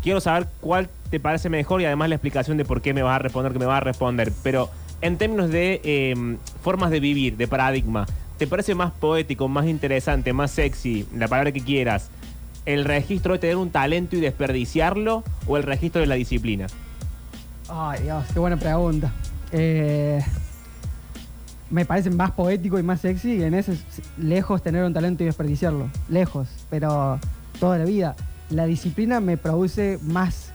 Quiero 0.03 0.21
saber 0.21 0.47
cuál 0.61 0.89
te 1.09 1.19
parece 1.19 1.49
mejor 1.49 1.81
y 1.81 1.85
además 1.85 2.07
la 2.09 2.15
explicación 2.15 2.55
de 2.57 2.65
por 2.65 2.81
qué 2.81 2.93
me 2.93 3.01
vas 3.01 3.15
a 3.15 3.19
responder, 3.19 3.51
que 3.51 3.59
me 3.59 3.65
vas 3.65 3.77
a 3.77 3.79
responder. 3.79 4.31
Pero 4.43 4.69
en 5.01 5.17
términos 5.17 5.49
de 5.49 5.81
eh, 5.83 6.37
formas 6.61 6.91
de 6.91 6.99
vivir, 6.99 7.35
de 7.35 7.47
paradigma, 7.47 8.05
¿te 8.37 8.45
parece 8.45 8.75
más 8.75 8.91
poético, 8.91 9.47
más 9.47 9.65
interesante, 9.65 10.33
más 10.33 10.51
sexy, 10.51 11.07
la 11.15 11.27
palabra 11.27 11.51
que 11.51 11.61
quieras, 11.61 12.09
el 12.65 12.85
registro 12.85 13.33
de 13.33 13.39
tener 13.39 13.57
un 13.57 13.69
talento 13.69 14.15
y 14.15 14.21
desperdiciarlo 14.21 15.23
o 15.47 15.57
el 15.57 15.63
registro 15.63 16.01
de 16.01 16.07
la 16.07 16.15
disciplina? 16.15 16.67
Ay, 17.69 18.03
Dios, 18.03 18.25
qué 18.33 18.39
buena 18.39 18.57
pregunta. 18.57 19.11
Eh, 19.51 20.21
me 21.69 21.85
parece 21.85 22.09
más 22.09 22.31
poético 22.31 22.77
y 22.79 22.83
más 22.83 23.01
sexy 23.01 23.43
en 23.43 23.53
ese 23.53 23.77
lejos 24.17 24.61
tener 24.61 24.83
un 24.83 24.93
talento 24.93 25.23
y 25.23 25.25
desperdiciarlo. 25.25 25.89
Lejos, 26.09 26.49
pero 26.69 27.19
toda 27.59 27.77
la 27.77 27.85
vida. 27.85 28.15
La 28.49 28.65
disciplina 28.65 29.19
me 29.19 29.37
produce 29.37 29.99
más. 30.03 30.51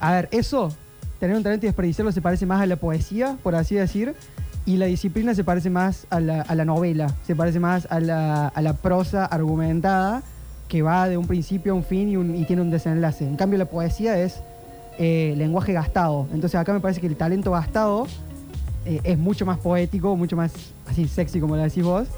A 0.00 0.12
ver, 0.12 0.28
eso, 0.32 0.74
tener 1.20 1.36
un 1.36 1.42
talento 1.42 1.66
y 1.66 1.68
desperdiciarlo 1.68 2.12
se 2.12 2.20
parece 2.20 2.46
más 2.46 2.60
a 2.60 2.66
la 2.66 2.76
poesía, 2.76 3.36
por 3.42 3.54
así 3.54 3.76
decir. 3.76 4.14
Y 4.64 4.76
la 4.76 4.86
disciplina 4.86 5.34
se 5.34 5.44
parece 5.44 5.70
más 5.70 6.06
a 6.10 6.20
la, 6.20 6.42
a 6.42 6.54
la 6.54 6.64
novela, 6.64 7.14
se 7.24 7.34
parece 7.34 7.58
más 7.58 7.86
a 7.90 8.48
a 8.48 8.62
la 8.62 8.72
prosa 8.74 9.24
argumentada 9.24 10.22
que 10.72 10.80
va 10.80 11.06
de 11.06 11.18
un 11.18 11.26
principio 11.26 11.74
a 11.74 11.76
un 11.76 11.84
fin 11.84 12.34
y, 12.34 12.44
tiene 12.46 12.62
un 12.62 12.70
desenlace. 12.70 13.26
En 13.26 13.36
cambio, 13.36 13.58
la 13.58 13.66
poesía 13.66 14.18
es 14.18 14.40
eh, 14.98 15.34
lenguaje 15.36 15.74
gastado. 15.74 16.26
Entonces 16.32 16.58
acá 16.58 16.72
me 16.72 16.80
parece 16.80 16.98
que 16.98 17.08
el 17.08 17.14
talento 17.14 17.50
gastado 17.50 18.06
eh, 18.86 18.98
es 19.04 19.18
mucho 19.18 19.44
más 19.44 19.58
poético, 19.58 20.16
mucho 20.16 20.34
más 20.34 20.50
así 20.88 21.06
sexy 21.06 21.40
como 21.40 21.56
lo 21.56 21.62
decís 21.62 21.84
vos, 21.84 22.08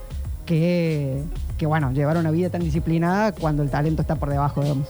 que, 0.46 1.24
que 1.58 1.66
bueno, 1.66 1.90
llevar 1.90 2.16
una 2.16 2.30
vida 2.30 2.48
tan 2.48 2.60
disciplinada 2.60 3.32
cuando 3.32 3.64
el 3.64 3.70
talento 3.70 4.02
está 4.02 4.14
por 4.14 4.30
debajo, 4.30 4.62
digamos. 4.62 4.86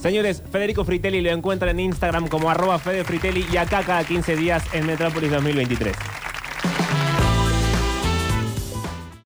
Señores, 0.00 0.42
Federico 0.50 0.82
Fritelli 0.82 1.20
lo 1.20 1.28
encuentran 1.28 1.78
en 1.78 1.80
Instagram 1.80 2.26
como 2.28 2.48
arroba 2.48 2.78
Fede 2.78 3.04
Fritelli 3.04 3.44
y 3.52 3.58
acá 3.58 3.82
cada 3.84 4.02
15 4.02 4.34
días 4.34 4.64
en 4.72 4.86
Metrópolis 4.86 5.30
2023. 5.30 5.94